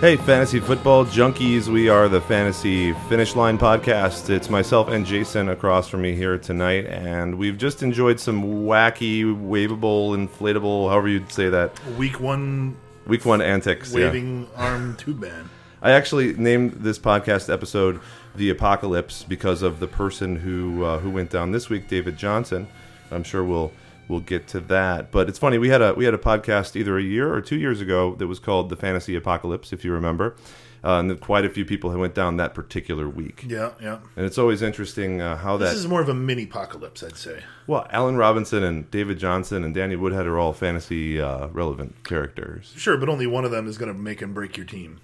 Hey, 0.00 0.16
fantasy 0.16 0.60
football 0.60 1.04
junkies. 1.04 1.68
We 1.68 1.90
are 1.90 2.08
the 2.08 2.22
Fantasy 2.22 2.94
Finish 3.10 3.36
Line 3.36 3.58
podcast. 3.58 4.30
It's 4.30 4.48
myself 4.48 4.88
and 4.88 5.04
Jason 5.04 5.50
across 5.50 5.88
from 5.88 6.00
me 6.00 6.14
here 6.14 6.38
tonight, 6.38 6.86
and 6.86 7.34
we've 7.36 7.58
just 7.58 7.82
enjoyed 7.82 8.18
some 8.18 8.42
wacky, 8.64 9.24
waveable, 9.24 10.16
inflatable, 10.16 10.88
however 10.88 11.06
you'd 11.08 11.30
say 11.30 11.50
that, 11.50 11.78
Week 11.98 12.18
one 12.18 12.78
week 13.06 13.26
one 13.26 13.42
antics. 13.42 13.92
yeah. 13.92 14.06
waving 14.06 14.48
arm 14.56 14.96
tube 14.98 15.20
band. 15.20 15.50
I 15.82 15.90
actually 15.92 16.32
named 16.32 16.72
this 16.80 16.98
podcast 16.98 17.52
episode 17.52 18.00
"The 18.34 18.48
Apocalypse" 18.48 19.22
because 19.22 19.60
of 19.60 19.80
the 19.80 19.86
person 19.86 20.36
who 20.36 20.82
uh, 20.82 20.98
who 21.00 21.10
went 21.10 21.28
down 21.28 21.52
this 21.52 21.68
week, 21.68 21.88
David 21.88 22.16
Johnson. 22.16 22.68
I'm 23.10 23.22
sure 23.22 23.44
we'll 23.44 23.70
we'll 24.10 24.20
get 24.20 24.46
to 24.48 24.60
that. 24.60 25.10
But 25.10 25.28
it's 25.28 25.38
funny 25.38 25.56
we 25.56 25.68
had 25.68 25.80
a 25.80 25.94
we 25.94 26.04
had 26.04 26.14
a 26.14 26.18
podcast 26.18 26.76
either 26.76 26.98
a 26.98 27.02
year 27.02 27.32
or 27.32 27.40
two 27.40 27.56
years 27.56 27.80
ago 27.80 28.14
that 28.16 28.26
was 28.26 28.38
called 28.38 28.68
"The 28.68 28.76
Fantasy 28.76 29.14
Apocalypse," 29.14 29.72
if 29.72 29.84
you 29.84 29.92
remember, 29.92 30.36
uh, 30.84 30.98
and 30.98 31.20
quite 31.20 31.44
a 31.44 31.48
few 31.48 31.64
people 31.64 31.90
who 31.90 31.98
went 31.98 32.14
down 32.14 32.36
that 32.36 32.52
particular 32.52 33.08
week. 33.08 33.44
Yeah, 33.46 33.70
yeah. 33.80 34.00
And 34.16 34.26
it's 34.26 34.36
always 34.36 34.60
interesting 34.60 35.20
uh, 35.22 35.36
how 35.36 35.56
that 35.56 35.66
This 35.66 35.74
is 35.78 35.86
more 35.86 36.02
of 36.02 36.08
a 36.08 36.14
mini 36.14 36.42
apocalypse, 36.44 37.02
I'd 37.02 37.16
say. 37.16 37.44
well, 37.66 37.86
Allen 37.90 38.16
Robinson 38.16 38.62
and 38.62 38.90
David 38.90 39.18
Johnson 39.18 39.64
and 39.64 39.74
Danny 39.74 39.96
Woodhead 39.96 40.26
are 40.26 40.38
all 40.38 40.52
fantasy 40.52 41.20
uh, 41.20 41.46
relevant 41.48 42.04
characters. 42.04 42.74
Sure, 42.76 42.96
but 42.96 43.08
only 43.08 43.26
one 43.26 43.44
of 43.44 43.50
them 43.50 43.68
is 43.68 43.78
going 43.78 43.92
to 43.92 43.98
make 43.98 44.20
and 44.20 44.34
break 44.34 44.56
your 44.56 44.66
team, 44.66 45.00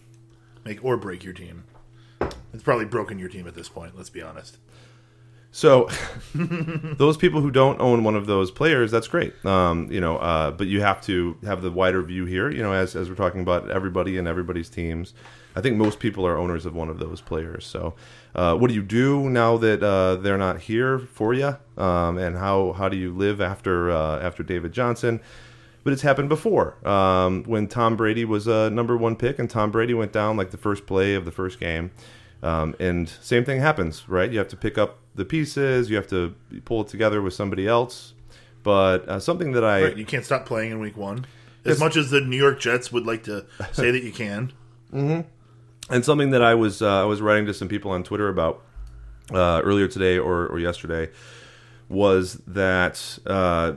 make 0.64 0.84
or 0.84 0.96
break 0.96 1.24
your 1.24 1.32
team. 1.34 1.64
It's 2.52 2.62
probably 2.62 2.86
broken 2.86 3.18
your 3.18 3.28
team 3.28 3.46
at 3.46 3.54
this 3.54 3.68
point. 3.68 3.96
Let's 3.96 4.08
be 4.10 4.22
honest. 4.22 4.56
So, 5.56 5.88
those 6.34 7.16
people 7.16 7.40
who 7.40 7.50
don't 7.50 7.80
own 7.80 8.04
one 8.04 8.14
of 8.14 8.26
those 8.26 8.50
players, 8.50 8.90
that's 8.90 9.08
great. 9.08 9.42
Um, 9.46 9.90
you 9.90 10.02
know, 10.02 10.18
uh, 10.18 10.50
but 10.50 10.66
you 10.66 10.82
have 10.82 11.00
to 11.06 11.34
have 11.44 11.62
the 11.62 11.70
wider 11.70 12.02
view 12.02 12.26
here. 12.26 12.50
You 12.50 12.62
know, 12.62 12.74
as 12.74 12.94
as 12.94 13.08
we're 13.08 13.16
talking 13.16 13.40
about 13.40 13.70
everybody 13.70 14.18
and 14.18 14.28
everybody's 14.28 14.68
teams, 14.68 15.14
I 15.54 15.62
think 15.62 15.78
most 15.78 15.98
people 15.98 16.26
are 16.26 16.36
owners 16.36 16.66
of 16.66 16.74
one 16.74 16.90
of 16.90 16.98
those 16.98 17.22
players. 17.22 17.64
So, 17.64 17.94
uh, 18.34 18.54
what 18.56 18.68
do 18.68 18.74
you 18.74 18.82
do 18.82 19.30
now 19.30 19.56
that 19.56 19.82
uh, 19.82 20.16
they're 20.16 20.36
not 20.36 20.60
here 20.60 20.98
for 20.98 21.32
you? 21.32 21.56
Um, 21.78 22.18
and 22.18 22.36
how 22.36 22.72
how 22.72 22.90
do 22.90 22.98
you 22.98 23.10
live 23.10 23.40
after 23.40 23.90
uh, 23.90 24.18
after 24.18 24.42
David 24.42 24.74
Johnson? 24.74 25.20
But 25.84 25.94
it's 25.94 26.02
happened 26.02 26.28
before 26.28 26.86
um, 26.86 27.44
when 27.44 27.66
Tom 27.66 27.96
Brady 27.96 28.26
was 28.26 28.46
a 28.46 28.68
number 28.68 28.94
one 28.94 29.16
pick, 29.16 29.38
and 29.38 29.48
Tom 29.48 29.70
Brady 29.70 29.94
went 29.94 30.12
down 30.12 30.36
like 30.36 30.50
the 30.50 30.58
first 30.58 30.84
play 30.84 31.14
of 31.14 31.24
the 31.24 31.32
first 31.32 31.58
game. 31.58 31.92
Um, 32.46 32.76
and 32.78 33.08
same 33.08 33.44
thing 33.44 33.60
happens, 33.60 34.08
right? 34.08 34.30
You 34.30 34.38
have 34.38 34.48
to 34.48 34.56
pick 34.56 34.78
up 34.78 34.98
the 35.16 35.24
pieces, 35.24 35.90
you 35.90 35.96
have 35.96 36.06
to 36.08 36.34
pull 36.64 36.82
it 36.82 36.88
together 36.88 37.20
with 37.20 37.34
somebody 37.34 37.66
else. 37.66 38.14
But 38.62 39.08
uh, 39.08 39.18
something 39.20 39.52
that 39.52 39.64
I 39.64 39.82
Right, 39.82 39.96
you 39.96 40.04
can't 40.04 40.24
stop 40.24 40.46
playing 40.46 40.70
in 40.70 40.78
week 40.78 40.96
one. 40.96 41.26
As 41.64 41.80
much 41.80 41.96
as 41.96 42.10
the 42.10 42.20
New 42.20 42.36
York 42.36 42.60
Jets 42.60 42.92
would 42.92 43.04
like 43.04 43.24
to 43.24 43.46
say 43.72 43.90
that 43.90 44.04
you 44.04 44.12
can. 44.12 44.52
and 44.92 46.04
something 46.04 46.30
that 46.30 46.42
I 46.42 46.54
was 46.54 46.82
uh, 46.82 47.02
I 47.02 47.04
was 47.04 47.20
writing 47.20 47.46
to 47.46 47.54
some 47.54 47.68
people 47.68 47.90
on 47.90 48.04
Twitter 48.04 48.28
about 48.28 48.62
uh, 49.32 49.60
earlier 49.64 49.88
today 49.88 50.16
or, 50.16 50.46
or 50.46 50.60
yesterday 50.60 51.10
was 51.88 52.34
that 52.46 53.18
uh, 53.26 53.72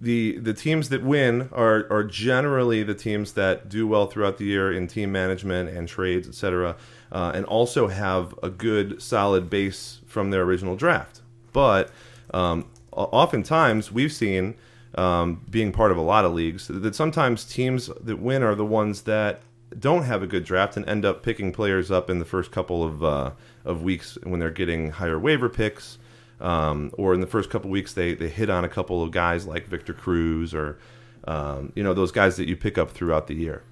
the 0.00 0.38
the 0.38 0.52
teams 0.52 0.88
that 0.88 1.02
win 1.02 1.48
are 1.52 1.86
are 1.90 2.04
generally 2.04 2.82
the 2.82 2.94
teams 2.94 3.32
that 3.32 3.68
do 3.68 3.86
well 3.86 4.06
throughout 4.06 4.38
the 4.38 4.44
year 4.44 4.72
in 4.72 4.86
team 4.88 5.12
management 5.12 5.68
and 5.68 5.88
trades, 5.88 6.28
etc., 6.28 6.76
uh, 7.12 7.30
and 7.34 7.44
also 7.44 7.88
have 7.88 8.34
a 8.42 8.48
good 8.48 9.00
solid 9.00 9.48
base 9.48 10.00
from 10.06 10.30
their 10.30 10.42
original 10.42 10.74
draft. 10.74 11.20
But 11.52 11.90
um, 12.32 12.66
oftentimes 12.90 13.92
we've 13.92 14.12
seen 14.12 14.54
um, 14.94 15.44
being 15.48 15.72
part 15.72 15.90
of 15.90 15.96
a 15.96 16.02
lot 16.02 16.24
of 16.24 16.32
leagues 16.32 16.68
that 16.68 16.94
sometimes 16.94 17.44
teams 17.44 17.90
that 18.00 18.18
win 18.18 18.42
are 18.42 18.54
the 18.54 18.64
ones 18.64 19.02
that 19.02 19.42
don't 19.78 20.02
have 20.02 20.22
a 20.22 20.26
good 20.26 20.44
draft 20.44 20.76
and 20.76 20.86
end 20.88 21.04
up 21.04 21.22
picking 21.22 21.52
players 21.52 21.90
up 21.90 22.10
in 22.10 22.18
the 22.18 22.24
first 22.24 22.50
couple 22.50 22.82
of 22.82 23.04
uh, 23.04 23.30
of 23.64 23.82
weeks 23.82 24.18
when 24.24 24.40
they're 24.40 24.50
getting 24.50 24.90
higher 24.90 25.18
waiver 25.18 25.48
picks, 25.48 25.98
um, 26.40 26.90
or 26.94 27.14
in 27.14 27.20
the 27.20 27.26
first 27.26 27.48
couple 27.48 27.70
weeks 27.70 27.94
they 27.94 28.14
they 28.14 28.28
hit 28.28 28.50
on 28.50 28.64
a 28.64 28.68
couple 28.68 29.02
of 29.02 29.10
guys 29.10 29.46
like 29.46 29.66
Victor 29.66 29.94
Cruz 29.94 30.54
or 30.54 30.78
um, 31.26 31.72
you 31.74 31.82
know 31.82 31.94
those 31.94 32.12
guys 32.12 32.36
that 32.36 32.48
you 32.48 32.56
pick 32.56 32.76
up 32.76 32.90
throughout 32.90 33.28
the 33.28 33.34
year. 33.34 33.62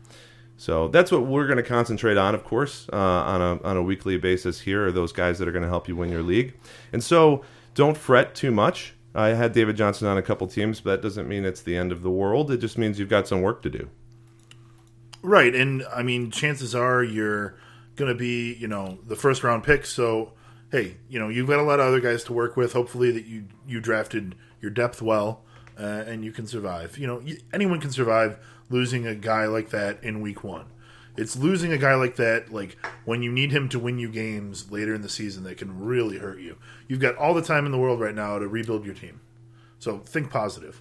So 0.60 0.88
that's 0.88 1.10
what 1.10 1.25
we're 1.25 1.47
going 1.47 1.56
to 1.56 1.62
concentrate 1.62 2.19
on, 2.19 2.34
of 2.34 2.44
course, 2.44 2.87
uh, 2.93 2.97
on 2.97 3.41
a 3.41 3.62
on 3.62 3.78
a 3.78 3.82
weekly 3.82 4.19
basis. 4.19 4.60
Here 4.60 4.87
are 4.87 4.93
those 4.93 5.10
guys 5.10 5.38
that 5.38 5.48
are 5.48 5.53
going 5.53 5.62
to 5.62 5.71
help 5.71 5.88
you 5.88 5.97
win 5.97 6.10
your 6.10 6.22
league, 6.22 6.53
and 6.93 7.03
so 7.03 7.47
don't 7.75 7.97
fret 7.97 8.34
too 8.34 8.50
much. 8.50 8.93
I 9.15 9.28
had 9.28 9.54
David 9.54 9.78
Johnson 9.78 10.06
on 10.06 10.19
a 10.19 10.22
couple 10.22 10.47
teams, 10.47 10.82
but 10.82 10.91
that 10.91 11.00
doesn't 11.00 11.26
mean 11.26 11.47
it's 11.47 11.62
the 11.62 11.78
end 11.78 11.93
of 11.93 12.03
the 12.03 12.10
world. 12.10 12.50
It 12.50 12.59
just 12.59 12.76
means 12.76 12.98
you've 12.98 13.09
got 13.09 13.26
some 13.26 13.41
work 13.41 13.62
to 13.62 13.71
do. 13.71 13.88
Right, 15.22 15.54
and 15.54 15.82
I 15.94 16.03
mean, 16.03 16.31
chances 16.31 16.75
are 16.75 17.03
you're 17.03 17.56
going 17.97 18.10
to 18.10 18.15
be, 18.15 18.53
you 18.53 18.69
know, 18.69 18.98
the 19.06 19.16
first 19.16 19.42
round 19.42 19.65
pick. 19.65 19.87
So, 19.87 20.34
hey, 20.71 20.98
you 21.09 21.19
know, 21.19 21.31
you've 21.31 21.48
got 21.48 21.59
a 21.59 21.62
lot 21.62 21.81
of 21.81 21.87
other 21.87 22.00
guys 22.00 22.22
to 22.25 22.34
work 22.34 22.59
with. 22.59 22.75
Hopefully, 22.75 23.10
that 23.12 23.25
you 23.25 23.47
you 23.66 23.81
drafted 23.81 24.34
your 24.60 24.72
depth 24.72 25.00
well, 25.00 25.42
uh, 25.78 26.04
and 26.06 26.22
you 26.22 26.32
can 26.32 26.47
survive. 26.47 26.98
You 26.98 27.06
know, 27.06 27.22
anyone 27.50 27.81
can 27.81 27.92
survive 27.92 28.38
losing 28.70 29.06
a 29.06 29.14
guy 29.14 29.47
like 29.47 29.70
that 29.70 30.03
in 30.03 30.22
week 30.22 30.42
one. 30.42 30.66
It's 31.16 31.36
losing 31.36 31.72
a 31.72 31.78
guy 31.78 31.94
like 31.97 32.16
that, 32.16 32.53
like 32.53 32.78
when 33.04 33.22
you 33.22 33.31
need 33.31 33.50
him 33.50 33.69
to 33.70 33.78
win 33.78 33.98
you 33.98 34.08
games 34.08 34.70
later 34.70 34.94
in 34.94 35.03
the 35.03 35.08
season, 35.08 35.44
that 35.44 35.58
can 35.58 35.84
really 35.84 36.19
hurt 36.19 36.41
you. 36.41 36.56
You've 36.88 37.00
got 37.00 37.16
all 37.16 37.34
the 37.34 37.42
time 37.42 37.66
in 37.66 37.72
the 37.72 37.78
world 37.78 38.00
right 38.00 38.14
now 38.14 38.38
to 38.38 38.48
rebuild 38.48 38.86
your 38.86 38.94
team. 38.94 39.20
So 39.78 39.98
think 39.98 40.30
positive. 40.30 40.80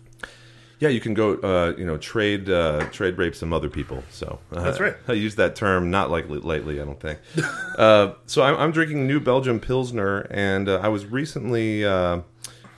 Yeah, 0.80 0.88
you 0.88 1.02
can 1.02 1.14
go, 1.14 1.36
uh, 1.36 1.74
you 1.78 1.86
know, 1.86 1.98
trade 1.98 2.50
uh, 2.50 2.86
trade 2.92 3.18
rape 3.18 3.36
some 3.36 3.52
other 3.52 3.70
people. 3.70 4.02
So 4.10 4.40
uh, 4.54 4.64
That's 4.64 4.80
right. 4.80 4.96
I 5.10 5.14
use 5.14 5.36
that 5.36 5.56
term 5.56 5.92
not 5.92 6.10
like 6.10 6.30
lightly. 6.30 6.80
I 6.80 6.86
don't 6.86 7.00
think. 7.00 7.20
uh, 7.78 8.14
so 8.28 8.44
I'm, 8.44 8.56
I'm 8.56 8.72
drinking 8.72 9.08
New 9.08 9.20
Belgium 9.20 9.60
Pilsner, 9.60 10.22
and 10.30 10.70
uh, 10.70 10.80
I 10.82 10.88
was 10.88 11.06
recently 11.06 11.84
uh, 11.84 12.22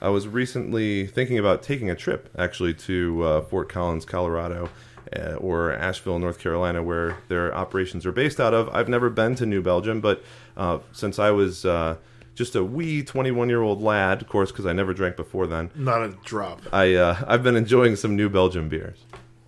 I 0.02 0.10
was 0.10 0.28
recently 0.28 1.06
thinking 1.06 1.38
about 1.38 1.62
taking 1.62 1.92
a 1.92 1.96
trip 1.96 2.30
actually 2.38 2.74
to 2.74 3.24
uh, 3.24 3.42
Fort 3.42 3.70
Collins, 3.70 4.04
Colorado. 4.04 4.70
Uh, 5.16 5.34
or 5.36 5.74
Asheville, 5.74 6.20
North 6.20 6.40
Carolina, 6.40 6.82
where 6.82 7.18
their 7.28 7.54
operations 7.54 8.06
are 8.06 8.14
based 8.14 8.40
out 8.40 8.54
of. 8.54 8.70
I've 8.70 8.88
never 8.88 9.10
been 9.10 9.36
to 9.36 9.46
New 9.46 9.62
Belgium, 9.62 10.00
but 10.00 10.24
uh, 10.56 10.80
since 10.94 11.20
I 11.20 11.32
was 11.32 11.66
uh, 11.66 11.98
just 12.34 12.56
a 12.56 12.64
wee 12.64 13.04
21 13.04 13.50
year 13.50 13.62
old 13.62 13.82
lad, 13.82 14.22
of 14.22 14.30
course, 14.30 14.52
because 14.52 14.66
I 14.66 14.72
never 14.74 14.94
drank 14.94 15.18
before 15.18 15.48
then, 15.48 15.70
Not 15.76 16.02
a 16.02 16.10
drop. 16.24 16.62
I 16.72 16.94
uh, 16.96 17.26
I've 17.28 17.44
been 17.44 17.58
enjoying 17.58 17.98
some 17.98 18.16
New 18.16 18.30
Belgium 18.30 18.70
beers. 18.70 19.00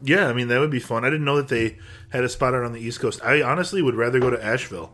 Yeah, 0.02 0.28
I 0.28 0.34
mean 0.34 0.50
that 0.50 0.60
would 0.60 0.70
be 0.72 0.82
fun. 0.82 1.06
I 1.06 1.10
didn't 1.10 1.24
know 1.26 1.38
that 1.38 1.48
they 1.48 1.78
had 2.10 2.26
a 2.26 2.30
spot 2.30 2.54
out 2.54 2.64
on 2.66 2.74
the 2.74 2.82
East 2.82 3.00
Coast. 3.00 3.24
I 3.24 3.42
honestly 3.42 3.82
would 3.82 3.96
rather 3.96 4.20
go 4.20 4.30
to 4.30 4.44
Asheville. 4.44 4.92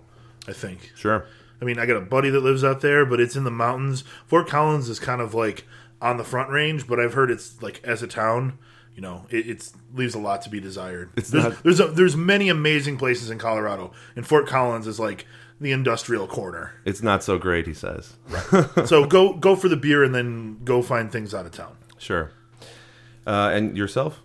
I 0.47 0.53
think. 0.53 0.91
Sure. 0.95 1.25
I 1.61 1.65
mean, 1.65 1.77
I 1.79 1.85
got 1.85 1.97
a 1.97 2.01
buddy 2.01 2.29
that 2.29 2.39
lives 2.41 2.63
out 2.63 2.81
there, 2.81 3.05
but 3.05 3.19
it's 3.19 3.35
in 3.35 3.43
the 3.43 3.51
mountains. 3.51 4.03
Fort 4.27 4.47
Collins 4.47 4.87
is 4.87 4.99
kind 4.99 5.19
of 5.19 5.33
like 5.33 5.65
on 6.01 6.17
the 6.17 6.23
front 6.23 6.49
range, 6.49 6.87
but 6.87 6.99
I've 6.99 7.13
heard 7.13 7.29
it's 7.29 7.61
like 7.61 7.81
as 7.83 8.01
a 8.01 8.07
town, 8.07 8.57
you 8.95 9.01
know, 9.01 9.25
it 9.29 9.47
it's, 9.47 9.73
leaves 9.93 10.15
a 10.15 10.19
lot 10.19 10.41
to 10.43 10.49
be 10.49 10.59
desired. 10.59 11.09
It's 11.15 11.29
there's 11.29 11.43
not- 11.43 11.63
there's, 11.63 11.79
a, 11.79 11.87
there's 11.87 12.15
many 12.15 12.49
amazing 12.49 12.97
places 12.97 13.29
in 13.29 13.37
Colorado, 13.37 13.91
and 14.15 14.25
Fort 14.25 14.47
Collins 14.47 14.87
is 14.87 14.99
like 14.99 15.25
the 15.61 15.71
industrial 15.71 16.27
corner. 16.27 16.73
It's 16.85 17.01
not 17.01 17.23
so 17.23 17.37
great, 17.37 17.67
he 17.67 17.73
says. 17.73 18.15
so 18.85 19.05
go 19.05 19.33
go 19.33 19.55
for 19.55 19.67
the 19.69 19.77
beer 19.77 20.03
and 20.03 20.13
then 20.15 20.63
go 20.63 20.81
find 20.81 21.11
things 21.11 21.33
out 21.33 21.45
of 21.45 21.51
town. 21.51 21.75
Sure. 21.97 22.31
Uh, 23.27 23.51
and 23.53 23.77
yourself? 23.77 24.21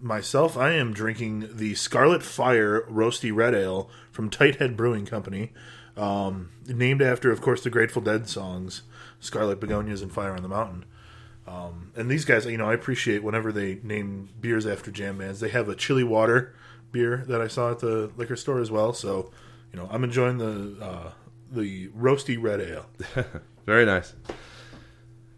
Myself, 0.00 0.58
I 0.58 0.72
am 0.72 0.92
drinking 0.92 1.48
the 1.54 1.74
Scarlet 1.74 2.22
Fire 2.22 2.82
Roasty 2.90 3.34
Red 3.34 3.54
Ale 3.54 3.88
from 4.10 4.28
Tighthead 4.28 4.76
Brewing 4.76 5.06
Company, 5.06 5.52
um, 5.96 6.50
named 6.66 7.00
after, 7.00 7.32
of 7.32 7.40
course, 7.40 7.62
the 7.62 7.70
Grateful 7.70 8.02
Dead 8.02 8.28
songs 8.28 8.82
"Scarlet 9.20 9.60
Begonias" 9.60 10.02
and 10.02 10.12
"Fire 10.12 10.34
on 10.34 10.42
the 10.42 10.48
Mountain." 10.48 10.84
Um, 11.46 11.92
and 11.94 12.10
these 12.10 12.24
guys, 12.24 12.46
you 12.46 12.56
know, 12.56 12.68
I 12.68 12.74
appreciate 12.74 13.22
whenever 13.22 13.52
they 13.52 13.78
name 13.82 14.30
beers 14.40 14.66
after 14.66 14.90
jam 14.90 15.18
bands. 15.18 15.40
They 15.40 15.50
have 15.50 15.68
a 15.68 15.74
chili 15.74 16.04
water 16.04 16.54
beer 16.90 17.24
that 17.28 17.40
I 17.40 17.48
saw 17.48 17.72
at 17.72 17.80
the 17.80 18.10
liquor 18.16 18.36
store 18.36 18.60
as 18.60 18.70
well. 18.70 18.92
So, 18.92 19.30
you 19.72 19.78
know, 19.78 19.88
I'm 19.90 20.04
enjoying 20.04 20.38
the 20.38 20.82
uh, 20.82 21.10
the 21.50 21.88
roasty 21.88 22.40
red 22.40 22.60
ale. 22.60 22.86
Very 23.66 23.84
nice. 23.84 24.14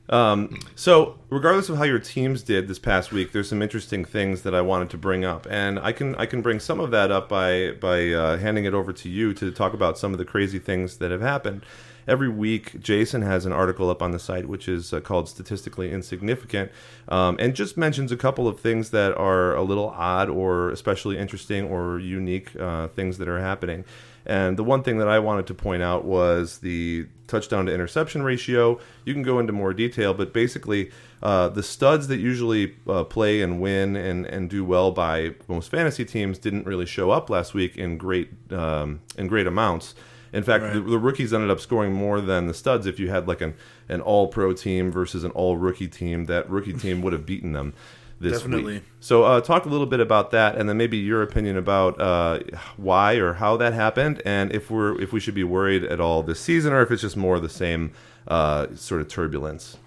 Um, 0.09 0.61
so, 0.77 1.19
regardless 1.31 1.69
of 1.69 1.79
how 1.79 1.83
your 1.83 1.99
teams 1.99 2.43
did 2.43 2.69
this 2.69 2.79
past 2.79 3.11
week, 3.11 3.33
there's 3.33 3.49
some 3.49 3.61
interesting 3.61 4.05
things 4.05 4.43
that 4.43 4.55
I 4.55 4.61
wanted 4.61 4.91
to 4.91 4.99
bring 4.99 5.25
up, 5.25 5.47
and 5.51 5.81
I 5.81 5.91
can 5.93 6.15
I 6.15 6.27
can 6.27 6.43
bring 6.43 6.61
some 6.61 6.79
of 6.79 6.93
that 6.93 7.11
up 7.11 7.29
by 7.29 7.73
by 7.73 8.11
uh, 8.11 8.37
handing 8.37 8.65
it 8.67 8.75
over 8.75 8.93
to 8.93 9.09
you 9.09 9.35
to 9.35 9.51
talk 9.51 9.75
about 9.75 9.99
some 9.99 10.13
of 10.13 10.19
the 10.19 10.25
crazy 10.25 10.61
things 10.61 10.99
that 10.99 11.11
have 11.11 11.23
happened. 11.23 11.65
Every 12.07 12.29
week, 12.29 12.81
Jason 12.81 13.23
has 13.23 13.47
an 13.47 13.53
article 13.53 13.91
up 13.91 14.03
on 14.03 14.11
the 14.11 14.19
site 14.19 14.47
which 14.47 14.69
is 14.69 14.93
uh, 14.93 15.01
called 15.01 15.29
"Statistically 15.29 15.91
Insignificant," 15.91 16.71
um, 17.09 17.37
and 17.39 17.55
just 17.55 17.77
mentions 17.77 18.13
a 18.13 18.17
couple 18.17 18.47
of 18.49 18.61
things 18.61 18.91
that 18.91 19.17
are 19.17 19.55
a 19.55 19.63
little 19.63 19.91
odd 19.91 20.29
or 20.29 20.71
especially 20.71 21.19
interesting 21.19 21.65
or 21.65 21.99
unique 21.99 22.55
uh, 22.57 22.89
things 22.89 23.19
that 23.19 23.29
are 23.29 23.41
happening. 23.41 23.85
And 24.27 24.57
the 24.57 24.65
one 24.65 24.83
thing 24.83 24.99
that 24.99 25.09
I 25.09 25.21
wanted 25.21 25.47
to 25.47 25.55
point 25.55 25.83
out 25.83 26.05
was 26.05 26.59
the 26.59 27.07
touchdown 27.29 27.67
to 27.67 27.73
interception 27.73 28.23
ratio. 28.23 28.81
You 29.05 29.15
can 29.15 29.23
go 29.23 29.39
into 29.39 29.53
more 29.53 29.73
detail, 29.73 30.15
but 30.15 30.33
basically, 30.33 30.91
uh, 31.23 31.49
the 31.49 31.63
studs 31.63 32.09
that 32.09 32.19
usually 32.19 32.75
uh, 32.89 33.05
play 33.05 33.41
and 33.41 33.61
win 33.61 33.95
and, 33.95 34.27
and 34.27 34.51
do 34.51 34.65
well 34.65 34.91
by 34.91 35.35
most 35.47 35.71
fantasy 35.71 36.05
teams 36.05 36.39
didn't 36.39 36.67
really 36.67 36.87
show 36.87 37.11
up 37.13 37.31
last 37.31 37.55
week 37.55 37.77
in 37.77 37.99
great 37.99 38.31
um, 38.51 39.01
in 39.17 39.29
great 39.29 39.47
amounts. 39.47 39.95
In 40.37 40.43
fact, 40.43 40.65
right. 40.65 40.75
the, 40.75 40.81
the, 40.81 40.99
rookies 40.99 41.33
ended 41.33 41.51
up 41.51 41.61
scoring 41.61 41.95
more 41.95 42.21
than 42.21 42.47
the 42.47 42.53
studs. 42.53 42.87
If 42.87 43.01
you 43.01 43.09
had 43.09 43.27
like 43.27 43.41
an, 43.41 43.55
an 43.89 44.03
all 44.03 44.29
pro 44.29 44.53
team 44.53 44.93
versus 44.93 45.25
an 45.25 45.31
all 45.31 45.57
rookie 45.57 45.89
team, 45.89 46.27
that 46.27 46.49
rookie 46.51 46.73
team 46.79 47.01
would 47.01 47.15
have 47.15 47.25
beaten 47.25 47.53
them 47.53 47.73
this 48.21 48.35
Definitely. 48.35 48.75
week. 48.75 48.83
So, 49.01 49.25
uh, 49.25 49.41
talk 49.41 49.65
a 49.65 49.69
little 49.69 49.87
bit 49.87 50.01
about 50.01 50.33
that, 50.33 50.57
and 50.57 50.69
then 50.69 50.77
maybe 50.77 50.99
your 50.99 51.23
opinion 51.23 51.57
about 51.57 51.99
uh, 52.01 52.41
why 52.77 53.15
or 53.15 53.35
how 53.35 53.57
that 53.57 53.73
happened, 53.73 54.21
and 54.25 54.53
if 54.55 54.71
we're 54.71 55.01
if 55.01 55.13
we 55.13 55.21
should 55.21 55.35
be 55.35 55.45
worried 55.45 55.85
at 55.85 56.01
all 56.01 56.23
this 56.23 56.41
season, 56.41 56.73
or 56.73 56.83
if 56.83 56.91
it's 56.91 57.03
just 57.03 57.17
more 57.17 57.37
of 57.37 57.43
the 57.43 57.49
same 57.49 57.93
uh, 58.29 58.67
sort 58.75 59.01
of 59.01 59.09
turbulence. 59.09 59.79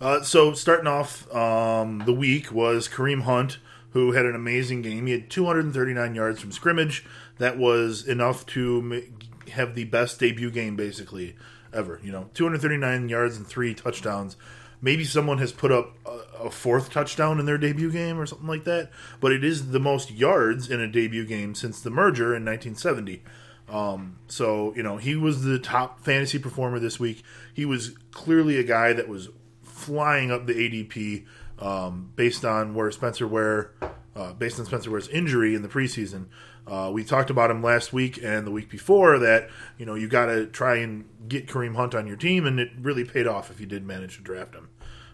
Uh, 0.00 0.22
so, 0.22 0.52
starting 0.52 0.86
off 0.86 1.32
um, 1.34 2.02
the 2.06 2.12
week 2.12 2.50
was 2.50 2.88
Kareem 2.88 3.22
Hunt, 3.22 3.58
who 3.90 4.12
had 4.12 4.24
an 4.24 4.34
amazing 4.34 4.82
game. 4.82 5.06
He 5.06 5.12
had 5.12 5.30
239 5.30 6.14
yards 6.14 6.40
from 6.40 6.50
scrimmage. 6.50 7.04
That 7.38 7.58
was 7.58 8.06
enough 8.06 8.44
to 8.46 8.82
have 9.52 9.74
the 9.74 9.84
best 9.84 10.18
debut 10.20 10.50
game, 10.50 10.76
basically 10.76 11.36
ever. 11.72 12.00
You 12.02 12.12
know, 12.12 12.28
239 12.34 13.08
yards 13.08 13.36
and 13.36 13.46
three 13.46 13.74
touchdowns 13.74 14.36
maybe 14.82 15.04
someone 15.04 15.38
has 15.38 15.52
put 15.52 15.72
up 15.72 15.96
a, 16.04 16.50
fourth 16.50 16.90
touchdown 16.90 17.38
in 17.38 17.46
their 17.46 17.56
debut 17.56 17.90
game 17.90 18.18
or 18.18 18.26
something 18.26 18.48
like 18.48 18.64
that. 18.64 18.90
But 19.20 19.32
it 19.32 19.44
is 19.44 19.70
the 19.70 19.78
most 19.78 20.10
yards 20.10 20.68
in 20.68 20.80
a 20.80 20.88
debut 20.88 21.24
game 21.24 21.54
since 21.54 21.80
the 21.80 21.90
merger 21.90 22.34
in 22.34 22.44
1970. 22.44 23.22
Um, 23.70 24.18
so 24.26 24.74
you 24.74 24.82
know 24.82 24.98
he 24.98 25.14
was 25.14 25.44
the 25.44 25.58
top 25.58 26.00
fantasy 26.00 26.38
performer 26.38 26.80
this 26.80 26.98
week. 26.98 27.22
He 27.54 27.64
was 27.64 27.96
clearly 28.10 28.58
a 28.58 28.64
guy 28.64 28.92
that 28.92 29.08
was 29.08 29.30
flying 29.62 30.30
up 30.30 30.46
the 30.46 30.54
ADP 30.54 31.24
um, 31.64 32.12
based 32.16 32.44
on 32.44 32.74
where 32.74 32.90
Spencer 32.90 33.26
Ware, 33.26 33.70
uh, 34.14 34.32
based 34.34 34.58
on 34.58 34.66
Spencer 34.66 34.90
Ware's 34.90 35.08
injury 35.08 35.54
in 35.54 35.62
the 35.62 35.68
preseason. 35.68 36.26
Uh, 36.66 36.90
we 36.92 37.02
talked 37.04 37.30
about 37.30 37.50
him 37.50 37.62
last 37.62 37.92
week 37.92 38.22
and 38.22 38.46
the 38.46 38.50
week 38.50 38.70
before 38.70 39.18
that 39.18 39.48
you 39.78 39.84
know 39.84 39.94
you 39.94 40.08
got 40.08 40.26
to 40.26 40.46
try 40.46 40.76
and 40.76 41.04
get 41.28 41.46
Kareem 41.46 41.74
Hunt 41.76 41.94
on 41.94 42.06
your 42.06 42.16
team, 42.16 42.46
and 42.46 42.60
it 42.60 42.70
really 42.80 43.04
paid 43.04 43.26
off 43.26 43.50
if 43.50 43.60
you 43.60 43.66
did 43.66 43.86
manage 43.86 44.16
to 44.16 44.22
draft 44.22 44.54
him. 44.54 44.68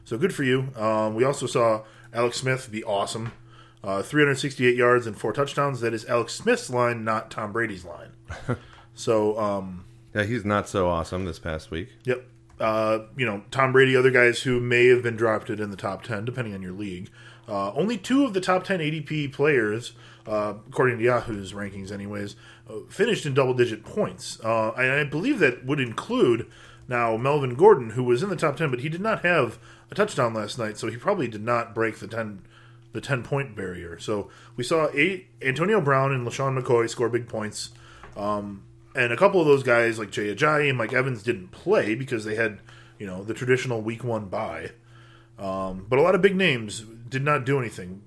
So 0.05 0.17
good 0.17 0.35
for 0.35 0.43
you. 0.43 0.69
Um, 0.77 1.15
we 1.15 1.25
also 1.25 1.47
saw 1.47 1.85
Alex 2.13 2.39
Smith 2.39 2.71
be 2.71 2.83
awesome. 2.85 3.33
Uh, 3.85 4.03
368 4.03 4.75
yards 4.75 5.07
and 5.07 5.17
four 5.17 5.33
touchdowns. 5.33 5.81
That 5.81 5.95
is 5.95 6.05
Alex 6.07 6.35
Smith's 6.35 6.69
line, 6.69 7.05
not 7.05 7.31
Tom 7.31 7.53
Brady's 7.53 7.85
line. 7.85 8.11
so, 8.95 9.39
um, 9.39 9.85
yeah, 10.15 10.25
he's 10.25 10.45
not 10.45 10.69
so 10.69 10.89
awesome 10.89 11.25
this 11.25 11.39
past 11.39 11.71
week. 11.71 11.91
Yep. 12.05 12.27
Uh, 12.59 13.01
you 13.17 13.25
know, 13.25 13.45
Tom 13.51 13.73
Brady, 13.73 13.95
other 13.95 14.11
guys 14.11 14.43
who 14.43 14.59
may 14.59 14.87
have 14.87 15.03
been 15.03 15.15
drafted 15.15 15.61
in 15.61 15.71
the 15.71 15.77
top 15.77 16.03
10, 16.03 16.25
depending 16.25 16.55
on 16.55 16.63
your 16.63 16.73
league. 16.73 17.09
Uh, 17.47 17.73
only 17.75 17.97
two 17.97 18.25
of 18.25 18.35
the 18.35 18.41
top 18.41 18.65
10 18.65 18.81
ADP 18.81 19.33
players, 19.33 19.93
uh, 20.29 20.55
according 20.69 20.99
to 20.99 21.05
Yahoo's 21.05 21.53
rankings, 21.53 21.91
anyways, 21.91 22.37
uh, 22.69 22.81
finished 22.91 23.25
in 23.25 23.35
double 23.35 23.55
digit 23.55 23.85
points. 23.85 24.39
Uh, 24.45 24.73
I 24.73 25.05
believe 25.05 25.39
that 25.39 25.65
would 25.65 25.81
include 25.81 26.47
now 26.87 27.17
Melvin 27.17 27.55
Gordon, 27.55 27.91
who 27.91 28.05
was 28.05 28.23
in 28.23 28.29
the 28.29 28.37
top 28.37 28.57
10, 28.57 28.71
but 28.71 28.81
he 28.81 28.89
did 28.89 29.01
not 29.01 29.25
have 29.25 29.59
a 29.91 29.95
touchdown 29.95 30.35
last 30.35 30.59
night, 30.59 30.77
so 30.77 30.89
he 30.89 30.97
probably 30.97 31.29
did 31.29 31.43
not 31.43 31.75
break 31.75 31.99
the 31.99 32.09
ten 32.09 32.43
the 32.93 33.01
ten 33.01 33.23
point 33.23 33.55
barrier. 33.55 33.99
So 33.99 34.31
we 34.57 34.65
saw 34.65 34.89
eight 34.95 35.29
Antonio 35.43 35.81
Brown 35.81 36.13
and 36.13 36.27
LeSean 36.27 36.59
McCoy 36.59 36.89
score 36.89 37.09
big 37.09 37.29
points. 37.29 37.71
Um, 38.17 38.65
and 38.95 39.13
a 39.13 39.17
couple 39.17 39.41
of 39.41 39.47
those 39.47 39.63
guys 39.63 39.99
like 39.99 40.11
Jay 40.11 40.35
Ajayi 40.35 40.71
and 40.71 40.79
Mike 40.79 40.93
Evans 40.93 41.23
didn't 41.23 41.49
play 41.49 41.95
because 41.95 42.25
they 42.25 42.35
had, 42.35 42.61
you 42.99 43.07
know, 43.07 43.23
the 43.23 43.35
traditional 43.35 43.81
week 43.81 44.03
one 44.03 44.27
bye. 44.27 44.71
Um, 45.39 45.87
but 45.89 45.99
a 45.99 46.03
lot 46.03 46.15
of 46.15 46.23
big 46.23 46.35
names 46.35 46.81
did 46.81 47.23
not 47.23 47.45
do 47.45 47.59
anything. 47.59 48.03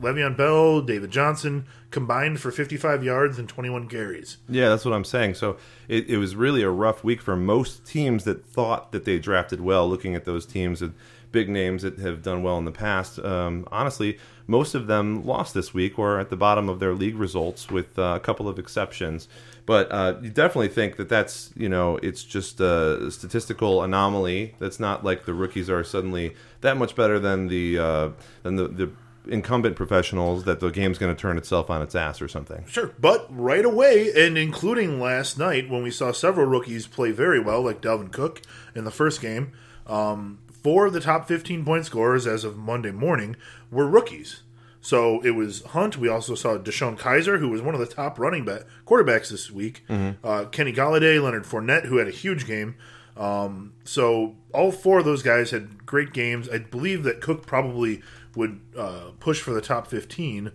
Le'Veon 0.00 0.36
Bell, 0.36 0.82
David 0.82 1.10
Johnson 1.10 1.66
combined 1.90 2.40
for 2.40 2.50
55 2.50 3.02
yards 3.02 3.38
and 3.38 3.48
21 3.48 3.88
carries. 3.88 4.36
Yeah, 4.48 4.68
that's 4.68 4.84
what 4.84 4.92
I'm 4.92 5.04
saying. 5.04 5.34
So 5.34 5.56
it, 5.88 6.08
it 6.10 6.18
was 6.18 6.36
really 6.36 6.62
a 6.62 6.70
rough 6.70 7.02
week 7.02 7.22
for 7.22 7.36
most 7.36 7.86
teams 7.86 8.24
that 8.24 8.44
thought 8.44 8.92
that 8.92 9.04
they 9.04 9.18
drafted 9.18 9.60
well. 9.60 9.88
Looking 9.88 10.14
at 10.14 10.24
those 10.24 10.44
teams 10.44 10.82
and 10.82 10.94
big 11.32 11.48
names 11.48 11.82
that 11.82 11.98
have 11.98 12.22
done 12.22 12.42
well 12.42 12.58
in 12.58 12.64
the 12.64 12.72
past. 12.72 13.18
Um, 13.18 13.66
honestly, 13.70 14.18
most 14.46 14.74
of 14.74 14.86
them 14.86 15.24
lost 15.24 15.54
this 15.54 15.74
week 15.74 15.98
or 15.98 16.20
at 16.20 16.30
the 16.30 16.36
bottom 16.36 16.68
of 16.68 16.80
their 16.80 16.94
league 16.94 17.16
results, 17.16 17.70
with 17.70 17.98
uh, 17.98 18.14
a 18.16 18.20
couple 18.20 18.48
of 18.48 18.58
exceptions. 18.58 19.28
But 19.66 19.90
uh, 19.90 20.14
you 20.22 20.30
definitely 20.30 20.68
think 20.68 20.96
that 20.96 21.08
that's 21.08 21.52
you 21.56 21.68
know 21.68 21.96
it's 21.98 22.22
just 22.22 22.60
a 22.60 23.10
statistical 23.10 23.82
anomaly. 23.82 24.54
That's 24.58 24.78
not 24.78 25.04
like 25.04 25.24
the 25.24 25.34
rookies 25.34 25.68
are 25.68 25.82
suddenly 25.82 26.34
that 26.60 26.76
much 26.76 26.94
better 26.94 27.18
than 27.18 27.48
the 27.48 27.78
uh, 27.78 28.10
than 28.42 28.56
the, 28.56 28.68
the 28.68 28.90
incumbent 29.26 29.76
professionals 29.76 30.44
that 30.44 30.60
the 30.60 30.70
game's 30.70 30.98
going 30.98 31.14
to 31.14 31.20
turn 31.20 31.38
itself 31.38 31.70
on 31.70 31.82
its 31.82 31.94
ass 31.94 32.22
or 32.22 32.28
something. 32.28 32.64
Sure, 32.66 32.92
but 32.98 33.26
right 33.30 33.64
away, 33.64 34.12
and 34.14 34.36
including 34.38 35.00
last 35.00 35.38
night 35.38 35.68
when 35.68 35.82
we 35.82 35.90
saw 35.90 36.12
several 36.12 36.46
rookies 36.46 36.86
play 36.86 37.10
very 37.10 37.40
well, 37.40 37.62
like 37.62 37.80
Dalvin 37.80 38.12
Cook 38.12 38.42
in 38.74 38.84
the 38.84 38.90
first 38.90 39.20
game. 39.20 39.52
Um, 39.86 40.38
four 40.62 40.86
of 40.86 40.92
the 40.92 41.00
top 41.00 41.28
15 41.28 41.64
point 41.64 41.86
scorers 41.86 42.26
as 42.26 42.44
of 42.44 42.56
Monday 42.56 42.90
morning 42.90 43.36
were 43.70 43.86
rookies. 43.86 44.42
So 44.80 45.20
it 45.22 45.32
was 45.32 45.62
Hunt. 45.64 45.98
We 45.98 46.08
also 46.08 46.36
saw 46.36 46.58
DeShone 46.58 46.96
Kizer, 46.96 47.40
who 47.40 47.48
was 47.48 47.60
one 47.60 47.74
of 47.74 47.80
the 47.80 47.86
top 47.86 48.20
running 48.20 48.44
back 48.44 48.62
quarterbacks 48.86 49.30
this 49.30 49.50
week. 49.50 49.82
Mm-hmm. 49.88 50.24
Uh, 50.24 50.44
Kenny 50.44 50.72
Golladay, 50.72 51.20
Leonard 51.20 51.42
Fournette, 51.44 51.86
who 51.86 51.96
had 51.96 52.06
a 52.06 52.12
huge 52.12 52.46
game. 52.46 52.76
Um, 53.16 53.72
so 53.82 54.36
all 54.52 54.70
four 54.70 55.00
of 55.00 55.04
those 55.04 55.22
guys 55.22 55.50
had 55.50 55.86
great 55.86 56.12
games. 56.12 56.48
I 56.48 56.58
believe 56.58 57.02
that 57.02 57.20
Cook 57.20 57.46
probably 57.46 58.02
would 58.36 58.60
uh, 58.76 59.10
push 59.18 59.40
for 59.40 59.52
the 59.52 59.60
top 59.60 59.86
15, 59.86 60.52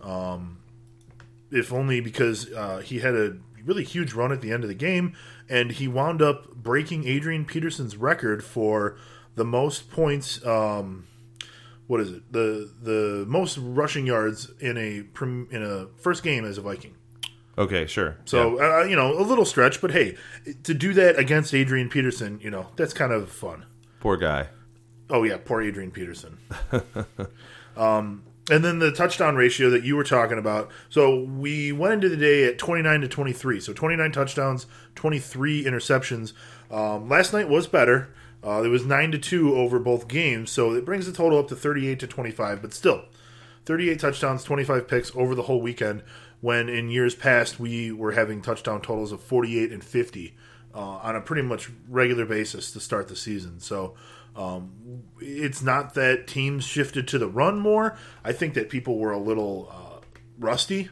um, 0.00 0.58
if 1.50 1.72
only 1.72 2.00
because 2.00 2.52
uh, 2.52 2.78
he 2.78 3.00
had 3.00 3.14
a 3.14 3.36
really 3.64 3.84
huge 3.84 4.14
run 4.14 4.32
at 4.32 4.40
the 4.40 4.50
end 4.50 4.64
of 4.64 4.68
the 4.68 4.74
game, 4.74 5.14
and 5.48 5.72
he 5.72 5.86
wound 5.86 6.22
up 6.22 6.54
breaking 6.54 7.06
Adrian 7.06 7.44
Peterson's 7.44 7.96
record 7.96 8.42
for 8.44 8.96
the 9.34 9.44
most 9.44 9.90
points. 9.90 10.44
Um, 10.44 11.06
what 11.86 12.00
is 12.00 12.10
it? 12.10 12.32
The 12.32 12.70
the 12.82 13.24
most 13.26 13.58
rushing 13.58 14.06
yards 14.06 14.50
in 14.60 14.76
a 14.76 15.04
in 15.50 15.62
a 15.62 15.86
first 16.00 16.22
game 16.22 16.44
as 16.44 16.58
a 16.58 16.60
Viking. 16.60 16.94
Okay, 17.56 17.86
sure. 17.86 18.16
So 18.24 18.60
yeah. 18.60 18.80
uh, 18.80 18.82
you 18.84 18.94
know, 18.94 19.18
a 19.18 19.22
little 19.22 19.44
stretch, 19.44 19.80
but 19.80 19.90
hey, 19.90 20.16
to 20.62 20.74
do 20.74 20.92
that 20.94 21.18
against 21.18 21.52
Adrian 21.54 21.88
Peterson, 21.88 22.38
you 22.40 22.50
know, 22.50 22.68
that's 22.76 22.92
kind 22.92 23.12
of 23.12 23.30
fun. 23.30 23.66
Poor 24.00 24.16
guy. 24.16 24.48
Oh 25.10 25.22
yeah, 25.24 25.38
poor 25.42 25.62
Adrian 25.62 25.90
Peterson. 25.90 26.38
um, 27.76 28.22
and 28.50 28.64
then 28.64 28.78
the 28.78 28.92
touchdown 28.92 29.36
ratio 29.36 29.70
that 29.70 29.84
you 29.84 29.96
were 29.96 30.04
talking 30.04 30.38
about. 30.38 30.70
So 30.88 31.22
we 31.24 31.72
went 31.72 31.94
into 31.94 32.08
the 32.08 32.16
day 32.16 32.44
at 32.44 32.58
29 32.58 33.02
to 33.02 33.08
23. 33.08 33.60
So 33.60 33.72
29 33.72 34.12
touchdowns, 34.12 34.66
23 34.94 35.64
interceptions. 35.64 36.32
Um, 36.70 37.08
last 37.08 37.32
night 37.32 37.48
was 37.48 37.66
better. 37.66 38.10
Uh, 38.42 38.62
it 38.62 38.68
was 38.68 38.84
nine 38.84 39.10
to 39.10 39.18
two 39.18 39.56
over 39.56 39.78
both 39.78 40.06
games, 40.06 40.50
so 40.50 40.72
it 40.72 40.84
brings 40.84 41.06
the 41.06 41.12
total 41.12 41.38
up 41.38 41.48
to 41.48 41.56
thirty-eight 41.56 41.98
to 41.98 42.06
twenty-five. 42.06 42.62
But 42.62 42.72
still, 42.72 43.04
thirty-eight 43.64 43.98
touchdowns, 43.98 44.44
twenty-five 44.44 44.86
picks 44.86 45.10
over 45.16 45.34
the 45.34 45.42
whole 45.42 45.60
weekend. 45.60 46.02
When 46.40 46.68
in 46.68 46.88
years 46.88 47.16
past 47.16 47.58
we 47.58 47.90
were 47.90 48.12
having 48.12 48.40
touchdown 48.40 48.80
totals 48.80 49.10
of 49.10 49.20
forty-eight 49.20 49.72
and 49.72 49.82
fifty 49.82 50.36
uh, 50.72 50.78
on 50.78 51.16
a 51.16 51.20
pretty 51.20 51.42
much 51.42 51.68
regular 51.88 52.24
basis 52.24 52.70
to 52.72 52.80
start 52.80 53.08
the 53.08 53.16
season. 53.16 53.58
So 53.58 53.94
um, 54.38 55.02
it's 55.20 55.62
not 55.62 55.94
that 55.94 56.28
teams 56.28 56.64
shifted 56.64 57.08
to 57.08 57.18
the 57.18 57.26
run 57.26 57.58
more. 57.58 57.98
I 58.24 58.32
think 58.32 58.54
that 58.54 58.70
people 58.70 58.96
were 58.96 59.10
a 59.10 59.18
little 59.18 59.68
uh, 59.70 60.00
rusty, 60.38 60.90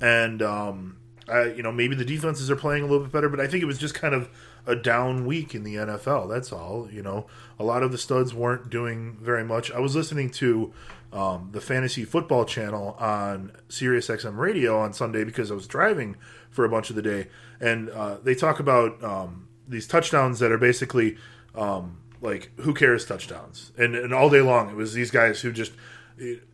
and 0.00 0.40
um, 0.40 0.96
I, 1.28 1.44
you 1.44 1.62
know 1.62 1.70
maybe 1.70 1.94
the 1.94 2.04
defenses 2.04 2.50
are 2.50 2.56
playing 2.56 2.84
a 2.84 2.86
little 2.86 3.04
bit 3.04 3.12
better. 3.12 3.28
But 3.28 3.40
I 3.40 3.46
think 3.46 3.62
it 3.62 3.66
was 3.66 3.76
just 3.76 3.94
kind 3.94 4.14
of 4.14 4.30
a 4.66 4.74
down 4.74 5.26
week 5.26 5.54
in 5.54 5.64
the 5.64 5.74
NFL. 5.74 6.30
That's 6.30 6.50
all. 6.50 6.88
You 6.90 7.02
know, 7.02 7.26
a 7.58 7.64
lot 7.64 7.82
of 7.82 7.92
the 7.92 7.98
studs 7.98 8.32
weren't 8.32 8.70
doing 8.70 9.18
very 9.20 9.44
much. 9.44 9.70
I 9.70 9.80
was 9.80 9.94
listening 9.94 10.30
to 10.30 10.72
um, 11.12 11.50
the 11.52 11.60
Fantasy 11.60 12.06
Football 12.06 12.46
Channel 12.46 12.96
on 12.98 13.52
Sirius 13.68 14.08
XM 14.08 14.38
Radio 14.38 14.78
on 14.78 14.94
Sunday 14.94 15.24
because 15.24 15.50
I 15.50 15.54
was 15.54 15.66
driving 15.66 16.16
for 16.50 16.64
a 16.64 16.70
bunch 16.70 16.88
of 16.88 16.96
the 16.96 17.02
day, 17.02 17.26
and 17.60 17.90
uh, 17.90 18.16
they 18.22 18.34
talk 18.34 18.60
about 18.60 19.04
um, 19.04 19.48
these 19.68 19.86
touchdowns 19.86 20.38
that 20.38 20.50
are 20.50 20.58
basically 20.58 21.18
um, 21.54 21.98
like 22.20 22.50
who 22.60 22.74
cares 22.74 23.04
touchdowns, 23.06 23.72
and 23.76 23.94
and 23.94 24.12
all 24.14 24.28
day 24.30 24.40
long 24.40 24.70
it 24.70 24.76
was 24.76 24.92
these 24.94 25.10
guys 25.10 25.40
who 25.42 25.52
just 25.52 25.72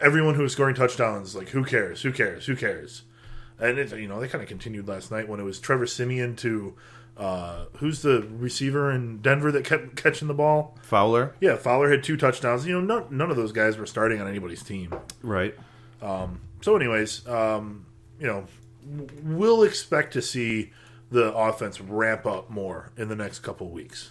everyone 0.00 0.34
who 0.34 0.42
was 0.42 0.52
scoring 0.52 0.74
touchdowns 0.74 1.34
like 1.34 1.48
who 1.50 1.64
cares, 1.64 2.02
who 2.02 2.12
cares, 2.12 2.46
who 2.46 2.54
cares, 2.56 3.02
and 3.58 3.78
it, 3.78 3.90
you 3.98 4.06
know 4.08 4.20
they 4.20 4.28
kind 4.28 4.42
of 4.42 4.48
continued 4.48 4.86
last 4.88 5.10
night 5.10 5.28
when 5.28 5.40
it 5.40 5.44
was 5.44 5.58
Trevor 5.60 5.86
Siemian 5.86 6.36
to 6.36 6.74
Uh, 7.16 7.66
who's 7.78 8.02
the 8.02 8.26
receiver 8.28 8.90
in 8.90 9.18
Denver 9.22 9.52
that 9.52 9.64
kept 9.64 9.94
catching 9.94 10.26
the 10.26 10.34
ball? 10.34 10.76
Fowler, 10.82 11.36
Yeah, 11.40 11.54
Fowler 11.56 11.88
had 11.88 12.02
two 12.02 12.16
touchdowns. 12.16 12.66
You 12.66 12.80
know, 12.80 12.80
none, 12.80 13.16
none 13.16 13.30
of 13.30 13.36
those 13.36 13.52
guys 13.52 13.78
were 13.78 13.86
starting 13.86 14.20
on 14.20 14.26
anybody's 14.26 14.64
team. 14.64 14.92
right? 15.22 15.54
So, 16.60 16.74
anyways, 16.76 17.24
um, 17.28 17.86
you 18.18 18.26
know, 18.26 18.46
we'll 19.22 19.62
expect 19.62 20.12
to 20.14 20.22
see 20.22 20.72
the 21.10 21.32
offense 21.34 21.80
ramp 21.80 22.26
up 22.26 22.50
more 22.50 22.90
in 22.96 23.08
the 23.08 23.14
next 23.16 23.40
couple 23.40 23.70
weeks, 23.70 24.10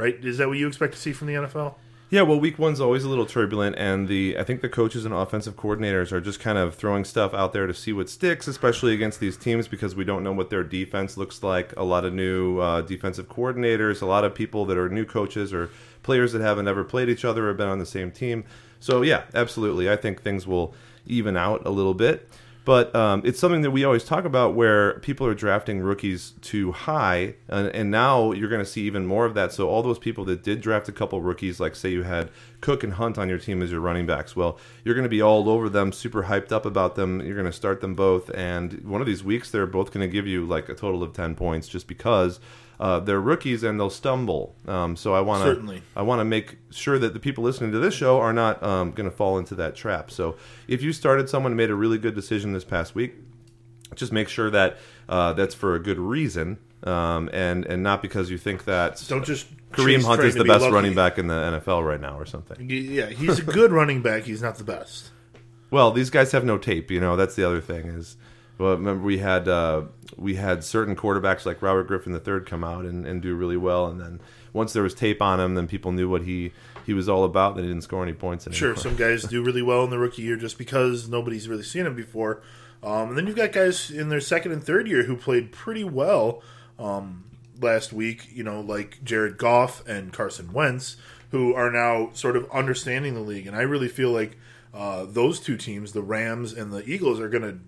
right? 0.00 0.24
Is 0.24 0.38
that 0.38 0.48
what 0.48 0.58
you 0.58 0.66
expect 0.66 0.94
to 0.94 0.98
see 0.98 1.12
from 1.12 1.28
the 1.28 1.34
NFL? 1.34 1.74
Yeah, 2.12 2.22
well, 2.22 2.40
week 2.40 2.58
one's 2.58 2.80
always 2.80 3.04
a 3.04 3.08
little 3.08 3.24
turbulent, 3.24 3.76
and 3.76 4.08
the 4.08 4.36
I 4.36 4.42
think 4.42 4.62
the 4.62 4.68
coaches 4.68 5.04
and 5.04 5.14
offensive 5.14 5.54
coordinators 5.54 6.10
are 6.10 6.20
just 6.20 6.40
kind 6.40 6.58
of 6.58 6.74
throwing 6.74 7.04
stuff 7.04 7.32
out 7.32 7.52
there 7.52 7.68
to 7.68 7.74
see 7.74 7.92
what 7.92 8.10
sticks, 8.10 8.48
especially 8.48 8.94
against 8.94 9.20
these 9.20 9.36
teams 9.36 9.68
because 9.68 9.94
we 9.94 10.02
don't 10.02 10.24
know 10.24 10.32
what 10.32 10.50
their 10.50 10.64
defense 10.64 11.16
looks 11.16 11.44
like. 11.44 11.72
A 11.76 11.84
lot 11.84 12.04
of 12.04 12.12
new 12.12 12.58
uh, 12.58 12.80
defensive 12.80 13.28
coordinators, 13.28 14.02
a 14.02 14.06
lot 14.06 14.24
of 14.24 14.34
people 14.34 14.66
that 14.66 14.76
are 14.76 14.88
new 14.88 15.04
coaches 15.04 15.54
or 15.54 15.70
players 16.02 16.32
that 16.32 16.40
haven't 16.40 16.66
ever 16.66 16.82
played 16.82 17.08
each 17.08 17.24
other 17.24 17.48
or 17.48 17.54
been 17.54 17.68
on 17.68 17.78
the 17.78 17.86
same 17.86 18.10
team. 18.10 18.42
So 18.80 19.02
yeah, 19.02 19.22
absolutely, 19.32 19.88
I 19.88 19.94
think 19.94 20.22
things 20.22 20.48
will 20.48 20.74
even 21.06 21.36
out 21.36 21.64
a 21.64 21.70
little 21.70 21.94
bit. 21.94 22.28
But 22.64 22.94
um, 22.94 23.22
it's 23.24 23.38
something 23.38 23.62
that 23.62 23.70
we 23.70 23.84
always 23.84 24.04
talk 24.04 24.24
about 24.24 24.54
where 24.54 24.98
people 25.00 25.26
are 25.26 25.34
drafting 25.34 25.80
rookies 25.80 26.34
too 26.42 26.72
high. 26.72 27.34
And, 27.48 27.68
and 27.68 27.90
now 27.90 28.32
you're 28.32 28.50
going 28.50 28.64
to 28.64 28.70
see 28.70 28.82
even 28.82 29.06
more 29.06 29.24
of 29.24 29.34
that. 29.34 29.52
So, 29.52 29.68
all 29.68 29.82
those 29.82 29.98
people 29.98 30.24
that 30.26 30.42
did 30.42 30.60
draft 30.60 30.88
a 30.88 30.92
couple 30.92 31.20
rookies, 31.22 31.58
like 31.58 31.74
say 31.74 31.90
you 31.90 32.02
had 32.02 32.28
Cook 32.60 32.84
and 32.84 32.94
Hunt 32.94 33.16
on 33.16 33.28
your 33.28 33.38
team 33.38 33.62
as 33.62 33.70
your 33.70 33.80
running 33.80 34.06
backs, 34.06 34.36
well, 34.36 34.58
you're 34.84 34.94
going 34.94 35.04
to 35.04 35.08
be 35.08 35.22
all 35.22 35.48
over 35.48 35.68
them, 35.68 35.90
super 35.92 36.24
hyped 36.24 36.52
up 36.52 36.66
about 36.66 36.96
them. 36.96 37.20
You're 37.24 37.34
going 37.34 37.46
to 37.46 37.52
start 37.52 37.80
them 37.80 37.94
both. 37.94 38.30
And 38.34 38.84
one 38.84 39.00
of 39.00 39.06
these 39.06 39.24
weeks, 39.24 39.50
they're 39.50 39.66
both 39.66 39.90
going 39.92 40.06
to 40.06 40.12
give 40.12 40.26
you 40.26 40.46
like 40.46 40.68
a 40.68 40.74
total 40.74 41.02
of 41.02 41.12
10 41.14 41.34
points 41.34 41.66
just 41.66 41.86
because. 41.86 42.40
Uh, 42.80 42.98
they're 42.98 43.20
rookies 43.20 43.62
and 43.62 43.78
they'll 43.78 43.90
stumble. 43.90 44.56
Um, 44.66 44.96
so 44.96 45.14
I 45.14 45.20
want 45.20 45.44
to 45.44 45.82
I 45.94 46.00
want 46.00 46.20
to 46.20 46.24
make 46.24 46.56
sure 46.70 46.98
that 46.98 47.12
the 47.12 47.20
people 47.20 47.44
listening 47.44 47.72
to 47.72 47.78
this 47.78 47.92
show 47.92 48.18
are 48.18 48.32
not 48.32 48.62
um, 48.62 48.92
going 48.92 49.08
to 49.08 49.14
fall 49.14 49.36
into 49.36 49.54
that 49.56 49.76
trap. 49.76 50.10
So 50.10 50.36
if 50.66 50.82
you 50.82 50.94
started 50.94 51.28
someone 51.28 51.52
and 51.52 51.58
made 51.58 51.68
a 51.70 51.74
really 51.74 51.98
good 51.98 52.14
decision 52.14 52.54
this 52.54 52.64
past 52.64 52.94
week, 52.94 53.16
just 53.94 54.12
make 54.12 54.30
sure 54.30 54.50
that 54.50 54.78
uh, 55.10 55.34
that's 55.34 55.54
for 55.54 55.74
a 55.74 55.78
good 55.78 55.98
reason 55.98 56.56
um, 56.84 57.28
and 57.32 57.66
and 57.66 57.82
not 57.82 58.00
because 58.02 58.30
you 58.30 58.38
think 58.38 58.64
that 58.64 59.04
Don't 59.08 59.24
just 59.24 59.46
Kareem 59.72 60.02
Hunt 60.02 60.22
is 60.22 60.34
the 60.34 60.44
be 60.44 60.48
best 60.48 60.62
lucky. 60.62 60.74
running 60.74 60.94
back 60.94 61.18
in 61.18 61.26
the 61.26 61.34
NFL 61.34 61.86
right 61.86 62.00
now 62.00 62.18
or 62.18 62.24
something. 62.24 62.68
Yeah, 62.68 63.06
he's 63.06 63.38
a 63.40 63.44
good 63.44 63.72
running 63.80 64.02
back. 64.02 64.24
He's 64.24 64.42
not 64.42 64.56
the 64.56 64.64
best. 64.64 65.10
Well, 65.70 65.92
these 65.92 66.10
guys 66.10 66.32
have 66.32 66.44
no 66.44 66.58
tape. 66.58 66.90
You 66.90 67.00
know, 67.00 67.14
that's 67.16 67.34
the 67.34 67.44
other 67.44 67.60
thing 67.60 67.86
is. 67.88 68.16
Well, 68.60 68.72
remember 68.72 69.02
we 69.02 69.16
had 69.18 69.48
uh, 69.48 69.84
we 70.18 70.34
had 70.34 70.62
certain 70.62 70.94
quarterbacks 70.94 71.46
like 71.46 71.62
Robert 71.62 71.84
Griffin 71.84 72.12
III 72.14 72.40
come 72.44 72.62
out 72.62 72.84
and, 72.84 73.06
and 73.06 73.22
do 73.22 73.34
really 73.34 73.56
well, 73.56 73.86
and 73.86 73.98
then 73.98 74.20
once 74.52 74.74
there 74.74 74.82
was 74.82 74.92
tape 74.92 75.22
on 75.22 75.40
him, 75.40 75.54
then 75.54 75.66
people 75.66 75.92
knew 75.92 76.10
what 76.10 76.24
he 76.24 76.52
he 76.84 76.92
was 76.92 77.08
all 77.08 77.24
about. 77.24 77.54
Then 77.54 77.64
he 77.64 77.70
didn't 77.70 77.84
score 77.84 78.02
any 78.02 78.12
points 78.12 78.46
anymore. 78.46 78.58
Sure, 78.58 78.76
some 78.76 78.96
guys 78.96 79.22
do 79.22 79.42
really 79.42 79.62
well 79.62 79.82
in 79.84 79.88
the 79.88 79.98
rookie 79.98 80.20
year 80.20 80.36
just 80.36 80.58
because 80.58 81.08
nobody's 81.08 81.48
really 81.48 81.62
seen 81.62 81.86
him 81.86 81.96
before. 81.96 82.42
Um, 82.82 83.08
and 83.08 83.16
then 83.16 83.26
you've 83.26 83.36
got 83.36 83.52
guys 83.52 83.90
in 83.90 84.10
their 84.10 84.20
second 84.20 84.52
and 84.52 84.62
third 84.62 84.86
year 84.86 85.04
who 85.04 85.16
played 85.16 85.52
pretty 85.52 85.84
well 85.84 86.42
um, 86.78 87.24
last 87.58 87.94
week, 87.94 88.28
you 88.30 88.44
know, 88.44 88.60
like 88.60 89.02
Jared 89.02 89.38
Goff 89.38 89.86
and 89.88 90.12
Carson 90.12 90.52
Wentz, 90.52 90.98
who 91.30 91.54
are 91.54 91.70
now 91.70 92.10
sort 92.12 92.36
of 92.36 92.50
understanding 92.50 93.14
the 93.14 93.20
league. 93.20 93.46
And 93.46 93.56
I 93.56 93.62
really 93.62 93.88
feel 93.88 94.10
like 94.10 94.36
uh, 94.74 95.06
those 95.08 95.40
two 95.40 95.56
teams, 95.56 95.92
the 95.92 96.02
Rams 96.02 96.52
and 96.52 96.70
the 96.72 96.84
Eagles, 96.84 97.20
are 97.20 97.30
going 97.30 97.42
to 97.42 97.58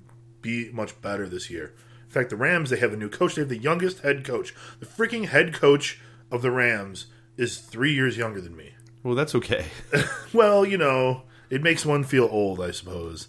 be 0.43 0.71
much 0.73 1.01
better 1.01 1.29
this 1.29 1.51
year. 1.51 1.75
In 2.05 2.11
fact, 2.11 2.31
the 2.31 2.37
Rams, 2.37 2.71
they 2.71 2.77
have 2.77 2.93
a 2.93 2.97
new 2.97 3.09
coach. 3.09 3.35
They 3.35 3.43
have 3.43 3.49
the 3.49 3.57
youngest 3.57 4.01
head 4.01 4.25
coach. 4.25 4.55
The 4.81 4.87
freaking 4.87 5.29
head 5.29 5.55
coach 5.55 6.01
of 6.31 6.43
the 6.43 6.51
Rams 6.51 7.07
is 7.37 7.59
three 7.59 7.95
years 7.95 8.17
younger 8.19 8.41
than 8.41 8.57
me. 8.57 8.75
Well, 9.03 9.15
that's 9.15 9.35
okay. 9.35 9.67
Well, 10.33 10.65
you 10.65 10.79
know, 10.79 11.25
it 11.51 11.63
makes 11.63 11.85
one 11.85 12.05
feel 12.05 12.27
old, 12.31 12.59
I 12.59 12.71
suppose. 12.71 13.29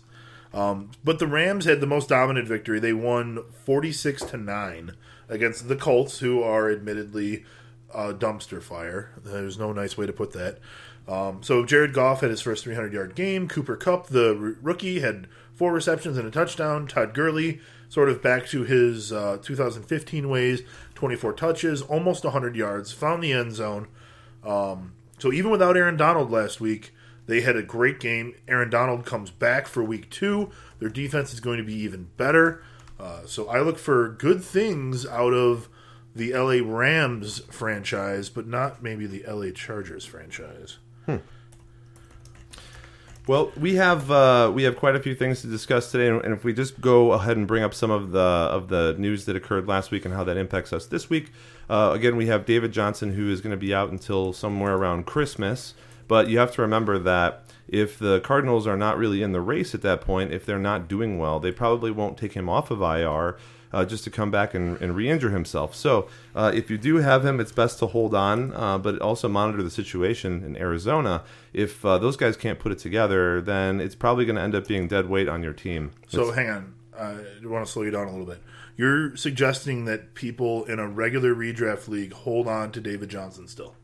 Um, 0.53 0.91
but 1.03 1.19
the 1.19 1.27
Rams 1.27 1.65
had 1.65 1.81
the 1.81 1.87
most 1.87 2.07
dominant 2.07 2.47
victory. 2.47 2.79
They 2.79 2.93
won 2.93 3.43
46 3.65 4.23
to 4.25 4.37
9 4.37 4.93
against 5.27 5.67
the 5.67 5.75
Colts, 5.75 6.19
who 6.19 6.41
are 6.41 6.71
admittedly 6.71 7.43
a 7.93 8.13
dumpster 8.13 8.61
fire. 8.61 9.11
There's 9.17 9.57
no 9.57 9.73
nice 9.73 9.97
way 9.97 10.05
to 10.05 10.13
put 10.13 10.31
that. 10.31 10.59
Um, 11.07 11.43
so 11.43 11.65
Jared 11.65 11.93
Goff 11.93 12.21
had 12.21 12.29
his 12.29 12.41
first 12.41 12.63
300 12.63 12.93
yard 12.93 13.15
game. 13.15 13.47
Cooper 13.47 13.75
Kupp, 13.75 14.07
the 14.07 14.29
r- 14.29 14.55
rookie, 14.61 14.99
had 15.01 15.27
four 15.53 15.73
receptions 15.73 16.17
and 16.17 16.27
a 16.27 16.31
touchdown. 16.31 16.87
Todd 16.87 17.13
Gurley, 17.13 17.59
sort 17.89 18.09
of 18.09 18.21
back 18.21 18.47
to 18.47 18.63
his 18.63 19.11
uh, 19.11 19.37
2015 19.41 20.29
ways, 20.29 20.61
24 20.95 21.33
touches, 21.33 21.81
almost 21.81 22.23
100 22.23 22.55
yards, 22.55 22.91
found 22.91 23.23
the 23.23 23.33
end 23.33 23.53
zone. 23.53 23.87
Um, 24.43 24.93
so 25.19 25.31
even 25.31 25.51
without 25.51 25.77
Aaron 25.77 25.97
Donald 25.97 26.31
last 26.31 26.59
week, 26.59 26.93
they 27.27 27.41
had 27.41 27.55
a 27.55 27.63
great 27.63 27.99
game. 27.99 28.35
Aaron 28.47 28.69
Donald 28.69 29.05
comes 29.05 29.29
back 29.29 29.67
for 29.67 29.83
week 29.83 30.09
two. 30.09 30.51
Their 30.79 30.89
defense 30.89 31.33
is 31.33 31.39
going 31.39 31.57
to 31.57 31.63
be 31.63 31.75
even 31.75 32.09
better. 32.17 32.63
Uh, 32.99 33.25
so 33.25 33.47
I 33.47 33.61
look 33.61 33.77
for 33.77 34.09
good 34.09 34.43
things 34.43 35.05
out 35.05 35.33
of 35.33 35.69
the 36.15 36.33
LA 36.33 36.59
Rams 36.63 37.39
franchise, 37.51 38.29
but 38.29 38.47
not 38.47 38.83
maybe 38.83 39.05
the 39.05 39.23
LA 39.27 39.51
Chargers 39.51 40.05
franchise. 40.05 40.77
Well, 43.25 43.53
we 43.57 43.75
have 43.75 44.11
uh, 44.11 44.51
we 44.53 44.63
have 44.63 44.75
quite 44.75 44.97
a 44.97 44.99
few 44.99 45.15
things 45.15 45.41
to 45.41 45.47
discuss 45.47 45.89
today, 45.89 46.09
and 46.09 46.21
and 46.25 46.33
if 46.33 46.43
we 46.43 46.51
just 46.51 46.81
go 46.81 47.13
ahead 47.13 47.37
and 47.37 47.47
bring 47.47 47.63
up 47.63 47.73
some 47.73 47.89
of 47.89 48.11
the 48.11 48.19
of 48.19 48.67
the 48.67 48.95
news 48.97 49.23
that 49.25 49.35
occurred 49.37 49.65
last 49.65 49.91
week 49.91 50.03
and 50.03 50.13
how 50.13 50.25
that 50.25 50.35
impacts 50.35 50.73
us 50.73 50.85
this 50.85 51.09
week. 51.09 51.31
Uh, 51.69 51.91
again, 51.93 52.17
we 52.17 52.27
have 52.27 52.45
David 52.45 52.73
Johnson, 52.73 53.13
who 53.13 53.29
is 53.29 53.39
going 53.39 53.51
to 53.51 53.57
be 53.57 53.73
out 53.73 53.91
until 53.91 54.33
somewhere 54.33 54.75
around 54.75 55.05
Christmas. 55.05 55.73
But 56.09 56.27
you 56.27 56.37
have 56.37 56.51
to 56.55 56.61
remember 56.61 56.99
that 56.99 57.45
if 57.69 57.97
the 57.97 58.19
Cardinals 58.19 58.67
are 58.67 58.75
not 58.75 58.97
really 58.97 59.23
in 59.23 59.31
the 59.31 59.39
race 59.39 59.73
at 59.73 59.81
that 59.83 60.01
point, 60.01 60.33
if 60.33 60.45
they're 60.45 60.59
not 60.59 60.89
doing 60.89 61.17
well, 61.17 61.39
they 61.39 61.53
probably 61.53 61.91
won't 61.91 62.17
take 62.17 62.33
him 62.33 62.49
off 62.49 62.71
of 62.71 62.81
IR 62.81 63.37
uh, 63.73 63.83
just 63.83 64.03
to 64.03 64.09
come 64.09 64.31
back 64.31 64.53
and, 64.53 64.79
and 64.81 64.95
re-injure 64.95 65.31
himself. 65.31 65.75
So 65.75 66.07
uh, 66.35 66.51
if 66.53 66.69
you 66.69 66.77
do 66.77 66.97
have 66.97 67.25
him, 67.25 67.39
it's 67.39 67.51
best 67.51 67.79
to 67.79 67.87
hold 67.87 68.13
on, 68.13 68.53
uh, 68.53 68.77
but 68.77 68.99
also 69.01 69.27
monitor 69.27 69.63
the 69.63 69.71
situation 69.71 70.43
in 70.43 70.55
Arizona. 70.55 71.23
If 71.51 71.83
uh, 71.83 71.97
those 71.97 72.15
guys 72.15 72.37
can't 72.37 72.59
put 72.59 72.71
it 72.71 72.79
together, 72.79 73.41
then 73.41 73.81
it's 73.81 73.95
probably 73.95 74.25
going 74.25 74.35
to 74.35 74.41
end 74.41 74.55
up 74.55 74.67
being 74.67 74.87
dead 74.87 75.09
weight 75.09 75.27
on 75.27 75.43
your 75.43 75.53
team. 75.53 75.91
So 76.07 76.31
hang 76.31 76.49
on, 76.49 76.73
uh, 76.97 77.17
I 77.43 77.47
want 77.47 77.65
to 77.65 77.71
slow 77.71 77.83
you 77.83 77.91
down 77.91 78.07
a 78.07 78.11
little 78.11 78.25
bit. 78.25 78.41
You're 78.75 79.15
suggesting 79.15 79.85
that 79.85 80.15
people 80.15 80.65
in 80.65 80.79
a 80.79 80.87
regular 80.87 81.35
redraft 81.35 81.87
league 81.87 82.13
hold 82.13 82.47
on 82.47 82.71
to 82.71 82.81
David 82.81 83.09
Johnson 83.09 83.47
still. 83.47 83.75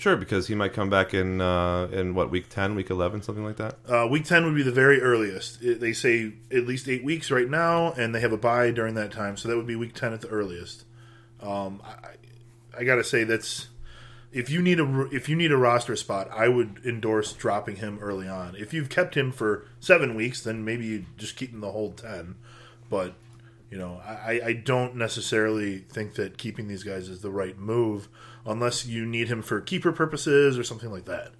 Sure, 0.00 0.16
because 0.16 0.46
he 0.46 0.54
might 0.54 0.72
come 0.72 0.88
back 0.88 1.12
in 1.12 1.42
uh, 1.42 1.86
in 1.92 2.14
what 2.14 2.30
week 2.30 2.48
ten, 2.48 2.74
week 2.74 2.88
eleven, 2.88 3.20
something 3.20 3.44
like 3.44 3.58
that. 3.58 3.76
Uh, 3.86 4.08
week 4.08 4.24
10 4.24 4.46
would 4.46 4.54
be 4.54 4.62
the 4.62 4.72
very 4.72 4.98
earliest. 4.98 5.62
It, 5.62 5.78
they 5.78 5.92
say 5.92 6.32
at 6.50 6.66
least 6.66 6.88
eight 6.88 7.04
weeks 7.04 7.30
right 7.30 7.50
now, 7.50 7.92
and 7.92 8.14
they 8.14 8.20
have 8.20 8.32
a 8.32 8.38
bye 8.38 8.70
during 8.70 8.94
that 8.94 9.12
time, 9.12 9.36
so 9.36 9.46
that 9.46 9.58
would 9.58 9.66
be 9.66 9.76
week 9.76 9.92
10 9.92 10.14
at 10.14 10.22
the 10.22 10.28
earliest. 10.28 10.84
Um, 11.42 11.82
I, 11.84 12.78
I 12.78 12.84
got 12.84 12.94
to 12.94 13.04
say 13.04 13.24
that's 13.24 13.68
if 14.32 14.48
you 14.48 14.62
need 14.62 14.80
a 14.80 15.06
if 15.14 15.28
you 15.28 15.36
need 15.36 15.52
a 15.52 15.58
roster 15.58 15.96
spot, 15.96 16.30
I 16.34 16.48
would 16.48 16.80
endorse 16.82 17.34
dropping 17.34 17.76
him 17.76 17.98
early 18.00 18.26
on. 18.26 18.56
If 18.56 18.72
you've 18.72 18.88
kept 18.88 19.18
him 19.18 19.30
for 19.30 19.66
seven 19.80 20.14
weeks, 20.14 20.40
then 20.40 20.64
maybe 20.64 20.86
you 20.86 21.04
just 21.18 21.36
keep 21.36 21.52
him 21.52 21.60
the 21.60 21.72
whole 21.72 21.92
10. 21.92 22.36
But 22.88 23.16
you 23.70 23.76
know, 23.76 24.00
I, 24.02 24.40
I 24.42 24.52
don't 24.54 24.96
necessarily 24.96 25.80
think 25.90 26.14
that 26.14 26.38
keeping 26.38 26.68
these 26.68 26.84
guys 26.84 27.10
is 27.10 27.20
the 27.20 27.30
right 27.30 27.58
move 27.58 28.08
unless 28.46 28.86
you 28.86 29.06
need 29.06 29.28
him 29.28 29.42
for 29.42 29.60
keeper 29.60 29.92
purposes 29.92 30.58
or 30.58 30.64
something 30.64 30.90
like 30.90 31.04
that. 31.04 31.32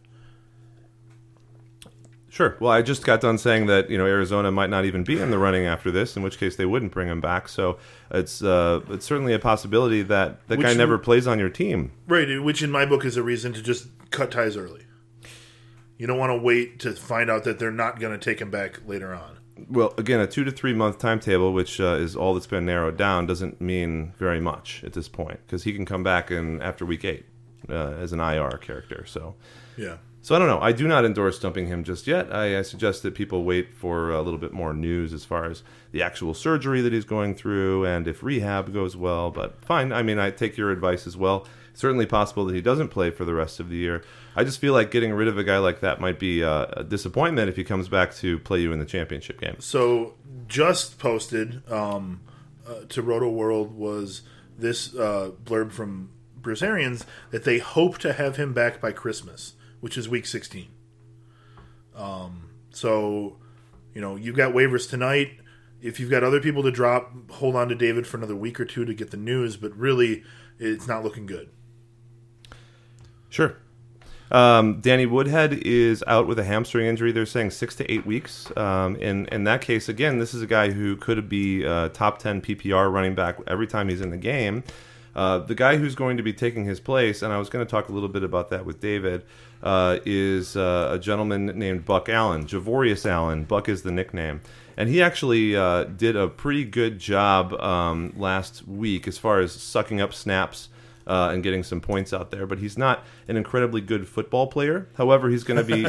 Sure. 2.30 2.56
Well, 2.60 2.70
I 2.70 2.80
just 2.80 3.04
got 3.04 3.20
done 3.20 3.38
saying 3.38 3.66
that 3.66 3.90
you 3.90 3.98
know 3.98 4.06
Arizona 4.06 4.52
might 4.52 4.70
not 4.70 4.84
even 4.84 5.02
be 5.02 5.20
in 5.20 5.32
the 5.32 5.38
running 5.38 5.66
after 5.66 5.90
this, 5.90 6.16
in 6.16 6.22
which 6.22 6.38
case 6.38 6.54
they 6.54 6.64
wouldn't 6.64 6.92
bring 6.92 7.08
him 7.08 7.20
back. 7.20 7.48
So 7.48 7.78
it's 8.12 8.40
uh, 8.40 8.80
it's 8.88 9.04
certainly 9.04 9.34
a 9.34 9.40
possibility 9.40 10.02
that 10.02 10.46
that 10.46 10.60
guy 10.60 10.72
never 10.72 10.96
plays 10.96 11.26
on 11.26 11.40
your 11.40 11.48
team. 11.48 11.90
Right, 12.06 12.40
which 12.40 12.62
in 12.62 12.70
my 12.70 12.86
book 12.86 13.04
is 13.04 13.16
a 13.16 13.22
reason 13.24 13.52
to 13.54 13.62
just 13.62 13.88
cut 14.10 14.30
ties 14.30 14.56
early. 14.56 14.86
You 15.98 16.06
don't 16.06 16.18
want 16.18 16.30
to 16.30 16.38
wait 16.38 16.78
to 16.80 16.92
find 16.92 17.30
out 17.30 17.42
that 17.44 17.58
they're 17.58 17.72
not 17.72 17.98
going 17.98 18.18
to 18.18 18.24
take 18.24 18.40
him 18.40 18.50
back 18.50 18.86
later 18.86 19.12
on. 19.12 19.39
Well, 19.68 19.94
again, 19.98 20.20
a 20.20 20.26
two 20.26 20.44
to 20.44 20.50
three 20.50 20.72
month 20.72 20.98
timetable, 20.98 21.52
which 21.52 21.80
uh, 21.80 21.94
is 21.94 22.16
all 22.16 22.34
that's 22.34 22.46
been 22.46 22.66
narrowed 22.66 22.96
down, 22.96 23.26
doesn't 23.26 23.60
mean 23.60 24.12
very 24.18 24.40
much 24.40 24.82
at 24.84 24.92
this 24.92 25.08
point 25.08 25.40
because 25.46 25.64
he 25.64 25.72
can 25.72 25.84
come 25.84 26.02
back 26.02 26.30
in 26.30 26.62
after 26.62 26.86
week 26.86 27.04
eight 27.04 27.26
uh, 27.68 27.92
as 27.92 28.12
an 28.12 28.20
IR 28.20 28.58
character. 28.58 29.04
So. 29.06 29.34
Yeah. 29.76 29.96
So 30.22 30.34
I 30.34 30.38
don't 30.38 30.48
know. 30.48 30.60
I 30.60 30.72
do 30.72 30.86
not 30.86 31.06
endorse 31.06 31.38
dumping 31.38 31.66
him 31.66 31.82
just 31.82 32.06
yet. 32.06 32.32
I, 32.34 32.58
I 32.58 32.62
suggest 32.62 33.02
that 33.04 33.14
people 33.14 33.44
wait 33.44 33.74
for 33.74 34.10
a 34.10 34.20
little 34.20 34.38
bit 34.38 34.52
more 34.52 34.74
news 34.74 35.14
as 35.14 35.24
far 35.24 35.46
as 35.46 35.62
the 35.92 36.02
actual 36.02 36.34
surgery 36.34 36.82
that 36.82 36.92
he's 36.92 37.06
going 37.06 37.34
through 37.34 37.86
and 37.86 38.06
if 38.06 38.22
rehab 38.22 38.72
goes 38.72 38.96
well. 38.96 39.30
But 39.30 39.64
fine. 39.64 39.92
I 39.92 40.02
mean, 40.02 40.18
I 40.18 40.30
take 40.30 40.58
your 40.58 40.70
advice 40.70 41.06
as 41.06 41.16
well. 41.16 41.46
Certainly 41.80 42.06
possible 42.06 42.44
that 42.44 42.54
he 42.54 42.60
doesn't 42.60 42.88
play 42.88 43.10
for 43.10 43.24
the 43.24 43.32
rest 43.32 43.58
of 43.58 43.70
the 43.70 43.76
year. 43.76 44.04
I 44.36 44.44
just 44.44 44.58
feel 44.58 44.74
like 44.74 44.90
getting 44.90 45.14
rid 45.14 45.28
of 45.28 45.38
a 45.38 45.42
guy 45.42 45.56
like 45.56 45.80
that 45.80 45.98
might 45.98 46.18
be 46.18 46.44
uh, 46.44 46.66
a 46.76 46.84
disappointment 46.84 47.48
if 47.48 47.56
he 47.56 47.64
comes 47.64 47.88
back 47.88 48.14
to 48.16 48.38
play 48.40 48.60
you 48.60 48.70
in 48.70 48.78
the 48.78 48.84
championship 48.84 49.40
game. 49.40 49.56
So 49.60 50.12
just 50.46 50.98
posted 50.98 51.62
um, 51.72 52.20
uh, 52.68 52.84
to 52.90 53.00
Roto 53.00 53.30
World 53.30 53.74
was 53.74 54.20
this 54.58 54.94
uh, 54.94 55.30
blurb 55.42 55.72
from 55.72 56.10
Bruce 56.36 56.60
Arians 56.60 57.06
that 57.30 57.44
they 57.44 57.60
hope 57.60 57.96
to 58.00 58.12
have 58.12 58.36
him 58.36 58.52
back 58.52 58.78
by 58.78 58.92
Christmas, 58.92 59.54
which 59.80 59.96
is 59.96 60.06
week 60.06 60.26
16. 60.26 60.68
Um, 61.96 62.50
so, 62.72 63.38
you 63.94 64.02
know, 64.02 64.16
you've 64.16 64.36
got 64.36 64.52
waivers 64.52 64.86
tonight. 64.86 65.40
If 65.80 65.98
you've 65.98 66.10
got 66.10 66.22
other 66.22 66.40
people 66.40 66.62
to 66.62 66.70
drop, 66.70 67.30
hold 67.30 67.56
on 67.56 67.70
to 67.70 67.74
David 67.74 68.06
for 68.06 68.18
another 68.18 68.36
week 68.36 68.60
or 68.60 68.66
two 68.66 68.84
to 68.84 68.92
get 68.92 69.12
the 69.12 69.16
news, 69.16 69.56
but 69.56 69.74
really, 69.74 70.24
it's 70.58 70.86
not 70.86 71.02
looking 71.02 71.24
good. 71.24 71.48
Sure. 73.30 73.56
Um, 74.30 74.80
Danny 74.80 75.06
Woodhead 75.06 75.54
is 75.54 76.04
out 76.06 76.26
with 76.26 76.38
a 76.38 76.44
hamstring 76.44 76.86
injury. 76.86 77.10
They're 77.10 77.26
saying 77.26 77.50
six 77.50 77.74
to 77.76 77.90
eight 77.90 78.06
weeks. 78.06 78.54
Um, 78.56 78.96
in 78.96 79.26
in 79.26 79.44
that 79.44 79.60
case, 79.60 79.88
again, 79.88 80.18
this 80.18 80.34
is 80.34 80.42
a 80.42 80.46
guy 80.46 80.70
who 80.70 80.96
could 80.96 81.28
be 81.28 81.64
a 81.64 81.88
top 81.88 82.18
ten 82.18 82.40
PPR 82.40 82.92
running 82.92 83.14
back 83.14 83.38
every 83.46 83.66
time 83.66 83.88
he's 83.88 84.00
in 84.00 84.10
the 84.10 84.16
game. 84.16 84.62
Uh, 85.14 85.38
the 85.38 85.56
guy 85.56 85.76
who's 85.76 85.96
going 85.96 86.16
to 86.16 86.22
be 86.22 86.32
taking 86.32 86.64
his 86.64 86.78
place, 86.78 87.22
and 87.22 87.32
I 87.32 87.38
was 87.38 87.48
going 87.48 87.66
to 87.66 87.70
talk 87.70 87.88
a 87.88 87.92
little 87.92 88.08
bit 88.08 88.22
about 88.22 88.50
that 88.50 88.64
with 88.64 88.80
David, 88.80 89.24
uh, 89.62 89.98
is 90.04 90.56
uh, 90.56 90.90
a 90.92 90.98
gentleman 91.00 91.46
named 91.46 91.84
Buck 91.84 92.08
Allen, 92.08 92.46
Javorius 92.46 93.04
Allen. 93.04 93.44
Buck 93.44 93.68
is 93.68 93.82
the 93.82 93.90
nickname. 93.90 94.40
And 94.76 94.88
he 94.88 95.02
actually 95.02 95.56
uh, 95.56 95.84
did 95.84 96.14
a 96.14 96.28
pretty 96.28 96.64
good 96.64 97.00
job 97.00 97.52
um, 97.54 98.14
last 98.16 98.66
week 98.68 99.08
as 99.08 99.18
far 99.18 99.40
as 99.40 99.52
sucking 99.52 100.00
up 100.00 100.14
snaps 100.14 100.68
uh, 101.06 101.30
and 101.32 101.42
getting 101.42 101.62
some 101.62 101.80
points 101.80 102.12
out 102.12 102.30
there. 102.30 102.46
But 102.46 102.58
he's 102.58 102.78
not 102.78 103.04
an 103.28 103.36
incredibly 103.36 103.80
good 103.80 104.08
football 104.08 104.46
player. 104.46 104.88
However, 104.94 105.28
he's 105.28 105.44
going 105.44 105.64
to 105.64 105.64
be 105.64 105.86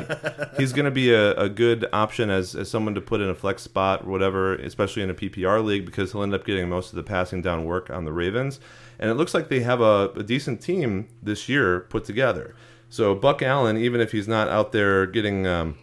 he's 0.58 0.74
going 0.74 0.86
to 0.86 0.92
be 0.92 1.14
a, 1.14 1.34
a, 1.36 1.50
good 1.50 1.88
option 1.94 2.30
as, 2.30 2.56
as 2.56 2.70
someone 2.70 2.96
to 2.96 3.02
put 3.02 3.22
in 3.22 3.30
a 3.30 3.36
flex 3.36 3.62
spot 3.62 4.04
or 4.04 4.10
whatever, 4.10 4.56
especially 4.56 5.04
in 5.04 5.10
a 5.10 5.14
PPR 5.14 5.64
league, 5.64 5.86
because 5.86 6.12
he'll 6.12 6.24
end 6.24 6.34
up 6.34 6.46
getting 6.46 6.70
most 6.70 6.90
of 6.92 6.96
the 6.96 7.04
passing 7.04 7.42
down 7.42 7.66
work 7.66 7.90
on 7.90 8.06
the 8.06 8.14
Ravens. 8.14 8.60
And 9.00 9.10
it 9.10 9.16
looks 9.16 9.34
like 9.34 9.50
they 9.50 9.62
have 9.62 9.82
a, 9.82 10.12
a 10.16 10.24
decent 10.24 10.62
team 10.62 11.08
this 11.22 11.50
year 11.50 11.82
put 11.82 12.06
together. 12.06 12.56
So 12.90 13.16
Buck 13.16 13.42
Allen, 13.42 13.78
even 13.78 14.02
if 14.02 14.12
he's 14.12 14.28
not 14.28 14.50
out 14.50 14.74
there 14.74 15.06
getting 15.06 15.48
um, 15.48 15.78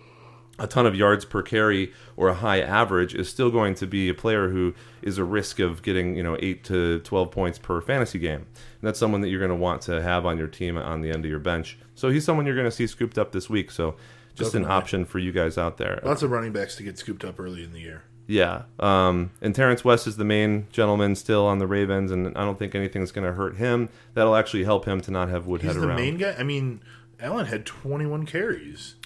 a 0.59 0.67
ton 0.67 0.87
of 0.87 0.95
yards 0.95 1.25
per 1.25 1.43
carry 1.43 1.93
or 2.17 2.29
a 2.29 2.35
high 2.35 2.61
average 2.61 3.15
is 3.15 3.29
still 3.29 3.50
going 3.50 3.75
to 3.77 3.87
be 3.87 4.09
a 4.09 4.15
player 4.15 4.49
who 4.49 4.75
is 5.03 5.19
a 5.19 5.25
risk 5.25 5.59
of 5.59 5.83
getting 5.83 6.17
you 6.17 6.23
know 6.23 6.37
8 6.41 6.65
to 6.65 6.99
12 7.00 7.31
points 7.31 7.59
per 7.59 7.81
fantasy 7.81 8.19
game. 8.19 8.47
And 8.81 8.88
that's 8.88 8.99
someone 8.99 9.21
that 9.21 9.29
you're 9.29 9.41
going 9.41 9.50
to 9.50 9.55
want 9.57 9.83
to 9.83 10.03
have 10.03 10.27
on 10.27 10.38
your 10.38 10.49
team 10.49 10.77
on 10.77 11.00
the 11.00 11.11
end 11.11 11.25
of 11.25 11.31
your 11.31 11.41
bench. 11.41 11.79
So 11.95 12.11
he's 12.11 12.25
someone 12.25 12.47
you're 12.47 12.55
going 12.55 12.67
to 12.67 12.71
see 12.71 12.87
scooped 12.87 13.19
up 13.19 13.33
this 13.33 13.49
week. 13.49 13.71
So 13.71 13.97
just 14.35 14.55
an 14.55 14.65
option 14.65 15.05
for 15.05 15.19
you 15.19 15.33
guys 15.33 15.59
out 15.59 15.79
there. 15.79 16.00
Lots 16.05 16.23
of 16.23 16.31
running 16.31 16.53
backs 16.53 16.77
to 16.77 16.83
get 16.83 16.97
scooped 16.99 17.25
up 17.25 17.41
early 17.41 17.65
in 17.65 17.73
the 17.73 17.81
year. 17.81 18.05
Yeah 18.27 18.65
um, 18.79 19.31
and 19.41 19.55
terrence 19.55 19.85
west 19.85 20.07
is 20.07 20.17
the 20.19 20.25
main 20.25 20.67
gentleman 20.71 21.17
still 21.17 21.47
on 21.47 21.59
the 21.61 21.67
ravens 21.67 22.11
and 22.11 22.37
i 22.37 22.45
don't 22.45 22.59
think 22.59 22.75
anything's 22.75 23.11
going 23.11 23.27
to 23.27 23.33
hurt 23.33 23.57
him. 23.57 23.88
That'll 24.12 24.37
actually 24.37 24.65
help 24.65 24.85
him 24.85 25.00
to 25.00 25.11
not 25.11 25.31
have 25.31 25.47
woodhead 25.47 25.73
he's 25.73 25.81
the 25.81 25.88
around. 25.88 25.97
main 25.97 26.19
guy? 26.19 26.35
I 26.38 26.43
mean 26.43 26.83
allen 27.21 27.47
had 27.47 27.65
21 27.65 28.27
carries 28.27 28.97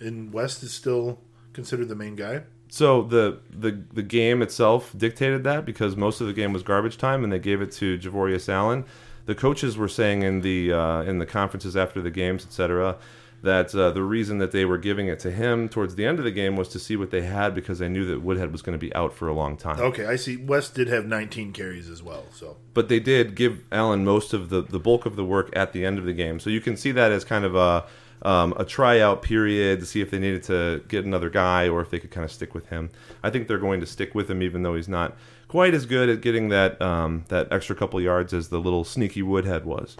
and 0.00 0.32
west 0.32 0.62
is 0.62 0.72
still 0.72 1.18
considered 1.52 1.88
the 1.88 1.94
main 1.94 2.16
guy 2.16 2.42
so 2.68 3.02
the, 3.02 3.38
the 3.50 3.82
the 3.92 4.02
game 4.02 4.42
itself 4.42 4.92
dictated 4.96 5.44
that 5.44 5.64
because 5.64 5.96
most 5.96 6.20
of 6.20 6.26
the 6.26 6.32
game 6.32 6.52
was 6.52 6.62
garbage 6.62 6.98
time, 6.98 7.22
and 7.22 7.32
they 7.32 7.38
gave 7.38 7.62
it 7.62 7.72
to 7.72 7.98
Javorius 7.98 8.48
Allen. 8.48 8.84
The 9.26 9.34
coaches 9.34 9.76
were 9.76 9.88
saying 9.88 10.22
in 10.22 10.40
the 10.40 10.72
uh, 10.72 11.02
in 11.02 11.18
the 11.18 11.26
conferences 11.26 11.76
after 11.76 12.02
the 12.02 12.10
games, 12.10 12.44
etc., 12.44 12.96
that 13.42 13.74
uh, 13.74 13.90
the 13.90 14.02
reason 14.02 14.38
that 14.38 14.50
they 14.50 14.64
were 14.64 14.78
giving 14.78 15.06
it 15.06 15.20
to 15.20 15.30
him 15.30 15.68
towards 15.68 15.94
the 15.94 16.04
end 16.04 16.18
of 16.18 16.24
the 16.24 16.30
game 16.30 16.56
was 16.56 16.68
to 16.70 16.78
see 16.78 16.96
what 16.96 17.10
they 17.10 17.22
had 17.22 17.54
because 17.54 17.78
they 17.78 17.88
knew 17.88 18.04
that 18.06 18.20
Woodhead 18.20 18.50
was 18.50 18.62
going 18.62 18.76
to 18.76 18.84
be 18.84 18.92
out 18.94 19.12
for 19.12 19.28
a 19.28 19.32
long 19.32 19.56
time. 19.56 19.78
Okay, 19.78 20.06
I 20.06 20.16
see. 20.16 20.36
West 20.36 20.74
did 20.74 20.88
have 20.88 21.06
19 21.06 21.52
carries 21.52 21.88
as 21.88 22.02
well, 22.02 22.26
so. 22.32 22.56
But 22.74 22.88
they 22.88 22.98
did 22.98 23.36
give 23.36 23.62
Allen 23.70 24.04
most 24.04 24.32
of 24.32 24.48
the 24.48 24.62
the 24.62 24.80
bulk 24.80 25.06
of 25.06 25.14
the 25.14 25.24
work 25.24 25.50
at 25.54 25.72
the 25.72 25.86
end 25.86 25.98
of 25.98 26.04
the 26.04 26.14
game, 26.14 26.40
so 26.40 26.50
you 26.50 26.60
can 26.60 26.76
see 26.76 26.90
that 26.92 27.12
as 27.12 27.24
kind 27.24 27.44
of 27.44 27.54
a 27.54 27.84
um, 28.22 28.54
a 28.56 28.64
tryout 28.64 29.22
period 29.22 29.80
to 29.80 29.86
see 29.86 30.00
if 30.00 30.10
they 30.10 30.18
needed 30.18 30.42
to 30.44 30.82
get 30.88 31.04
another 31.04 31.30
guy 31.30 31.68
or 31.68 31.80
if 31.80 31.90
they 31.90 31.98
could 31.98 32.10
kind 32.10 32.24
of 32.24 32.32
stick 32.32 32.54
with 32.54 32.68
him. 32.68 32.90
I 33.22 33.30
think 33.30 33.48
they're 33.48 33.58
going 33.58 33.80
to 33.80 33.86
stick 33.86 34.14
with 34.14 34.30
him, 34.30 34.42
even 34.42 34.62
though 34.62 34.74
he's 34.74 34.88
not 34.88 35.16
quite 35.48 35.74
as 35.74 35.86
good 35.86 36.08
at 36.08 36.20
getting 36.20 36.48
that 36.48 36.80
um, 36.82 37.24
that 37.28 37.52
extra 37.52 37.76
couple 37.76 38.00
yards 38.00 38.32
as 38.32 38.48
the 38.48 38.58
little 38.58 38.84
sneaky 38.84 39.22
Woodhead 39.22 39.64
was. 39.64 39.96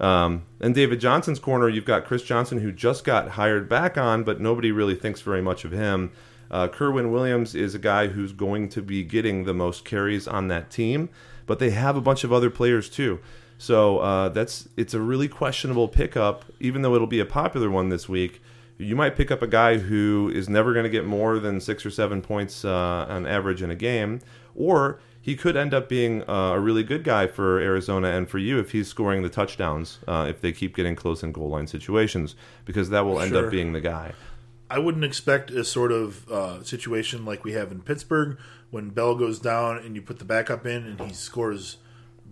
Um, 0.00 0.44
and 0.60 0.74
David 0.74 1.00
Johnson's 1.00 1.40
corner, 1.40 1.68
you've 1.68 1.84
got 1.84 2.04
Chris 2.04 2.22
Johnson, 2.22 2.60
who 2.60 2.70
just 2.70 3.04
got 3.04 3.30
hired 3.30 3.68
back 3.68 3.98
on, 3.98 4.22
but 4.22 4.40
nobody 4.40 4.70
really 4.70 4.94
thinks 4.94 5.20
very 5.20 5.42
much 5.42 5.64
of 5.64 5.72
him. 5.72 6.12
Uh, 6.50 6.68
Kerwynn 6.68 7.10
Williams 7.10 7.54
is 7.54 7.74
a 7.74 7.78
guy 7.78 8.06
who's 8.06 8.32
going 8.32 8.68
to 8.70 8.80
be 8.80 9.02
getting 9.02 9.44
the 9.44 9.52
most 9.52 9.84
carries 9.84 10.26
on 10.26 10.48
that 10.48 10.70
team, 10.70 11.10
but 11.46 11.58
they 11.58 11.70
have 11.70 11.96
a 11.96 12.00
bunch 12.00 12.24
of 12.24 12.32
other 12.32 12.48
players 12.48 12.88
too. 12.88 13.18
So 13.58 13.98
uh, 13.98 14.28
that's 14.30 14.68
it's 14.76 14.94
a 14.94 15.00
really 15.00 15.28
questionable 15.28 15.88
pickup, 15.88 16.44
even 16.60 16.82
though 16.82 16.94
it'll 16.94 17.08
be 17.08 17.20
a 17.20 17.26
popular 17.26 17.68
one 17.68 17.88
this 17.88 18.08
week. 18.08 18.40
You 18.78 18.94
might 18.94 19.16
pick 19.16 19.32
up 19.32 19.42
a 19.42 19.48
guy 19.48 19.78
who 19.78 20.30
is 20.32 20.48
never 20.48 20.72
going 20.72 20.84
to 20.84 20.90
get 20.90 21.04
more 21.04 21.40
than 21.40 21.60
six 21.60 21.84
or 21.84 21.90
seven 21.90 22.22
points 22.22 22.64
uh, 22.64 23.06
on 23.08 23.26
average 23.26 23.60
in 23.60 23.72
a 23.72 23.74
game, 23.74 24.20
or 24.54 25.00
he 25.20 25.34
could 25.34 25.56
end 25.56 25.74
up 25.74 25.88
being 25.88 26.22
uh, 26.28 26.52
a 26.54 26.60
really 26.60 26.84
good 26.84 27.02
guy 27.02 27.26
for 27.26 27.58
Arizona 27.58 28.08
and 28.08 28.30
for 28.30 28.38
you 28.38 28.60
if 28.60 28.70
he's 28.70 28.86
scoring 28.86 29.24
the 29.24 29.28
touchdowns 29.28 29.98
uh, 30.06 30.26
if 30.28 30.40
they 30.40 30.52
keep 30.52 30.76
getting 30.76 30.94
close 30.94 31.24
in 31.24 31.32
goal 31.32 31.48
line 31.48 31.66
situations, 31.66 32.36
because 32.64 32.90
that 32.90 33.04
will 33.04 33.20
end 33.20 33.32
sure. 33.32 33.46
up 33.46 33.50
being 33.50 33.72
the 33.72 33.80
guy. 33.80 34.12
I 34.70 34.78
wouldn't 34.78 35.04
expect 35.04 35.50
a 35.50 35.64
sort 35.64 35.90
of 35.90 36.28
uh, 36.30 36.62
situation 36.62 37.24
like 37.24 37.42
we 37.42 37.52
have 37.54 37.72
in 37.72 37.80
Pittsburgh 37.82 38.38
when 38.70 38.90
Bell 38.90 39.16
goes 39.16 39.40
down 39.40 39.78
and 39.78 39.96
you 39.96 40.02
put 40.02 40.20
the 40.20 40.24
backup 40.24 40.66
in 40.66 40.84
and 40.84 41.00
he 41.00 41.12
scores 41.12 41.78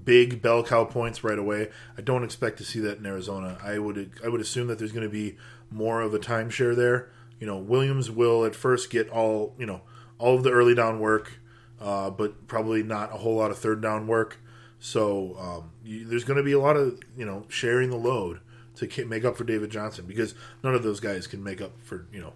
big 0.07 0.40
bell 0.40 0.62
cow 0.62 0.85
points 0.85 1.23
right 1.23 1.38
away. 1.38 1.69
I 1.99 2.01
don't 2.01 2.25
expect 2.25 2.57
to 2.59 2.64
see 2.64 2.81
that 2.81 2.97
in 2.97 3.05
Arizona. 3.05 3.59
I 3.62 3.79
would 3.79 4.12
I 4.25 4.29
would 4.29 4.40
assume 4.40 4.69
that 4.69 4.79
there's 4.79 4.92
going 4.92 5.07
to 5.07 5.12
be 5.12 5.37
more 5.71 6.01
of 6.01 6.14
a 6.14 6.19
timeshare 6.19 6.75
there. 6.75 7.11
You 7.38 7.47
know, 7.47 7.59
Williams 7.59 8.11
will 8.11 8.47
at 8.47 8.55
first 8.55 8.88
get 8.88 9.11
all 9.11 9.55
you 9.59 9.66
know 9.66 9.83
all 10.19 10.37
of 10.37 10.45
the 10.45 10.53
early 10.53 10.75
down 10.75 11.01
work, 11.01 11.40
uh, 11.79 12.09
but 12.09 12.47
probably 12.47 12.83
not 12.83 13.12
a 13.12 13.19
whole 13.19 13.37
lot 13.37 13.51
of 13.51 13.59
third 13.59 13.83
down 13.83 14.07
work. 14.07 14.38
So 14.79 15.37
um, 15.38 15.73
you, 15.85 16.07
there's 16.07 16.25
going 16.25 16.38
to 16.38 16.42
be 16.42 16.53
a 16.53 16.61
lot 16.61 16.77
of 16.77 17.01
you 17.16 17.27
know 17.27 17.45
sharing 17.49 17.90
the 17.90 17.97
load 17.97 18.40
to 18.77 19.07
make 19.07 19.25
up 19.25 19.37
for 19.37 19.45
David 19.45 19.71
Johnson 19.71 20.07
because 20.07 20.35
none 20.62 20.75
of 20.75 20.83
those 20.83 21.01
guys 21.01 21.27
can 21.27 21.42
make 21.42 21.61
up 21.61 21.73
for 21.83 22.07
you 22.12 22.21
know 22.21 22.33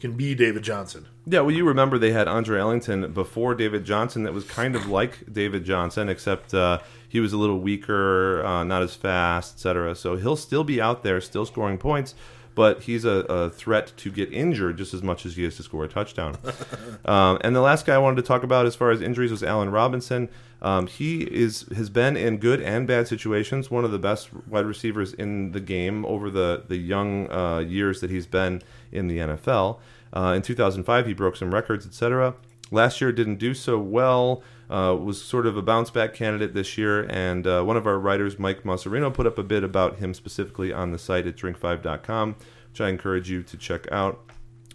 can 0.00 0.12
be 0.12 0.34
David 0.34 0.62
Johnson. 0.62 1.08
Yeah, 1.26 1.40
well, 1.40 1.50
you 1.50 1.66
remember 1.66 1.98
they 1.98 2.12
had 2.12 2.28
Andre 2.28 2.60
Ellington 2.60 3.12
before 3.12 3.54
David 3.54 3.84
Johnson 3.84 4.22
that 4.22 4.32
was 4.32 4.44
kind 4.44 4.76
of 4.76 4.86
like 4.86 5.32
David 5.32 5.64
Johnson, 5.64 6.08
except 6.08 6.54
uh, 6.54 6.78
he 7.08 7.20
was 7.20 7.32
a 7.32 7.38
little 7.38 7.58
weaker, 7.58 8.44
uh, 8.44 8.64
not 8.64 8.82
as 8.82 8.94
fast, 8.94 9.54
etc. 9.54 9.94
So 9.94 10.16
he'll 10.16 10.36
still 10.36 10.64
be 10.64 10.80
out 10.80 11.02
there, 11.02 11.20
still 11.20 11.46
scoring 11.46 11.78
points, 11.78 12.14
but 12.54 12.82
he's 12.82 13.04
a, 13.04 13.24
a, 13.28 13.50
threat 13.50 13.92
to 13.96 14.10
get 14.10 14.32
injured 14.32 14.76
just 14.76 14.92
as 14.92 15.02
much 15.02 15.24
as 15.24 15.36
he 15.36 15.44
is 15.44 15.56
to 15.56 15.62
score 15.62 15.84
a 15.84 15.88
touchdown. 15.88 16.36
um, 17.04 17.38
and 17.42 17.54
the 17.54 17.60
last 17.60 17.86
guy 17.86 17.94
I 17.94 17.98
wanted 17.98 18.16
to 18.16 18.22
talk 18.22 18.42
about 18.42 18.66
as 18.66 18.74
far 18.74 18.90
as 18.90 19.00
injuries 19.00 19.30
was 19.30 19.42
Allen 19.42 19.70
Robinson. 19.70 20.28
Um, 20.60 20.88
he 20.88 21.20
is 21.22 21.66
has 21.76 21.88
been 21.88 22.16
in 22.16 22.38
good 22.38 22.60
and 22.60 22.86
bad 22.86 23.06
situations, 23.06 23.70
one 23.70 23.84
of 23.84 23.92
the 23.92 23.98
best 23.98 24.30
wide 24.48 24.66
receivers 24.66 25.12
in 25.14 25.52
the 25.52 25.60
game 25.60 26.04
over 26.04 26.30
the 26.30 26.64
the 26.66 26.76
young 26.76 27.30
uh, 27.30 27.60
years 27.60 28.00
that 28.00 28.10
he's 28.10 28.26
been 28.26 28.62
in 28.90 29.06
the 29.06 29.18
NFL. 29.18 29.78
Uh, 30.12 30.32
in 30.34 30.42
2005, 30.42 31.06
he 31.06 31.14
broke 31.14 31.36
some 31.36 31.54
records, 31.54 31.86
etc. 31.86 32.34
Last 32.72 33.00
year 33.00 33.12
didn't 33.12 33.36
do 33.36 33.54
so 33.54 33.78
well. 33.78 34.42
Uh, 34.70 34.94
was 34.94 35.22
sort 35.22 35.46
of 35.46 35.56
a 35.56 35.62
bounce 35.62 35.90
back 35.90 36.12
candidate 36.12 36.52
this 36.52 36.76
year, 36.76 37.04
and 37.08 37.46
uh, 37.46 37.62
one 37.62 37.78
of 37.78 37.86
our 37.86 37.98
writers, 37.98 38.38
Mike 38.38 38.64
Massarino, 38.64 39.12
put 39.12 39.26
up 39.26 39.38
a 39.38 39.42
bit 39.42 39.64
about 39.64 39.96
him 39.96 40.12
specifically 40.12 40.74
on 40.74 40.92
the 40.92 40.98
site 40.98 41.26
at 41.26 41.36
drink5.com, 41.36 42.36
which 42.70 42.80
I 42.82 42.90
encourage 42.90 43.30
you 43.30 43.42
to 43.44 43.56
check 43.56 43.90
out. 43.90 44.28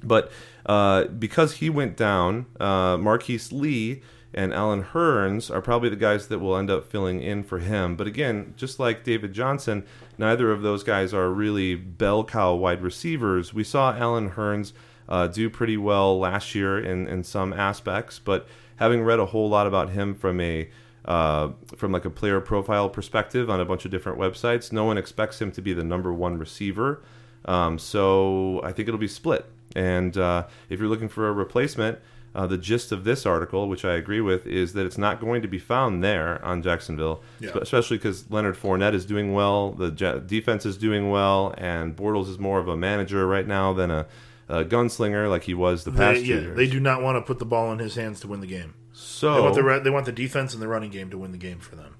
But 0.03 0.31
uh, 0.65 1.05
because 1.05 1.55
he 1.57 1.69
went 1.69 1.95
down, 1.95 2.47
uh, 2.59 2.97
Marquise 2.97 3.51
Lee 3.51 4.01
and 4.33 4.53
Allen 4.53 4.83
Hurns 4.83 5.53
are 5.53 5.61
probably 5.61 5.89
the 5.89 5.95
guys 5.95 6.27
that 6.27 6.39
will 6.39 6.57
end 6.57 6.69
up 6.69 6.89
filling 6.89 7.21
in 7.21 7.43
for 7.43 7.59
him. 7.59 7.95
But 7.95 8.07
again, 8.07 8.53
just 8.57 8.79
like 8.79 9.03
David 9.03 9.33
Johnson, 9.33 9.85
neither 10.17 10.51
of 10.51 10.61
those 10.61 10.83
guys 10.83 11.13
are 11.13 11.29
really 11.29 11.75
bell 11.75 12.23
cow 12.23 12.55
wide 12.55 12.81
receivers. 12.81 13.53
We 13.53 13.63
saw 13.63 13.93
Allen 13.93 14.31
Hurns 14.31 14.73
uh, 15.07 15.27
do 15.27 15.49
pretty 15.49 15.77
well 15.77 16.17
last 16.17 16.55
year 16.55 16.79
in, 16.79 17.07
in 17.07 17.23
some 17.23 17.53
aspects, 17.53 18.19
but 18.19 18.47
having 18.77 19.03
read 19.03 19.19
a 19.19 19.25
whole 19.25 19.49
lot 19.49 19.67
about 19.67 19.89
him 19.89 20.15
from 20.15 20.39
a 20.39 20.69
uh, 21.05 21.51
from 21.75 21.91
like 21.91 22.05
a 22.05 22.09
player 22.09 22.39
profile 22.39 22.89
perspective 22.89 23.49
on 23.49 23.59
a 23.59 23.65
bunch 23.65 23.83
of 23.83 23.91
different 23.91 24.17
websites, 24.17 24.71
no 24.71 24.85
one 24.85 24.97
expects 24.97 25.41
him 25.41 25.51
to 25.51 25.61
be 25.61 25.73
the 25.73 25.83
number 25.83 26.13
one 26.13 26.37
receiver. 26.37 27.03
Um, 27.45 27.77
so 27.77 28.61
I 28.63 28.71
think 28.71 28.87
it'll 28.87 28.99
be 28.99 29.07
split. 29.07 29.45
And 29.75 30.17
uh, 30.17 30.47
if 30.69 30.79
you're 30.79 30.87
looking 30.87 31.09
for 31.09 31.27
a 31.27 31.33
replacement, 31.33 31.99
uh, 32.35 32.47
the 32.47 32.57
gist 32.57 32.91
of 32.91 33.03
this 33.03 33.25
article, 33.25 33.67
which 33.67 33.85
I 33.85 33.93
agree 33.93 34.21
with, 34.21 34.47
is 34.47 34.73
that 34.73 34.85
it's 34.85 34.97
not 34.97 35.19
going 35.19 35.41
to 35.43 35.47
be 35.47 35.59
found 35.59 36.03
there 36.03 36.43
on 36.43 36.63
Jacksonville, 36.63 37.21
yeah. 37.39 37.51
especially 37.61 37.97
because 37.97 38.29
Leonard 38.31 38.55
Fournette 38.55 38.93
is 38.93 39.05
doing 39.05 39.33
well, 39.33 39.71
the 39.71 39.91
defense 40.25 40.65
is 40.65 40.77
doing 40.77 41.11
well, 41.11 41.53
and 41.57 41.95
Bortles 41.95 42.29
is 42.29 42.39
more 42.39 42.59
of 42.59 42.67
a 42.67 42.77
manager 42.77 43.27
right 43.27 43.47
now 43.47 43.73
than 43.73 43.91
a, 43.91 44.07
a 44.49 44.63
gunslinger 44.63 45.29
like 45.29 45.43
he 45.43 45.53
was 45.53 45.83
the 45.83 45.91
past 45.91 46.21
they, 46.21 46.25
yeah, 46.25 46.35
years. 46.35 46.57
They 46.57 46.67
do 46.67 46.79
not 46.79 47.01
want 47.01 47.17
to 47.17 47.21
put 47.21 47.39
the 47.39 47.45
ball 47.45 47.71
in 47.71 47.79
his 47.79 47.95
hands 47.95 48.19
to 48.21 48.27
win 48.27 48.39
the 48.39 48.47
game. 48.47 48.75
So 48.93 49.33
they 49.33 49.41
want 49.41 49.55
the 49.55 49.81
they 49.83 49.89
want 49.89 50.05
the 50.05 50.11
defense 50.11 50.53
and 50.53 50.61
the 50.61 50.67
running 50.67 50.91
game 50.91 51.09
to 51.09 51.17
win 51.17 51.31
the 51.31 51.37
game 51.37 51.59
for 51.59 51.75
them. 51.75 51.95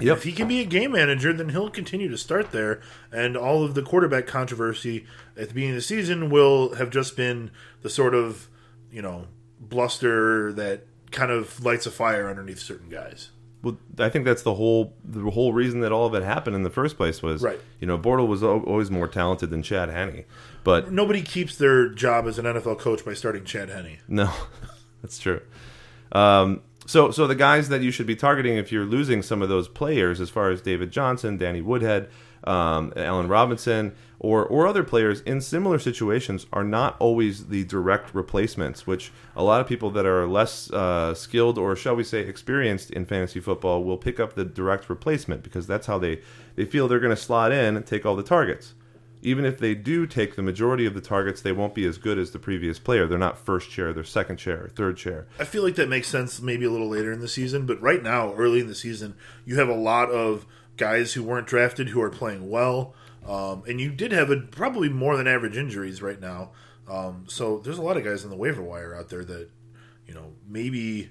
Yep. 0.00 0.16
If 0.16 0.22
he 0.22 0.32
can 0.32 0.48
be 0.48 0.60
a 0.60 0.64
game 0.64 0.92
manager, 0.92 1.30
then 1.32 1.50
he'll 1.50 1.68
continue 1.68 2.08
to 2.08 2.16
start 2.16 2.52
there, 2.52 2.80
and 3.12 3.36
all 3.36 3.62
of 3.62 3.74
the 3.74 3.82
quarterback 3.82 4.26
controversy 4.26 5.04
at 5.36 5.48
the 5.48 5.54
beginning 5.54 5.70
of 5.70 5.76
the 5.76 5.82
season 5.82 6.30
will 6.30 6.74
have 6.76 6.88
just 6.88 7.16
been 7.16 7.50
the 7.82 7.90
sort 7.90 8.14
of 8.14 8.48
you 8.90 9.02
know 9.02 9.26
bluster 9.58 10.52
that 10.54 10.86
kind 11.10 11.30
of 11.30 11.62
lights 11.62 11.84
a 11.84 11.90
fire 11.90 12.28
underneath 12.28 12.60
certain 12.60 12.88
guys. 12.88 13.30
Well, 13.62 13.76
I 13.98 14.08
think 14.08 14.24
that's 14.24 14.42
the 14.42 14.54
whole 14.54 14.94
the 15.04 15.30
whole 15.30 15.52
reason 15.52 15.80
that 15.80 15.92
all 15.92 16.06
of 16.06 16.14
it 16.14 16.22
happened 16.22 16.56
in 16.56 16.62
the 16.62 16.70
first 16.70 16.96
place 16.96 17.22
was 17.22 17.42
Right. 17.42 17.60
You 17.78 17.86
know, 17.86 17.98
Bortle 17.98 18.26
was 18.26 18.42
always 18.42 18.90
more 18.90 19.08
talented 19.08 19.50
than 19.50 19.62
Chad 19.62 19.90
Henne, 19.90 20.24
but 20.64 20.90
Nobody 20.92 21.22
keeps 21.22 21.56
their 21.56 21.88
job 21.88 22.26
as 22.26 22.38
an 22.38 22.46
NFL 22.46 22.78
coach 22.78 23.04
by 23.04 23.14
starting 23.14 23.44
Chad 23.44 23.68
Henne. 23.68 23.98
No, 24.08 24.32
that's 25.02 25.18
true. 25.18 25.40
Um, 26.12 26.62
so, 26.86 27.10
so 27.10 27.26
the 27.26 27.36
guys 27.36 27.68
that 27.68 27.82
you 27.82 27.90
should 27.90 28.06
be 28.06 28.16
targeting 28.16 28.56
if 28.56 28.72
you're 28.72 28.84
losing 28.84 29.22
some 29.22 29.42
of 29.42 29.48
those 29.48 29.68
players, 29.68 30.20
as 30.20 30.28
far 30.28 30.50
as 30.50 30.60
David 30.60 30.90
Johnson, 30.90 31.36
Danny 31.36 31.60
Woodhead, 31.60 32.08
um, 32.44 32.92
Allen 32.96 33.28
Robinson, 33.28 33.94
or 34.18 34.44
or 34.44 34.66
other 34.66 34.82
players 34.82 35.20
in 35.22 35.40
similar 35.40 35.78
situations, 35.78 36.46
are 36.52 36.64
not 36.64 36.96
always 36.98 37.46
the 37.46 37.64
direct 37.64 38.14
replacements. 38.14 38.86
Which 38.86 39.12
a 39.36 39.42
lot 39.42 39.60
of 39.60 39.66
people 39.66 39.90
that 39.90 40.06
are 40.06 40.26
less 40.26 40.70
uh, 40.70 41.14
skilled 41.14 41.58
or 41.58 41.76
shall 41.76 41.96
we 41.96 42.04
say 42.04 42.20
experienced 42.20 42.90
in 42.90 43.06
fantasy 43.06 43.40
football 43.40 43.84
will 43.84 43.98
pick 43.98 44.20
up 44.20 44.34
the 44.34 44.44
direct 44.44 44.88
replacement 44.88 45.42
because 45.42 45.66
that's 45.66 45.86
how 45.86 45.98
they 45.98 46.20
they 46.56 46.64
feel 46.64 46.88
they're 46.88 47.00
going 47.00 47.14
to 47.14 47.22
slot 47.22 47.52
in 47.52 47.76
and 47.76 47.86
take 47.86 48.04
all 48.04 48.16
the 48.16 48.22
targets 48.22 48.74
even 49.22 49.44
if 49.44 49.58
they 49.58 49.74
do 49.74 50.06
take 50.06 50.36
the 50.36 50.42
majority 50.42 50.86
of 50.86 50.94
the 50.94 51.00
targets, 51.00 51.42
they 51.42 51.52
won't 51.52 51.74
be 51.74 51.84
as 51.84 51.98
good 51.98 52.18
as 52.18 52.30
the 52.30 52.38
previous 52.38 52.78
player. 52.78 53.06
They're 53.06 53.18
not 53.18 53.38
first 53.38 53.70
chair, 53.70 53.92
they're 53.92 54.04
second 54.04 54.38
chair, 54.38 54.70
third 54.74 54.96
chair. 54.96 55.26
I 55.38 55.44
feel 55.44 55.62
like 55.62 55.76
that 55.76 55.88
makes 55.88 56.08
sense 56.08 56.40
maybe 56.40 56.64
a 56.64 56.70
little 56.70 56.88
later 56.88 57.12
in 57.12 57.20
the 57.20 57.28
season, 57.28 57.66
but 57.66 57.80
right 57.80 58.02
now, 58.02 58.32
early 58.34 58.60
in 58.60 58.66
the 58.66 58.74
season, 58.74 59.14
you 59.44 59.56
have 59.56 59.68
a 59.68 59.74
lot 59.74 60.10
of 60.10 60.46
guys 60.80 61.12
who 61.12 61.22
weren't 61.22 61.46
drafted 61.46 61.90
who 61.90 62.00
are 62.02 62.10
playing 62.10 62.48
well, 62.50 62.94
um, 63.26 63.62
and 63.68 63.80
you 63.80 63.90
did 63.92 64.10
have 64.10 64.30
a, 64.30 64.36
probably 64.38 64.88
more 64.88 65.16
than 65.16 65.28
average 65.28 65.56
injuries 65.56 66.02
right 66.02 66.20
now. 66.20 66.50
Um, 66.88 67.26
so 67.28 67.58
there's 67.58 67.78
a 67.78 67.82
lot 67.82 67.96
of 67.96 68.02
guys 68.04 68.24
on 68.24 68.30
the 68.30 68.36
waiver 68.36 68.62
wire 68.62 68.96
out 68.96 69.10
there 69.10 69.24
that 69.24 69.48
you 70.06 70.14
know 70.14 70.32
maybe 70.48 71.10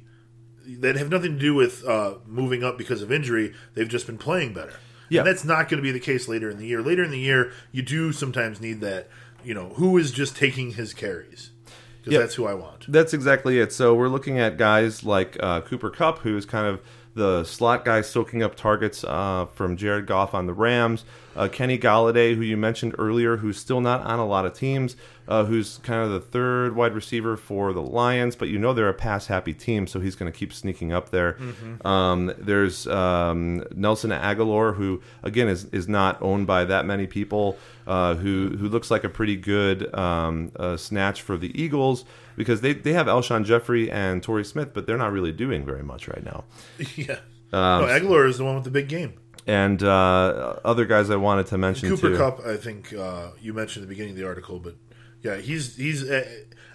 that 0.68 0.96
have 0.98 1.10
nothing 1.10 1.34
to 1.34 1.40
do 1.40 1.54
with 1.54 1.86
uh, 1.88 2.16
moving 2.26 2.64
up 2.64 2.78
because 2.78 3.02
of 3.02 3.12
injury. 3.12 3.54
They've 3.76 3.88
just 3.88 4.06
been 4.06 4.18
playing 4.18 4.54
better. 4.54 4.74
Yeah. 5.08 5.22
And 5.22 5.28
that's 5.28 5.44
not 5.46 5.70
going 5.70 5.78
to 5.78 5.82
be 5.82 5.92
the 5.92 6.00
case 6.00 6.28
later 6.28 6.50
in 6.52 6.58
the 6.58 6.68
year. 6.68 6.82
Later 6.84 7.04
in 7.04 7.10
the 7.10 7.18
year, 7.20 7.52
you 7.72 7.82
do 7.82 8.12
sometimes 8.12 8.62
need 8.62 8.82
that. 8.82 9.08
You 9.44 9.54
know, 9.56 9.70
who 9.70 9.98
is 9.98 10.12
just 10.12 10.36
taking 10.36 10.74
his 10.74 10.94
carries? 10.94 11.50
Because 11.98 12.14
Yeah. 12.14 12.20
that's 12.20 12.36
who 12.36 12.46
I 12.46 12.54
want. 12.54 12.86
That's 12.92 13.14
exactly 13.14 13.60
it. 13.60 13.72
So 13.74 13.96
we're 13.96 14.10
looking 14.10 14.38
at 14.38 14.58
guys 14.58 15.04
like 15.04 15.38
uh, 15.40 15.62
Cooper 15.62 15.90
Cup, 15.90 16.20
who 16.20 16.38
is 16.38 16.46
kind 16.46 16.68
of 16.68 16.82
the 17.16 17.44
slot 17.44 17.86
guy 17.86 18.02
soaking 18.02 18.44
up 18.44 18.56
targets 18.56 19.04
uh, 19.04 19.48
from 19.54 19.76
Jared 19.78 20.06
Goff 20.06 20.34
on 20.34 20.46
the 20.46 20.54
Rams. 20.54 21.04
Uh, 21.36 21.48
Kenny 21.48 21.78
Golladay, 21.78 22.36
who 22.36 22.42
you 22.42 22.58
mentioned 22.58 22.96
earlier, 22.98 23.38
who's 23.38 23.58
still 23.58 23.80
not 23.80 24.02
on 24.02 24.20
a 24.20 24.26
lot 24.26 24.46
of 24.46 24.54
teams, 24.54 24.98
uh, 25.28 25.46
who's 25.46 25.78
kind 25.84 26.04
of 26.04 26.10
the 26.12 26.20
third 26.20 26.76
wide 26.76 26.94
receiver 26.94 27.38
for 27.38 27.72
the 27.72 27.82
Lions, 27.82 28.36
but 28.36 28.50
you 28.50 28.58
know 28.58 28.74
they're 28.74 28.90
a 28.90 28.94
pass 28.94 29.28
happy 29.28 29.54
team, 29.54 29.88
so 29.88 30.00
he's 30.00 30.16
going 30.16 30.30
to 30.30 30.38
keep 30.38 30.52
sneaking 30.52 30.92
up 30.92 31.12
there. 31.12 31.38
Um, 31.86 32.34
there's 32.38 32.88
um, 32.88 33.64
Nelson 33.74 34.10
Agholor, 34.12 34.76
who 34.76 35.02
again 35.24 35.48
is 35.48 35.66
is 35.66 35.88
not 35.88 36.22
owned 36.22 36.48
by 36.48 36.66
that 36.66 36.86
many 36.86 37.08
people, 37.08 37.58
uh, 37.88 38.16
who 38.16 38.58
who 38.58 38.68
looks 38.68 38.92
like 38.92 39.04
a 39.04 39.10
pretty 39.10 39.36
good 39.38 39.94
um, 39.96 40.52
uh, 40.58 40.76
snatch 40.78 41.22
for 41.22 41.38
the 41.38 41.52
Eagles 41.62 42.06
because 42.40 42.62
they, 42.62 42.72
they 42.72 42.94
have 42.94 43.08
Alshon 43.08 43.44
Jeffery 43.44 43.92
and 43.92 44.24
Torrey 44.24 44.46
Smith, 44.46 44.74
but 44.74 44.88
they're 44.88 44.98
not 44.98 45.12
really 45.12 45.34
doing 45.34 45.66
very 45.66 45.84
much 45.84 46.08
right 46.08 46.24
now. 46.24 46.46
yeah. 46.96 47.20
Um, 47.52 47.82
no, 47.82 47.88
Agholor 47.88 48.30
is 48.30 48.38
the 48.38 48.46
one 48.46 48.56
with 48.56 48.64
the 48.64 48.72
big 48.72 48.88
game. 48.88 49.16
And 49.46 49.84
uh, 49.84 50.56
other 50.64 50.86
guys 50.86 51.10
I 51.10 51.18
wanted 51.18 51.48
to 51.48 51.58
mention 51.58 51.90
Cooper 51.90 52.12
too. 52.12 52.18
Kupp, 52.18 52.40
I 52.46 52.56
think 52.56 52.94
uh, 52.94 53.32
you 53.42 53.54
mentioned 53.54 53.84
at 53.84 53.90
the 53.90 53.94
beginning 53.94 54.12
of 54.12 54.18
the 54.18 54.26
article, 54.26 54.58
but 54.58 54.78
yeah, 55.22 55.36
he's 55.36 55.76
he's. 55.76 56.10
Uh, 56.10 56.24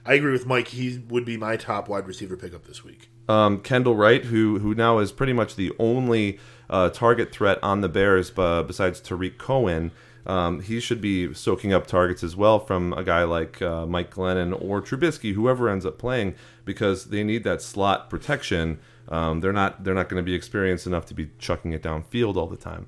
I 0.05 0.15
agree 0.15 0.33
with 0.33 0.45
Mike. 0.45 0.69
He 0.69 1.03
would 1.09 1.25
be 1.25 1.39
my 1.39 1.57
top 1.57 1.89
wide 1.89 2.07
receiver 2.07 2.37
pickup 2.37 2.67
this 2.67 2.85
week. 2.85 3.09
um, 3.31 3.61
Kendall 3.61 3.97
Wright, 3.97 4.23
who 4.25 4.59
who 4.59 4.75
now 4.75 4.99
is 4.99 5.13
pretty 5.13 5.33
much 5.33 5.57
the 5.57 5.73
only 5.79 6.39
uh, 6.69 6.91
target 6.91 7.33
threat 7.33 7.59
on 7.63 7.81
the 7.81 7.89
Bears, 7.89 8.31
uh, 8.37 8.63
besides 8.65 9.01
Tarik 9.01 9.39
Cohen. 9.39 9.93
Um, 10.27 10.61
he 10.61 10.81
should 10.81 11.01
be 11.01 11.35
soaking 11.35 11.73
up 11.73 11.87
targets 11.87 12.23
as 12.23 12.35
well 12.35 12.59
from 12.59 12.93
a 12.95 13.05
guy 13.05 13.25
like 13.25 13.61
uh, 13.61 13.87
Mike 13.87 14.15
Glennon 14.15 14.59
or 14.61 14.81
Trubisky, 14.81 15.35
whoever 15.35 15.69
ends 15.69 15.85
up 15.85 15.99
playing, 15.99 16.35
because 16.65 17.07
they 17.07 17.23
need 17.23 17.45
that 17.45 17.61
slot 17.61 18.09
protection. 18.09 18.79
Um, 19.09 19.41
they're 19.41 19.53
not 19.53 19.85
they're 19.85 19.95
not 19.95 20.09
going 20.09 20.23
to 20.23 20.27
be 20.27 20.35
experienced 20.35 20.87
enough 20.87 21.07
to 21.07 21.15
be 21.15 21.31
chucking 21.39 21.73
it 21.73 21.83
downfield 21.83 22.37
all 22.37 22.47
the 22.47 22.57
time. 22.57 22.87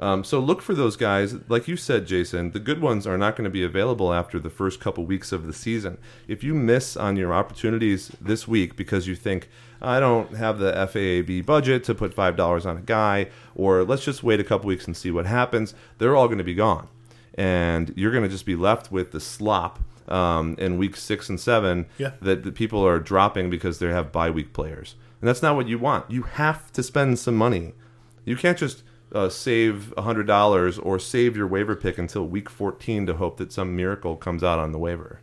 Um, 0.00 0.22
so 0.22 0.38
look 0.38 0.62
for 0.62 0.74
those 0.74 0.96
guys. 0.96 1.34
Like 1.48 1.66
you 1.66 1.76
said, 1.76 2.06
Jason, 2.06 2.52
the 2.52 2.60
good 2.60 2.80
ones 2.80 3.06
are 3.06 3.18
not 3.18 3.36
going 3.36 3.44
to 3.44 3.50
be 3.50 3.64
available 3.64 4.12
after 4.12 4.38
the 4.38 4.50
first 4.50 4.80
couple 4.80 5.04
weeks 5.04 5.32
of 5.32 5.46
the 5.46 5.52
season. 5.52 5.98
If 6.28 6.44
you 6.44 6.54
miss 6.54 6.96
on 6.96 7.16
your 7.16 7.34
opportunities 7.34 8.12
this 8.20 8.46
week 8.46 8.76
because 8.76 9.08
you 9.08 9.16
think, 9.16 9.48
I 9.80 10.00
don't 10.00 10.34
have 10.36 10.58
the 10.58 10.72
FAAB 10.72 11.46
budget 11.46 11.84
to 11.84 11.94
put 11.94 12.14
$5 12.14 12.66
on 12.66 12.76
a 12.76 12.80
guy, 12.80 13.28
or 13.54 13.84
let's 13.84 14.04
just 14.04 14.22
wait 14.22 14.40
a 14.40 14.44
couple 14.44 14.66
weeks 14.66 14.86
and 14.86 14.96
see 14.96 15.10
what 15.10 15.26
happens, 15.26 15.74
they're 15.98 16.16
all 16.16 16.26
going 16.26 16.38
to 16.38 16.44
be 16.44 16.54
gone. 16.54 16.88
And 17.34 17.92
you're 17.96 18.10
going 18.10 18.24
to 18.24 18.28
just 18.28 18.46
be 18.46 18.56
left 18.56 18.90
with 18.90 19.12
the 19.12 19.20
slop 19.20 19.78
um, 20.08 20.56
in 20.58 20.78
week 20.78 20.96
six 20.96 21.28
and 21.28 21.38
seven 21.38 21.86
Yeah. 21.98 22.12
that, 22.22 22.42
that 22.42 22.54
people 22.54 22.84
are 22.84 22.98
dropping 22.98 23.50
because 23.50 23.78
they 23.78 23.86
have 23.88 24.10
bye 24.10 24.30
week 24.30 24.52
players. 24.52 24.96
And 25.20 25.28
that's 25.28 25.42
not 25.42 25.54
what 25.54 25.68
you 25.68 25.78
want. 25.78 26.10
You 26.10 26.22
have 26.22 26.72
to 26.72 26.82
spend 26.82 27.18
some 27.18 27.36
money. 27.36 27.74
You 28.24 28.36
can't 28.36 28.58
just 28.58 28.82
uh, 29.12 29.28
save 29.28 29.92
$100 29.96 30.80
or 30.84 30.98
save 30.98 31.36
your 31.36 31.46
waiver 31.46 31.76
pick 31.76 31.98
until 31.98 32.26
week 32.26 32.50
14 32.50 33.06
to 33.06 33.14
hope 33.14 33.36
that 33.38 33.52
some 33.52 33.76
miracle 33.76 34.16
comes 34.16 34.42
out 34.42 34.58
on 34.58 34.72
the 34.72 34.78
waiver. 34.78 35.20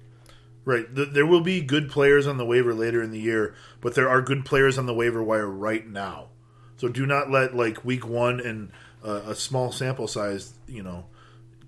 Right. 0.66 0.94
Th- 0.96 1.10
there 1.10 1.28
will 1.28 1.42
be 1.42 1.62
good 1.62 1.90
players 1.90 2.26
on 2.26 2.38
the 2.38 2.46
waiver 2.46 2.74
later 2.74 3.02
in 3.02 3.12
the 3.12 3.20
year, 3.20 3.54
but 3.82 3.94
there 3.94 4.10
are 4.10 4.22
good 4.22 4.46
players 4.46 4.78
on 4.80 4.88
the 4.88 4.96
waiver 4.96 5.22
wire 5.24 5.48
right 5.48 5.88
now. 5.88 6.30
So 6.78 6.88
do 6.88 7.06
not 7.06 7.30
let 7.30 7.56
like 7.56 7.86
week 7.86 8.06
one 8.08 8.40
and 8.40 8.72
uh, 9.04 9.22
a 9.28 9.36
small 9.36 9.72
sample 9.72 10.08
size, 10.08 10.54
you 10.68 10.82
know, 10.82 11.06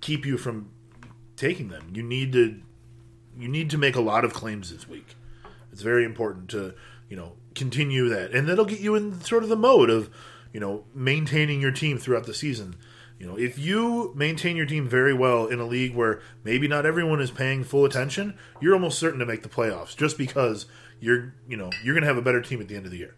keep 0.02 0.26
you 0.26 0.38
from 0.38 0.72
taking 1.36 1.70
them. 1.70 1.92
You 1.94 2.04
need 2.04 2.34
to 2.34 2.60
you 3.38 3.48
need 3.48 3.70
to 3.70 3.78
make 3.78 3.96
a 3.96 4.02
lot 4.02 4.26
of 4.26 4.34
claims 4.34 4.72
this 4.72 4.88
week. 4.88 5.16
It's 5.72 5.82
very 5.82 6.04
important 6.04 6.50
to 6.50 6.74
you 7.08 7.16
know 7.16 7.34
continue 7.56 8.10
that, 8.10 8.32
and 8.32 8.48
that'll 8.48 8.66
get 8.66 8.80
you 8.80 8.96
in 8.96 9.22
sort 9.22 9.44
of 9.44 9.50
the 9.50 9.56
mode 9.56 9.90
of 9.90 10.10
you 10.52 10.60
know 10.60 10.86
maintaining 10.94 11.62
your 11.62 11.72
team 11.72 11.98
throughout 11.98 12.26
the 12.26 12.34
season. 12.34 12.76
You 13.20 13.26
know, 13.26 13.38
if 13.38 13.58
you 13.58 14.14
maintain 14.16 14.56
your 14.56 14.68
team 14.68 14.88
very 14.88 15.14
well 15.14 15.48
in 15.48 15.60
a 15.60 15.66
league 15.66 15.96
where 15.96 16.22
maybe 16.44 16.68
not 16.68 16.86
everyone 16.86 17.20
is 17.20 17.32
paying 17.32 17.64
full 17.64 17.84
attention, 17.84 18.38
you're 18.62 18.74
almost 18.74 19.00
certain 19.00 19.20
to 19.20 19.26
make 19.26 19.42
the 19.42 19.50
playoffs 19.50 19.96
just 19.96 20.18
because 20.18 20.68
you're 21.00 21.34
you 21.48 21.58
know 21.58 21.70
you're 21.84 21.96
going 21.96 22.04
to 22.04 22.08
have 22.08 22.18
a 22.18 22.22
better 22.22 22.42
team 22.42 22.62
at 22.62 22.68
the 22.68 22.76
end 22.76 22.86
of 22.86 22.92
the 22.92 22.98
year. 22.98 23.16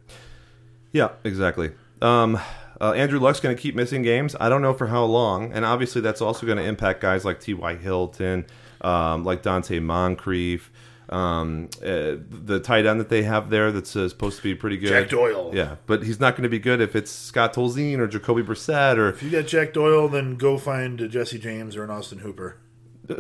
Yeah, 0.92 1.10
exactly. 1.24 1.72
Um, 2.02 2.40
uh, 2.80 2.94
Andrew 2.94 3.20
Luck's 3.20 3.40
going 3.40 3.56
to 3.56 3.62
keep 3.62 3.76
missing 3.76 4.02
games. 4.02 4.36
I 4.40 4.48
don't 4.48 4.62
know 4.62 4.74
for 4.74 4.88
how 4.88 5.04
long, 5.04 5.52
and 5.52 5.66
obviously 5.66 6.02
that's 6.02 6.22
also 6.22 6.46
going 6.46 6.58
to 6.58 6.64
impact 6.64 7.02
guys 7.02 7.26
like 7.26 7.42
T.Y. 7.42 7.76
Hilton, 7.76 8.46
um, 8.82 9.26
like 9.26 9.44
Donte 9.44 9.82
Moncrief, 9.82 10.72
um, 11.10 11.70
uh, 11.82 12.16
the 12.30 12.60
tight 12.64 12.86
end 12.86 13.00
that 13.00 13.10
they 13.10 13.24
have 13.24 13.50
there 13.50 13.72
that's 13.72 13.96
uh, 13.96 14.08
supposed 14.08 14.38
to 14.38 14.44
be 14.44 14.56
pretty 14.56 14.78
good. 14.78 14.90
Jack 14.90 15.10
Doyle. 15.10 15.52
Yeah, 15.54 15.76
but 15.86 16.04
he's 16.04 16.20
not 16.20 16.36
going 16.36 16.44
to 16.44 16.50
be 16.50 16.60
good 16.60 16.82
if 16.82 16.96
it's 16.96 17.12
Scott 17.12 17.54
Tolzien 17.54 17.98
or 17.98 18.08
Jacoby 18.08 18.44
Brissett 18.44 18.98
or 18.98 19.10
If 19.10 19.24
you 19.24 19.30
got 19.30 19.48
Jack 19.48 19.74
Doyle, 19.74 20.08
then 20.08 20.36
go 20.36 20.58
find 20.58 21.02
a 21.02 21.08
Jesse 21.08 21.40
James 21.40 21.76
or 21.76 21.84
an 21.84 21.90
Austin 21.90 22.20
Hooper. 22.20 22.58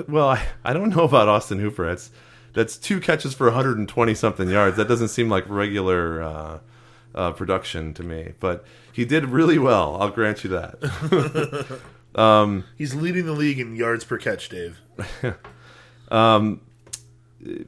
well, 0.08 0.30
I, 0.30 0.48
I 0.64 0.74
don't 0.74 0.96
know 0.96 1.04
about 1.04 1.28
Austin 1.28 1.60
Hooper. 1.60 1.88
That's 1.88 2.12
that's 2.54 2.78
two 2.78 3.00
catches 3.00 3.34
for 3.34 3.46
120 3.48 4.14
something 4.14 4.50
yards. 4.50 4.78
That 4.78 4.88
doesn't 4.88 5.10
seem 5.10 5.30
like 5.30 5.48
regular 5.48 6.22
uh, 6.22 6.60
uh, 7.16 7.32
production 7.32 7.94
to 7.96 8.04
me, 8.04 8.34
but 8.40 8.66
he 8.92 9.06
did 9.06 9.26
really 9.26 9.58
well. 9.58 10.02
I'll 10.02 10.10
grant 10.10 10.44
you 10.44 10.50
that. 10.52 11.82
um, 12.20 12.66
He's 12.76 12.96
leading 12.96 13.26
the 13.26 13.34
league 13.34 13.60
in 13.60 13.76
yards 13.76 14.04
per 14.04 14.18
catch, 14.18 14.50
Dave. 14.50 14.80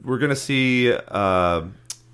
We're 0.02 0.18
going 0.18 0.30
to 0.30 0.36
see 0.36 0.92
uh, 0.92 1.62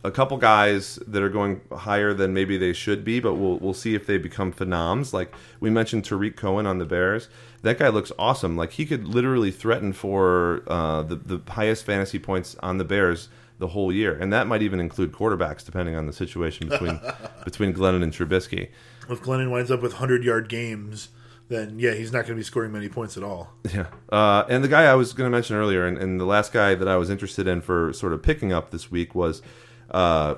a 0.05 0.11
couple 0.11 0.37
guys 0.37 0.97
that 1.07 1.23
are 1.23 1.29
going 1.29 1.61
higher 1.73 2.15
than 2.15 2.33
maybe 2.33 2.57
they 2.57 2.73
should 2.73 3.05
be, 3.05 3.21
but 3.21 3.35
we'll 3.35 3.59
we'll 3.59 3.75
see 3.75 3.95
if 3.95 4.07
they 4.07 4.19
become 4.19 4.53
phenoms. 4.53 5.13
Like 5.13 5.35
we 5.61 5.71
mentioned, 5.71 6.05
Tarik 6.05 6.37
Cohen 6.37 6.67
on 6.67 6.79
the 6.79 6.85
Bears. 6.85 7.29
That 7.63 7.79
guy 7.79 7.89
looks 7.89 8.13
awesome. 8.19 8.57
Like 8.57 8.73
he 8.73 8.87
could 8.87 9.07
literally 9.07 9.51
threaten 9.51 9.93
for 9.93 10.63
uh, 10.67 11.03
the 11.03 11.17
the 11.17 11.53
highest 11.53 11.85
fantasy 11.85 12.19
points 12.19 12.57
on 12.63 12.79
the 12.79 12.85
Bears 12.85 13.29
the 13.59 13.69
whole 13.69 13.93
year, 13.93 14.17
and 14.17 14.33
that 14.33 14.47
might 14.47 14.63
even 14.63 14.79
include 14.79 15.11
quarterbacks, 15.13 15.65
depending 15.65 15.97
on 15.97 16.07
the 16.07 16.13
situation 16.13 16.69
between 16.69 17.01
between 17.45 17.75
Glennon 17.75 18.03
and 18.03 18.13
Trubisky. 18.13 18.69
If 19.09 19.23
Glennon 19.23 19.51
winds 19.51 19.71
up 19.71 19.83
with 19.83 19.93
100 19.95 20.23
yard 20.23 20.49
games, 20.49 21.09
then 21.49 21.79
yeah, 21.79 21.95
he's 21.95 22.13
not 22.13 22.21
going 22.21 22.35
to 22.35 22.37
be 22.37 22.43
scoring 22.43 22.73
many 22.73 22.89
points 22.89 23.17
at 23.17 23.23
all. 23.23 23.53
Yeah. 23.73 23.87
Uh, 24.11 24.45
and 24.49 24.63
the 24.63 24.69
guy 24.69 24.85
I 24.85 24.95
was 24.95 25.13
going 25.13 25.31
to 25.31 25.35
mention 25.35 25.57
earlier, 25.57 25.87
and, 25.87 25.99
and 25.99 26.21
the 26.21 26.25
last 26.25 26.53
guy 26.53 26.75
that 26.75 26.89
I 26.89 26.97
was 26.97 27.11
interested 27.11 27.47
in 27.47 27.61
for 27.61 27.93
sort 27.93 28.13
of 28.13 28.23
picking 28.23 28.53
up 28.53 28.71
this 28.71 28.91
week 28.91 29.15
was 29.15 29.43
uh, 29.91 30.37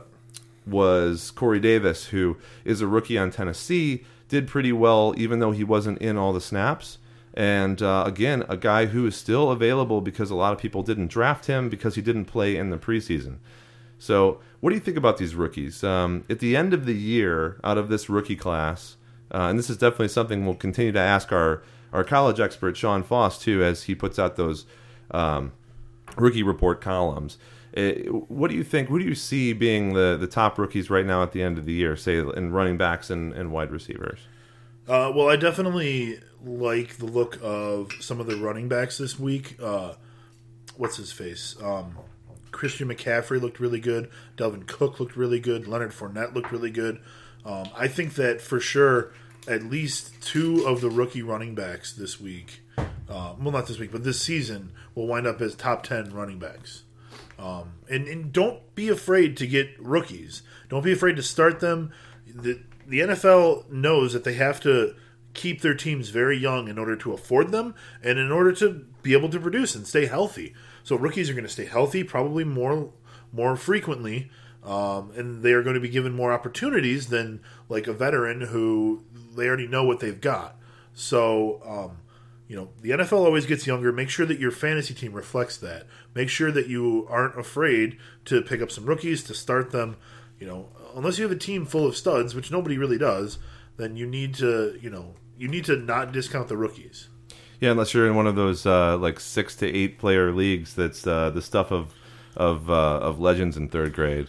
was 0.67 1.31
Corey 1.31 1.61
Davis, 1.61 2.07
who 2.07 2.37
is 2.65 2.81
a 2.81 2.87
rookie 2.87 3.19
on 3.19 3.31
Tennessee. 3.31 4.05
did 4.29 4.47
pretty 4.47 4.73
well, 4.73 5.15
even 5.17 5.41
though 5.41 5.51
he 5.51 5.65
wasn't 5.65 5.99
in 5.99 6.17
all 6.17 6.33
the 6.33 6.41
snaps. 6.41 6.99
And 7.35 7.81
uh, 7.83 8.05
again, 8.07 8.45
a 8.49 8.57
guy 8.57 8.87
who 8.87 9.07
is 9.07 9.17
still 9.17 9.51
available 9.51 10.01
because 10.01 10.31
a 10.31 10.35
lot 10.35 10.53
of 10.53 10.59
people 10.59 10.83
didn't 10.83 11.09
draft 11.09 11.47
him 11.47 11.69
because 11.69 11.95
he 11.95 12.03
didn't 12.03 12.25
play 12.25 12.57
in 12.57 12.71
the 12.71 12.77
preseason. 12.79 13.39
So, 13.99 14.41
what 14.61 14.71
do 14.71 14.77
you 14.77 14.81
think 14.81 14.97
about 14.97 15.19
these 15.19 15.35
rookies? 15.35 15.85
Um, 15.85 16.25
at 16.29 16.39
the 16.39 16.57
end 16.57 16.75
of 16.75 16.87
the 16.87 16.95
year, 16.95 17.61
out 17.63 17.79
of 17.79 17.89
this 17.89 18.09
rookie 18.09 18.37
class, 18.37 18.97
uh, 19.33 19.49
and 19.49 19.59
this 19.59 19.71
is 19.71 19.77
definitely 19.77 20.09
something 20.09 20.45
we'll 20.45 20.55
continue 20.55 20.93
to 20.93 21.01
ask 21.01 21.33
our, 21.33 21.63
our 21.93 22.05
college 22.05 22.41
expert, 22.41 22.77
Sean 22.77 23.03
Foss, 23.03 23.41
too, 23.41 23.63
as 23.63 23.85
he 23.85 23.95
puts 23.95 24.19
out 24.19 24.37
those 24.37 24.67
um, 25.11 25.53
rookie 26.17 26.43
report 26.43 26.81
columns. 26.81 27.39
Uh, 27.77 27.91
what 28.29 28.51
do 28.51 28.57
you 28.57 28.65
think? 28.65 28.89
Who 28.89 28.99
do 28.99 29.05
you 29.05 29.15
see 29.15 29.53
being 29.53 29.93
the, 29.93 30.17
the 30.19 30.27
top 30.27 30.59
rookies 30.59 30.91
right 30.91 31.07
now 31.07 31.23
at 31.23 31.33
the 31.33 31.43
end 31.43 31.59
of 31.59 31.67
the 31.67 31.73
year, 31.73 31.97
say 31.97 32.19
in 32.19 32.51
running 32.51 32.77
backs 32.77 33.11
and, 33.11 33.33
and 33.33 33.53
wide 33.53 33.71
receivers? 33.71 34.21
Uh, 34.89 35.13
well, 35.15 35.29
I 35.29 35.37
definitely 35.37 36.19
like 36.45 36.97
the 36.97 37.07
look 37.07 37.39
of 37.43 37.93
some 38.01 38.19
of 38.19 38.27
the 38.27 38.37
running 38.37 38.69
backs 38.69 38.99
this 38.99 39.21
week. 39.21 39.57
Uh, 39.63 39.95
what's 40.77 40.97
his 40.97 41.13
face? 41.13 41.55
Um, 41.63 41.97
Christian 42.51 42.89
McCaffrey 42.89 43.41
looked 43.41 43.61
really 43.61 43.79
good. 43.79 44.11
Dalvin 44.37 44.67
Cook 44.67 44.99
looked 44.99 45.17
really 45.17 45.39
good. 45.39 45.69
Leonard 45.69 45.93
Fournette 45.93 46.35
looked 46.35 46.51
really 46.51 46.71
good. 46.71 47.01
Um, 47.45 47.69
I 47.77 47.89
think 47.89 48.15
that 48.15 48.41
for 48.41 48.61
sure, 48.61 49.13
at 49.49 49.65
least 49.65 50.21
two 50.23 50.65
of 50.67 50.81
the 50.81 50.91
rookie 50.91 51.23
running 51.23 51.55
backs 51.55 51.93
this 51.93 52.21
week, 52.21 52.63
uh, 52.79 53.35
well, 53.39 53.53
not 53.53 53.67
this 53.67 53.79
week, 53.79 53.93
but 53.93 54.05
this 54.05 54.21
season, 54.21 54.73
will 54.95 55.07
wind 55.07 55.27
up 55.27 55.41
as 55.41 55.55
top 55.55 55.83
10 55.83 56.13
running 56.13 56.39
backs. 56.39 56.85
Um, 57.39 57.73
and, 57.89 58.07
and 58.07 58.33
don't 58.33 58.75
be 58.75 58.89
afraid 58.89 59.37
to 59.39 59.47
get 59.47 59.71
rookies. 59.79 60.43
Don't 60.69 60.85
be 60.85 60.93
afraid 60.93 61.17
to 61.17 61.23
start 61.23 61.61
them. 61.61 61.91
The, 62.27 62.61
the 62.87 63.01
NFL 63.01 63.71
knows 63.71 64.13
that 64.13 64.25
they 64.25 64.35
have 64.35 64.61
to 64.61 64.95
keep 65.33 65.63
their 65.63 65.75
teams 65.75 66.11
very 66.11 66.37
young 66.37 66.69
in 66.69 66.79
order 66.79 66.97
to 66.97 67.13
afford 67.13 67.51
them 67.51 67.75
and 68.03 68.19
in 68.19 68.31
order 68.31 68.53
to 68.53 68.85
be 69.03 69.13
able 69.13 69.31
to 69.31 69.41
produce 69.41 69.75
and 69.75 69.87
stay 69.87 70.07
healthy. 70.07 70.55
So 70.83 70.97
rookies 70.97 71.31
are 71.31 71.35
going 71.35 71.45
to 71.45 71.51
stay 71.51 71.67
healthy 71.67 72.05
probably 72.05 72.45
more 72.45 72.93
more 73.33 73.55
frequently, 73.55 74.29
um, 74.65 75.13
and 75.17 75.43
they 75.43 75.53
are 75.53 75.63
going 75.63 75.75
to 75.75 75.81
be 75.81 75.89
given 75.89 76.15
more 76.15 76.33
opportunities 76.33 77.09
than 77.09 77.41
like 77.69 77.87
a 77.87 77.93
veteran 77.93 78.43
who 78.43 79.05
they 79.37 79.47
already 79.47 79.67
know 79.67 79.85
what 79.85 80.01
they've 80.01 80.21
got. 80.21 80.57
So 80.93 81.63
um, 81.65 81.99
you 82.49 82.57
know 82.57 82.71
the 82.83 82.91
NFL 82.91 83.25
always 83.25 83.47
gets 83.47 83.67
younger. 83.67 83.93
Make 83.93 84.11
sure 84.11 84.27
that 84.27 84.39
your 84.39 84.51
fantasy 84.51 84.93
team 84.93 85.13
reflects 85.13 85.57
that. 85.59 85.87
Make 86.15 86.29
sure 86.29 86.51
that 86.51 86.67
you 86.67 87.07
aren't 87.09 87.39
afraid 87.39 87.97
to 88.27 88.43
pick 88.43 88.61
up 88.61 88.71
some 88.71 88.87
rookies 88.87 89.23
to 89.25 89.35
start 89.35 89.71
them. 89.71 89.97
You 90.39 90.47
know, 90.47 90.69
unless 90.95 91.19
you 91.19 91.25
have 91.25 91.33
a 91.33 91.39
team 91.39 91.65
full 91.65 91.87
of 91.87 91.97
studs, 91.97 92.35
which 92.35 92.51
nobody 92.51 92.77
really 92.77 92.99
does, 92.99 93.39
then 93.77 93.97
you 93.97 94.07
need 94.07 94.35
to 94.35 94.79
you 94.81 94.91
know 94.91 95.15
you 95.39 95.49
need 95.49 95.65
to 95.67 95.77
not 95.77 96.13
discount 96.13 96.49
the 96.49 96.57
rookies. 96.57 97.09
Yeah, 97.61 97.71
unless 97.71 97.95
you're 97.95 98.07
in 98.07 98.15
one 98.15 98.27
of 98.27 98.37
those 98.37 98.67
uh, 98.67 98.97
like 98.99 99.21
six 99.21 99.55
to 99.57 99.67
eight 99.67 99.99
player 99.99 100.33
leagues, 100.33 100.75
that's 100.75 101.07
uh, 101.07 101.31
the 101.31 101.43
stuff 101.43 101.71
of 101.71 101.95
of 102.37 102.69
uh, 102.69 102.99
of 102.99 103.21
legends 103.21 103.57
in 103.57 103.69
third 103.69 103.93
grade. 103.93 104.29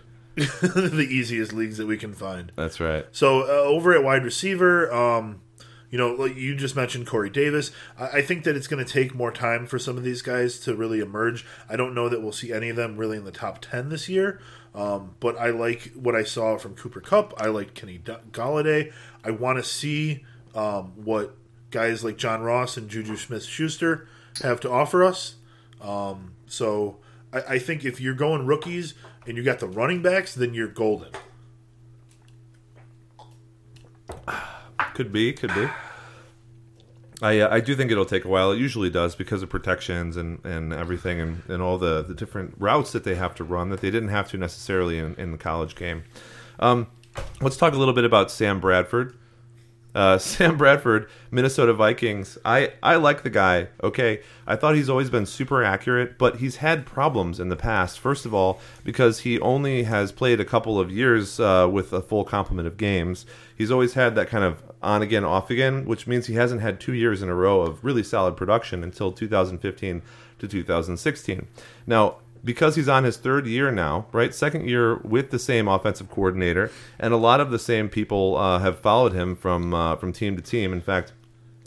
the 0.61 1.07
easiest 1.09 1.53
leagues 1.53 1.77
that 1.77 1.87
we 1.87 1.97
can 1.97 2.13
find. 2.13 2.51
That's 2.55 2.79
right. 2.79 3.05
So 3.11 3.41
uh, 3.41 3.67
over 3.67 3.93
at 3.93 4.03
wide 4.03 4.23
receiver, 4.23 4.91
um, 4.93 5.41
you 5.89 5.97
know, 5.97 6.13
like 6.13 6.35
you 6.35 6.55
just 6.55 6.75
mentioned 6.75 7.07
Corey 7.07 7.29
Davis. 7.29 7.71
I, 7.99 8.07
I 8.07 8.21
think 8.21 8.43
that 8.45 8.55
it's 8.55 8.67
going 8.67 8.83
to 8.83 8.91
take 8.91 9.13
more 9.13 9.31
time 9.31 9.67
for 9.67 9.77
some 9.77 9.97
of 9.97 10.03
these 10.03 10.21
guys 10.21 10.59
to 10.61 10.75
really 10.75 10.99
emerge. 10.99 11.45
I 11.69 11.75
don't 11.75 11.93
know 11.93 12.09
that 12.09 12.21
we'll 12.21 12.31
see 12.31 12.53
any 12.53 12.69
of 12.69 12.75
them 12.75 12.97
really 12.97 13.17
in 13.17 13.25
the 13.25 13.31
top 13.31 13.59
ten 13.59 13.89
this 13.89 14.07
year. 14.09 14.39
Um, 14.73 15.15
but 15.19 15.37
I 15.37 15.49
like 15.49 15.91
what 15.93 16.15
I 16.15 16.23
saw 16.23 16.57
from 16.57 16.75
Cooper 16.75 17.01
Kupp. 17.01 17.33
I 17.37 17.47
like 17.47 17.73
Kenny 17.73 17.99
Golladay. 17.99 18.93
I 19.23 19.31
want 19.31 19.57
to 19.57 19.63
see 19.63 20.23
um, 20.55 20.93
what 20.95 21.35
guys 21.71 22.03
like 22.03 22.17
John 22.17 22.41
Ross 22.41 22.77
and 22.77 22.89
Juju 22.89 23.17
Smith 23.17 23.43
Schuster 23.43 24.07
have 24.41 24.59
to 24.61 24.71
offer 24.71 25.03
us. 25.03 25.35
Um, 25.81 26.33
so 26.47 26.97
I, 27.33 27.41
I, 27.41 27.59
think 27.59 27.83
if 27.83 27.99
you're 27.99 28.13
going 28.13 28.45
rookies 28.45 28.93
and 29.25 29.37
you 29.37 29.43
got 29.43 29.59
the 29.59 29.67
running 29.67 30.01
backs, 30.01 30.35
then 30.35 30.53
you're 30.53 30.67
golden. 30.67 31.11
Could 34.93 35.11
be, 35.11 35.33
could 35.33 35.53
be. 35.53 35.67
I 37.21 37.39
uh, 37.39 37.53
I 37.53 37.59
do 37.59 37.75
think 37.75 37.91
it'll 37.91 38.05
take 38.05 38.25
a 38.25 38.27
while. 38.27 38.51
It 38.51 38.59
usually 38.59 38.89
does 38.89 39.15
because 39.15 39.43
of 39.43 39.49
protections 39.49 40.17
and, 40.17 40.43
and 40.43 40.73
everything 40.73 41.19
and, 41.19 41.43
and 41.47 41.61
all 41.61 41.77
the, 41.77 42.01
the 42.01 42.15
different 42.15 42.55
routes 42.57 42.91
that 42.93 43.03
they 43.03 43.15
have 43.15 43.35
to 43.35 43.43
run 43.43 43.69
that 43.69 43.81
they 43.81 43.91
didn't 43.91 44.09
have 44.09 44.29
to 44.31 44.37
necessarily 44.37 44.97
in, 44.97 45.15
in 45.15 45.31
the 45.31 45.37
college 45.37 45.75
game. 45.75 46.03
Um, 46.59 46.87
let's 47.41 47.57
talk 47.57 47.73
a 47.73 47.77
little 47.77 47.93
bit 47.93 48.05
about 48.05 48.31
Sam 48.31 48.59
Bradford. 48.59 49.15
Uh, 49.93 50.17
Sam 50.19 50.57
Bradford, 50.57 51.09
Minnesota 51.29 51.73
Vikings. 51.73 52.37
I, 52.45 52.73
I 52.81 52.95
like 52.95 53.23
the 53.23 53.29
guy. 53.29 53.67
Okay, 53.83 54.21
I 54.47 54.55
thought 54.55 54.75
he's 54.75 54.89
always 54.89 55.09
been 55.09 55.25
super 55.25 55.63
accurate, 55.63 56.17
but 56.17 56.37
he's 56.37 56.57
had 56.57 56.85
problems 56.85 57.39
in 57.39 57.49
the 57.49 57.55
past. 57.55 57.99
First 57.99 58.25
of 58.25 58.33
all, 58.33 58.59
because 58.83 59.19
he 59.19 59.39
only 59.39 59.83
has 59.83 60.11
played 60.11 60.39
a 60.39 60.45
couple 60.45 60.79
of 60.79 60.91
years 60.91 61.39
uh, 61.39 61.67
with 61.71 61.93
a 61.93 62.01
full 62.01 62.23
complement 62.23 62.67
of 62.67 62.77
games. 62.77 63.25
He's 63.55 63.71
always 63.71 63.93
had 63.93 64.15
that 64.15 64.27
kind 64.27 64.43
of 64.43 64.63
on 64.81 65.01
again, 65.01 65.23
off 65.23 65.49
again, 65.49 65.85
which 65.85 66.07
means 66.07 66.27
he 66.27 66.33
hasn't 66.33 66.61
had 66.61 66.79
two 66.79 66.93
years 66.93 67.21
in 67.21 67.29
a 67.29 67.35
row 67.35 67.61
of 67.61 67.83
really 67.83 68.03
solid 68.03 68.35
production 68.35 68.83
until 68.83 69.11
2015 69.11 70.01
to 70.39 70.47
2016. 70.47 71.47
Now, 71.85 72.15
because 72.43 72.75
he's 72.75 72.89
on 72.89 73.03
his 73.03 73.17
third 73.17 73.47
year 73.47 73.71
now, 73.71 74.07
right? 74.11 74.33
Second 74.33 74.67
year 74.67 74.97
with 74.97 75.31
the 75.31 75.39
same 75.39 75.67
offensive 75.67 76.09
coordinator, 76.09 76.71
and 76.99 77.13
a 77.13 77.17
lot 77.17 77.39
of 77.39 77.51
the 77.51 77.59
same 77.59 77.89
people 77.89 78.37
uh, 78.37 78.59
have 78.59 78.79
followed 78.79 79.13
him 79.13 79.35
from 79.35 79.73
uh, 79.73 79.95
from 79.95 80.11
team 80.11 80.35
to 80.35 80.41
team. 80.41 80.73
In 80.73 80.81
fact, 80.81 81.13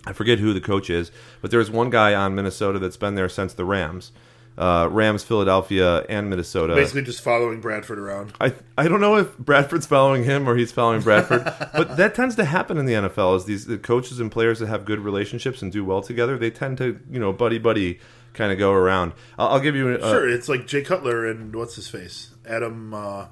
I 0.06 0.12
forget 0.12 0.38
who 0.38 0.52
the 0.52 0.60
coach 0.60 0.90
is, 0.90 1.10
but 1.40 1.50
there's 1.50 1.70
one 1.70 1.90
guy 1.90 2.14
on 2.14 2.34
Minnesota 2.34 2.78
that's 2.78 2.96
been 2.96 3.14
there 3.14 3.28
since 3.28 3.54
the 3.54 3.64
Rams. 3.64 4.12
Uh, 4.56 4.88
Rams, 4.90 5.24
Philadelphia, 5.24 6.04
and 6.08 6.30
Minnesota. 6.30 6.74
Basically, 6.74 7.02
just 7.02 7.22
following 7.22 7.60
Bradford 7.60 7.98
around. 7.98 8.32
I 8.40 8.54
I 8.78 8.86
don't 8.86 9.00
know 9.00 9.16
if 9.16 9.36
Bradford's 9.36 9.86
following 9.86 10.24
him 10.24 10.48
or 10.48 10.56
he's 10.56 10.70
following 10.70 11.00
Bradford, 11.00 11.42
but 11.74 11.96
that 11.96 12.14
tends 12.14 12.36
to 12.36 12.44
happen 12.44 12.78
in 12.78 12.86
the 12.86 12.92
NFL. 12.92 13.36
Is 13.36 13.44
these 13.46 13.66
the 13.66 13.78
coaches 13.78 14.20
and 14.20 14.30
players 14.30 14.60
that 14.60 14.66
have 14.68 14.84
good 14.84 15.00
relationships 15.00 15.60
and 15.60 15.72
do 15.72 15.84
well 15.84 16.02
together, 16.02 16.38
they 16.38 16.50
tend 16.50 16.78
to 16.78 17.00
you 17.10 17.18
know 17.18 17.32
buddy 17.32 17.58
buddy 17.58 17.98
kind 18.32 18.52
of 18.52 18.58
go 18.58 18.72
around. 18.72 19.12
I'll, 19.38 19.48
I'll 19.48 19.60
give 19.60 19.74
you 19.74 19.94
a, 19.94 20.00
sure. 20.00 20.28
It's 20.28 20.48
like 20.48 20.66
Jay 20.66 20.82
Cutler 20.82 21.26
and 21.26 21.54
what's 21.54 21.76
his 21.76 21.88
face, 21.88 22.30
Adam. 22.46 22.94
Uh, 22.94 23.26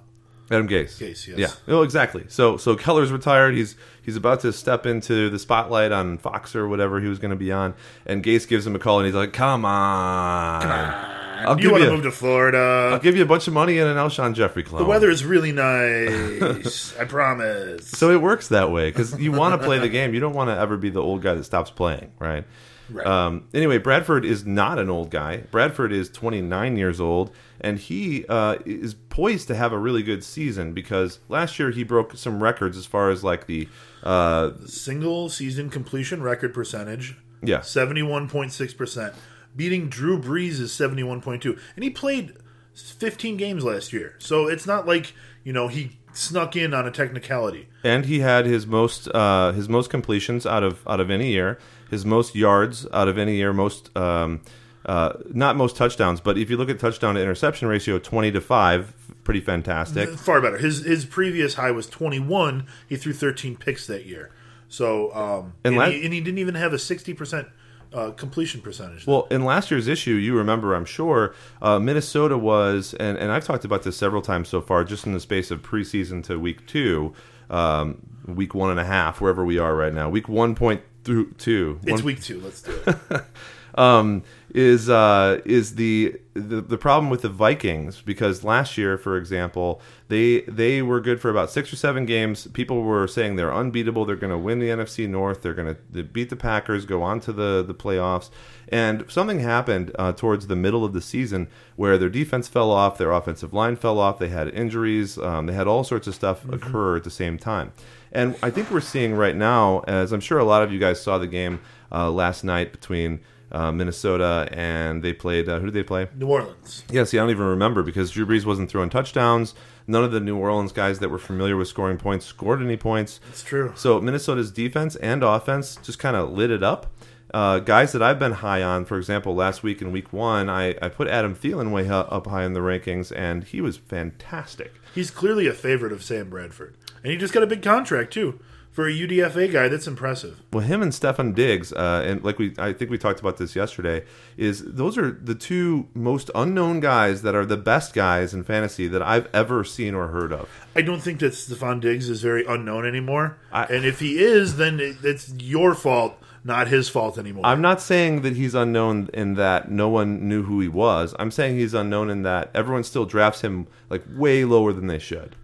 Adam 0.52 0.68
Gase. 0.68 0.98
Gase, 0.98 1.28
yes. 1.28 1.38
Yeah. 1.38 1.74
Oh, 1.74 1.82
exactly. 1.82 2.24
So, 2.28 2.56
so 2.56 2.76
Keller's 2.76 3.10
retired. 3.10 3.54
He's 3.54 3.76
he's 4.02 4.16
about 4.16 4.40
to 4.40 4.52
step 4.52 4.86
into 4.86 5.30
the 5.30 5.38
spotlight 5.38 5.92
on 5.92 6.18
Fox 6.18 6.54
or 6.54 6.68
whatever 6.68 7.00
he 7.00 7.08
was 7.08 7.18
going 7.18 7.30
to 7.30 7.36
be 7.36 7.50
on, 7.52 7.74
and 8.06 8.22
Gase 8.22 8.46
gives 8.46 8.66
him 8.66 8.74
a 8.74 8.78
call, 8.78 8.98
and 8.98 9.06
he's 9.06 9.14
like, 9.14 9.32
"Come 9.32 9.64
on." 9.64 10.62
Come 10.62 10.70
on. 10.70 11.22
I'll 11.44 11.60
you 11.60 11.72
want 11.72 11.82
to 11.82 11.90
move 11.90 12.04
to 12.04 12.10
Florida? 12.10 12.90
I'll 12.92 12.98
give 12.98 13.16
you 13.16 13.22
a 13.22 13.26
bunch 13.26 13.48
of 13.48 13.54
money 13.54 13.78
and 13.78 13.88
an 13.88 13.96
Alshon 13.96 14.34
Jeffery 14.34 14.62
clone. 14.62 14.82
The 14.82 14.88
weather 14.88 15.10
is 15.10 15.24
really 15.24 15.52
nice. 15.52 16.96
I 17.00 17.04
promise. 17.04 17.88
So 17.88 18.10
it 18.10 18.20
works 18.20 18.48
that 18.48 18.70
way 18.70 18.90
because 18.90 19.18
you 19.18 19.32
want 19.32 19.60
to 19.60 19.66
play 19.66 19.78
the 19.78 19.88
game. 19.88 20.14
You 20.14 20.20
don't 20.20 20.34
want 20.34 20.50
to 20.50 20.58
ever 20.58 20.76
be 20.76 20.90
the 20.90 21.02
old 21.02 21.22
guy 21.22 21.34
that 21.34 21.44
stops 21.44 21.70
playing, 21.70 22.12
right? 22.18 22.44
Right. 22.90 23.06
Um, 23.06 23.48
anyway, 23.54 23.78
Bradford 23.78 24.24
is 24.24 24.44
not 24.44 24.78
an 24.78 24.90
old 24.90 25.10
guy. 25.10 25.38
Bradford 25.50 25.92
is 25.92 26.08
29 26.10 26.76
years 26.76 27.00
old, 27.00 27.30
and 27.60 27.78
he 27.78 28.26
uh, 28.28 28.58
is 28.64 28.94
poised 28.94 29.48
to 29.48 29.54
have 29.54 29.72
a 29.72 29.78
really 29.78 30.02
good 30.02 30.24
season 30.24 30.72
because 30.72 31.20
last 31.28 31.58
year 31.58 31.70
he 31.70 31.84
broke 31.84 32.16
some 32.16 32.42
records 32.42 32.76
as 32.76 32.86
far 32.86 33.10
as 33.10 33.22
like 33.22 33.46
the 33.46 33.68
uh, 34.02 34.52
single 34.66 35.28
season 35.28 35.70
completion 35.70 36.22
record 36.22 36.52
percentage. 36.54 37.16
Yeah, 37.42 37.58
71.6 37.58 38.76
percent, 38.76 39.14
beating 39.56 39.88
Drew 39.88 40.20
Brees' 40.20 40.60
71.2, 40.60 41.58
and 41.74 41.82
he 41.82 41.90
played 41.90 42.34
15 42.74 43.36
games 43.36 43.64
last 43.64 43.92
year. 43.92 44.16
So 44.18 44.46
it's 44.48 44.66
not 44.66 44.86
like 44.86 45.14
you 45.42 45.52
know 45.52 45.68
he 45.68 45.98
snuck 46.12 46.56
in 46.56 46.74
on 46.74 46.86
a 46.86 46.90
technicality. 46.90 47.68
And 47.82 48.04
he 48.04 48.20
had 48.20 48.46
his 48.46 48.66
most 48.66 49.08
uh, 49.08 49.52
his 49.52 49.68
most 49.68 49.90
completions 49.90 50.46
out 50.46 50.62
of 50.62 50.86
out 50.86 51.00
of 51.00 51.10
any 51.10 51.32
year 51.32 51.58
his 51.92 52.06
most 52.06 52.34
yards 52.34 52.86
out 52.92 53.06
of 53.06 53.18
any 53.18 53.36
year, 53.36 53.52
most 53.52 53.94
um, 53.96 54.40
uh, 54.86 55.12
not 55.30 55.56
most 55.56 55.76
touchdowns, 55.76 56.20
but 56.20 56.38
if 56.38 56.48
you 56.48 56.56
look 56.56 56.70
at 56.70 56.78
touchdown 56.78 57.14
to 57.14 57.20
interception 57.20 57.68
ratio, 57.68 57.98
twenty 57.98 58.32
to 58.32 58.40
five, 58.40 58.94
pretty 59.22 59.40
fantastic. 59.40 60.08
Far 60.08 60.40
better. 60.40 60.56
His 60.56 60.84
his 60.84 61.04
previous 61.04 61.54
high 61.54 61.70
was 61.70 61.86
twenty 61.86 62.18
one. 62.18 62.66
He 62.88 62.96
threw 62.96 63.12
thirteen 63.12 63.56
picks 63.56 63.86
that 63.86 64.06
year. 64.06 64.32
So 64.68 65.14
um, 65.14 65.52
and, 65.64 65.76
and, 65.76 65.92
he, 65.92 66.04
and, 66.04 66.14
he, 66.14 66.20
didn't 66.20 66.38
even 66.38 66.54
have 66.54 66.72
a 66.72 66.78
sixty 66.78 67.14
percent. 67.14 67.46
Uh, 67.92 68.10
completion 68.12 68.62
percentage. 68.62 69.06
Well, 69.06 69.26
in 69.30 69.44
last 69.44 69.70
year's 69.70 69.86
issue, 69.86 70.14
you 70.14 70.34
remember, 70.34 70.72
I'm 70.72 70.86
sure, 70.86 71.34
uh, 71.60 71.78
Minnesota 71.78 72.38
was, 72.38 72.94
and, 72.94 73.18
and 73.18 73.30
I've 73.30 73.44
talked 73.44 73.66
about 73.66 73.82
this 73.82 73.98
several 73.98 74.22
times 74.22 74.48
so 74.48 74.62
far, 74.62 74.82
just 74.82 75.04
in 75.04 75.12
the 75.12 75.20
space 75.20 75.50
of 75.50 75.60
preseason 75.60 76.24
to 76.24 76.40
week 76.40 76.66
two, 76.66 77.12
um, 77.50 78.00
week 78.26 78.54
one 78.54 78.70
and 78.70 78.80
a 78.80 78.84
half, 78.86 79.20
wherever 79.20 79.44
we 79.44 79.58
are 79.58 79.76
right 79.76 79.92
now. 79.92 80.08
Week 80.08 80.26
one 80.26 80.54
point 80.54 80.80
through 81.04 81.32
two. 81.32 81.80
It's 81.82 81.92
One, 81.92 82.04
week 82.04 82.22
two. 82.22 82.40
Let's 82.40 82.62
do 82.62 82.82
it. 82.86 83.24
um, 83.74 84.22
is 84.54 84.88
uh, 84.88 85.40
is 85.44 85.74
the 85.74 86.16
the 86.34 86.62
the 86.62 86.78
problem 86.78 87.10
with 87.10 87.22
the 87.22 87.28
Vikings 87.28 88.00
because 88.00 88.42
last 88.42 88.78
year, 88.78 88.96
for 88.96 89.16
example, 89.18 89.82
they 90.08 90.40
they 90.42 90.80
were 90.80 91.00
good 91.00 91.20
for 91.20 91.28
about 91.28 91.50
six 91.50 91.72
or 91.72 91.76
seven 91.76 92.06
games. 92.06 92.46
People 92.48 92.82
were 92.82 93.06
saying 93.06 93.36
they're 93.36 93.52
unbeatable. 93.52 94.06
They're 94.06 94.16
going 94.16 94.32
to 94.32 94.38
win 94.38 94.58
the 94.58 94.68
NFC 94.68 95.08
North. 95.08 95.42
They're 95.42 95.54
going 95.54 95.76
to 95.94 96.02
beat 96.02 96.30
the 96.30 96.36
Packers, 96.36 96.86
go 96.86 97.02
on 97.02 97.20
to 97.20 97.32
the 97.32 97.62
the 97.62 97.74
playoffs. 97.74 98.30
And 98.68 99.04
something 99.08 99.40
happened 99.40 99.94
uh, 99.98 100.12
towards 100.12 100.46
the 100.46 100.56
middle 100.56 100.84
of 100.84 100.94
the 100.94 101.02
season 101.02 101.48
where 101.76 101.98
their 101.98 102.08
defense 102.08 102.48
fell 102.48 102.70
off, 102.70 102.96
their 102.96 103.12
offensive 103.12 103.52
line 103.52 103.76
fell 103.76 103.98
off, 103.98 104.18
they 104.18 104.28
had 104.28 104.48
injuries, 104.48 105.18
um, 105.18 105.44
they 105.44 105.52
had 105.52 105.66
all 105.66 105.84
sorts 105.84 106.06
of 106.06 106.14
stuff 106.14 106.42
mm-hmm. 106.42 106.54
occur 106.54 106.96
at 106.96 107.04
the 107.04 107.10
same 107.10 107.36
time. 107.36 107.72
And 108.10 108.36
I 108.42 108.50
think 108.50 108.70
we're 108.70 108.80
seeing 108.80 109.14
right 109.14 109.36
now, 109.36 109.80
as 109.80 110.12
I'm 110.12 110.20
sure 110.20 110.38
a 110.38 110.44
lot 110.44 110.62
of 110.62 110.72
you 110.72 110.78
guys 110.78 111.02
saw 111.02 111.18
the 111.18 111.26
game 111.26 111.60
uh, 111.90 112.10
last 112.10 112.44
night 112.44 112.72
between 112.72 113.20
uh, 113.52 113.70
Minnesota, 113.70 114.48
and 114.50 115.02
they 115.02 115.12
played. 115.12 115.48
Uh, 115.48 115.60
who 115.60 115.66
did 115.66 115.74
they 115.74 115.82
play? 115.82 116.08
New 116.16 116.26
Orleans. 116.26 116.84
Yeah, 116.90 117.04
see, 117.04 117.18
I 117.18 117.22
don't 117.22 117.30
even 117.30 117.46
remember 117.46 117.82
because 117.82 118.10
Drew 118.10 118.26
Brees 118.26 118.44
wasn't 118.44 118.70
throwing 118.70 118.90
touchdowns. 118.90 119.54
None 119.86 120.04
of 120.04 120.12
the 120.12 120.20
New 120.20 120.36
Orleans 120.36 120.72
guys 120.72 120.98
that 121.00 121.10
were 121.10 121.18
familiar 121.18 121.56
with 121.56 121.68
scoring 121.68 121.98
points 121.98 122.24
scored 122.24 122.62
any 122.62 122.76
points. 122.76 123.20
That's 123.26 123.42
true. 123.42 123.72
So 123.76 124.00
Minnesota's 124.00 124.50
defense 124.50 124.96
and 124.96 125.22
offense 125.22 125.76
just 125.82 125.98
kind 125.98 126.16
of 126.16 126.30
lit 126.30 126.50
it 126.50 126.62
up. 126.62 126.92
Uh, 127.34 127.58
guys 127.60 127.92
that 127.92 128.02
I've 128.02 128.18
been 128.18 128.32
high 128.32 128.62
on, 128.62 128.84
for 128.84 128.98
example, 128.98 129.34
last 129.34 129.62
week 129.62 129.80
in 129.80 129.90
week 129.90 130.12
one, 130.12 130.50
I, 130.50 130.74
I 130.82 130.88
put 130.88 131.08
Adam 131.08 131.34
Thielen 131.34 131.72
way 131.72 131.88
up 131.88 132.26
high 132.26 132.44
in 132.44 132.52
the 132.52 132.60
rankings, 132.60 133.10
and 133.16 133.44
he 133.44 133.60
was 133.60 133.78
fantastic. 133.78 134.74
He's 134.94 135.10
clearly 135.10 135.46
a 135.46 135.54
favorite 135.54 135.92
of 135.92 136.02
Sam 136.02 136.28
Bradford. 136.28 136.76
And 137.02 137.10
he 137.10 137.16
just 137.16 137.32
got 137.32 137.42
a 137.42 137.46
big 137.46 137.62
contract, 137.62 138.12
too 138.12 138.38
for 138.72 138.88
a 138.88 138.90
UDFA 138.90 139.52
guy, 139.52 139.68
that's 139.68 139.86
impressive. 139.86 140.40
Well, 140.52 140.64
him 140.64 140.80
and 140.80 140.92
Stefon 140.92 141.34
Diggs, 141.34 141.72
uh, 141.74 142.02
and 142.06 142.24
like 142.24 142.38
we, 142.38 142.54
I 142.58 142.72
think 142.72 142.90
we 142.90 142.96
talked 142.96 143.20
about 143.20 143.36
this 143.36 143.54
yesterday, 143.54 144.04
is 144.38 144.64
those 144.64 144.96
are 144.96 145.10
the 145.10 145.34
two 145.34 145.88
most 145.94 146.30
unknown 146.34 146.80
guys 146.80 147.20
that 147.22 147.34
are 147.34 147.44
the 147.44 147.58
best 147.58 147.92
guys 147.92 148.32
in 148.32 148.44
fantasy 148.44 148.88
that 148.88 149.02
I've 149.02 149.28
ever 149.34 149.62
seen 149.62 149.94
or 149.94 150.08
heard 150.08 150.32
of. 150.32 150.48
I 150.74 150.80
don't 150.80 151.00
think 151.00 151.20
that 151.20 151.34
Stefon 151.34 151.80
Diggs 151.80 152.08
is 152.08 152.22
very 152.22 152.46
unknown 152.46 152.86
anymore, 152.86 153.36
I, 153.52 153.64
and 153.64 153.84
if 153.84 154.00
he 154.00 154.18
is, 154.18 154.56
then 154.56 154.80
it's 154.80 155.32
your 155.34 155.74
fault. 155.74 156.18
Not 156.44 156.66
his 156.66 156.88
fault 156.88 157.18
anymore. 157.18 157.46
I'm 157.46 157.60
not 157.60 157.80
saying 157.80 158.22
that 158.22 158.34
he's 158.34 158.52
unknown 158.52 159.10
in 159.14 159.34
that 159.34 159.70
no 159.70 159.88
one 159.88 160.28
knew 160.28 160.42
who 160.42 160.58
he 160.58 160.66
was. 160.66 161.14
I'm 161.16 161.30
saying 161.30 161.56
he's 161.56 161.72
unknown 161.72 162.10
in 162.10 162.22
that 162.22 162.50
everyone 162.52 162.82
still 162.82 163.04
drafts 163.04 163.42
him 163.42 163.68
like 163.88 164.02
way 164.12 164.44
lower 164.44 164.72
than 164.72 164.88
they 164.88 164.98
should. 164.98 165.36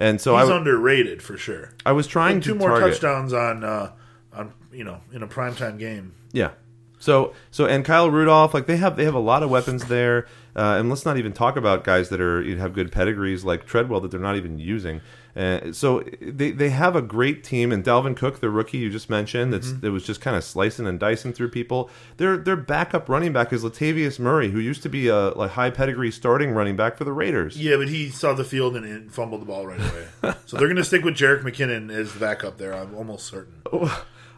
And 0.00 0.18
so 0.20 0.36
he's 0.38 0.48
I, 0.48 0.56
underrated 0.56 1.22
for 1.22 1.36
sure. 1.36 1.74
I 1.84 1.92
was 1.92 2.06
trying 2.06 2.36
and 2.36 2.42
two 2.42 2.54
to 2.54 2.58
more 2.58 2.70
target. 2.70 2.94
touchdowns 2.94 3.32
on 3.34 3.62
uh, 3.62 3.92
on 4.32 4.54
you 4.72 4.82
know 4.82 5.02
in 5.12 5.22
a 5.22 5.28
primetime 5.28 5.78
game. 5.78 6.14
Yeah. 6.32 6.52
So 6.98 7.34
so 7.50 7.66
and 7.66 7.84
Kyle 7.84 8.10
Rudolph, 8.10 8.54
like 8.54 8.66
they 8.66 8.78
have 8.78 8.96
they 8.96 9.04
have 9.04 9.14
a 9.14 9.20
lot 9.20 9.42
of 9.42 9.50
weapons 9.50 9.84
there. 9.84 10.26
Uh, 10.56 10.76
and 10.78 10.88
let's 10.88 11.04
not 11.04 11.16
even 11.16 11.32
talk 11.32 11.56
about 11.56 11.84
guys 11.84 12.08
that 12.08 12.20
are 12.20 12.42
you 12.42 12.56
have 12.56 12.72
good 12.72 12.90
pedigrees 12.90 13.44
like 13.44 13.66
Treadwell 13.66 14.00
that 14.00 14.10
they're 14.10 14.18
not 14.18 14.36
even 14.36 14.58
using. 14.58 15.02
Uh, 15.36 15.72
so 15.72 16.00
they, 16.20 16.50
they 16.50 16.70
have 16.70 16.96
a 16.96 17.02
great 17.02 17.44
team, 17.44 17.72
and 17.72 17.84
Dalvin 17.84 18.16
Cook, 18.16 18.40
the 18.40 18.50
rookie 18.50 18.78
you 18.78 18.90
just 18.90 19.08
mentioned, 19.08 19.52
that's 19.52 19.68
mm-hmm. 19.68 19.80
that 19.80 19.92
was 19.92 20.04
just 20.04 20.20
kind 20.20 20.36
of 20.36 20.44
slicing 20.44 20.86
and 20.86 20.98
dicing 20.98 21.32
through 21.32 21.50
people. 21.50 21.88
Their 22.16 22.36
their 22.36 22.56
backup 22.56 23.08
running 23.08 23.32
back 23.32 23.52
is 23.52 23.62
Latavius 23.62 24.18
Murray, 24.18 24.50
who 24.50 24.58
used 24.58 24.82
to 24.82 24.88
be 24.88 25.08
a 25.08 25.30
like 25.30 25.52
high 25.52 25.70
pedigree 25.70 26.10
starting 26.10 26.50
running 26.52 26.76
back 26.76 26.96
for 26.96 27.04
the 27.04 27.12
Raiders. 27.12 27.56
Yeah, 27.56 27.76
but 27.76 27.88
he 27.88 28.08
saw 28.08 28.34
the 28.34 28.44
field 28.44 28.76
and 28.76 29.12
fumbled 29.12 29.42
the 29.42 29.46
ball 29.46 29.66
right 29.66 29.80
away. 29.80 30.34
so 30.46 30.56
they're 30.56 30.68
going 30.68 30.76
to 30.76 30.84
stick 30.84 31.04
with 31.04 31.14
Jerick 31.14 31.42
McKinnon 31.42 31.92
as 31.92 32.12
the 32.12 32.20
backup 32.20 32.58
there. 32.58 32.74
I'm 32.74 32.94
almost 32.94 33.26
certain. 33.26 33.62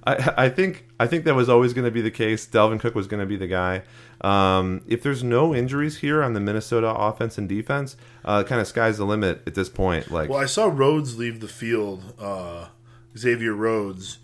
I, 0.04 0.34
I 0.36 0.48
think 0.48 0.86
I 0.98 1.06
think 1.06 1.24
that 1.24 1.34
was 1.34 1.48
always 1.48 1.72
going 1.72 1.84
to 1.84 1.90
be 1.90 2.00
the 2.00 2.10
case. 2.10 2.46
Dalvin 2.46 2.80
Cook 2.80 2.94
was 2.94 3.06
going 3.06 3.20
to 3.20 3.26
be 3.26 3.36
the 3.36 3.46
guy. 3.46 3.82
Um, 4.22 4.82
if 4.86 5.02
there's 5.02 5.24
no 5.24 5.54
injuries 5.54 5.98
here 5.98 6.22
on 6.22 6.32
the 6.32 6.40
Minnesota 6.40 6.88
offense 6.88 7.38
and 7.38 7.48
defense, 7.48 7.96
uh, 8.24 8.44
kind 8.44 8.60
of 8.60 8.68
sky's 8.68 8.98
the 8.98 9.04
limit 9.04 9.42
at 9.46 9.54
this 9.54 9.68
point. 9.68 10.10
Like, 10.10 10.30
well, 10.30 10.38
I 10.38 10.46
saw 10.46 10.66
Rhodes 10.66 11.18
leave 11.18 11.40
the 11.40 11.48
field. 11.48 12.14
Uh, 12.18 12.68
Xavier 13.16 13.52
Rhodes. 13.52 14.18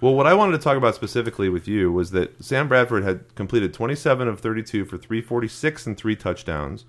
Well, 0.00 0.14
what 0.14 0.26
I 0.26 0.34
wanted 0.34 0.52
to 0.52 0.62
talk 0.62 0.76
about 0.76 0.94
specifically 0.94 1.48
with 1.48 1.66
you 1.66 1.90
was 1.90 2.10
that 2.10 2.42
Sam 2.44 2.68
Bradford 2.68 3.02
had 3.02 3.34
completed 3.34 3.72
27 3.72 4.28
of 4.28 4.40
32 4.40 4.84
for 4.84 4.98
346 4.98 5.86
and 5.86 5.96
three 5.96 6.16
touchdowns. 6.16 6.84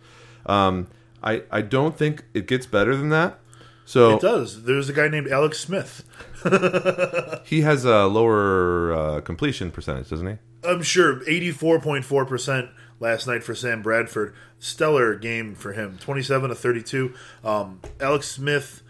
Um, 0.46 0.88
I 1.24 1.44
I 1.50 1.62
don't 1.62 1.98
think 1.98 2.26
it 2.34 2.48
gets 2.48 2.66
better 2.66 2.96
than 2.96 3.10
that. 3.10 3.40
So 3.88 4.16
it 4.16 4.22
does. 4.22 4.64
There's 4.64 4.90
a 4.90 4.94
guy 4.94 5.08
named 5.08 5.30
Alex 5.30 5.62
Smith. 5.62 6.04
he 7.46 7.62
has 7.62 7.86
a 7.86 8.06
lower 8.06 8.92
uh, 8.92 9.22
completion 9.22 9.72
percentage, 9.72 10.10
doesn't 10.10 10.28
he? 10.28 10.38
I'm 10.68 10.82
sure 10.82 11.22
84.4 11.22 12.28
percent 12.28 12.70
last 13.00 13.28
night 13.28 13.46
for 13.46 13.56
Sam 13.56 13.82
Bradford. 13.82 14.36
Stellar 14.60 15.16
game 15.16 15.56
for 15.56 15.72
him. 15.72 15.98
27 16.02 16.50
to 16.50 16.56
32. 16.56 17.14
Um, 17.46 17.80
Alex 18.02 18.30
Smith 18.30 18.84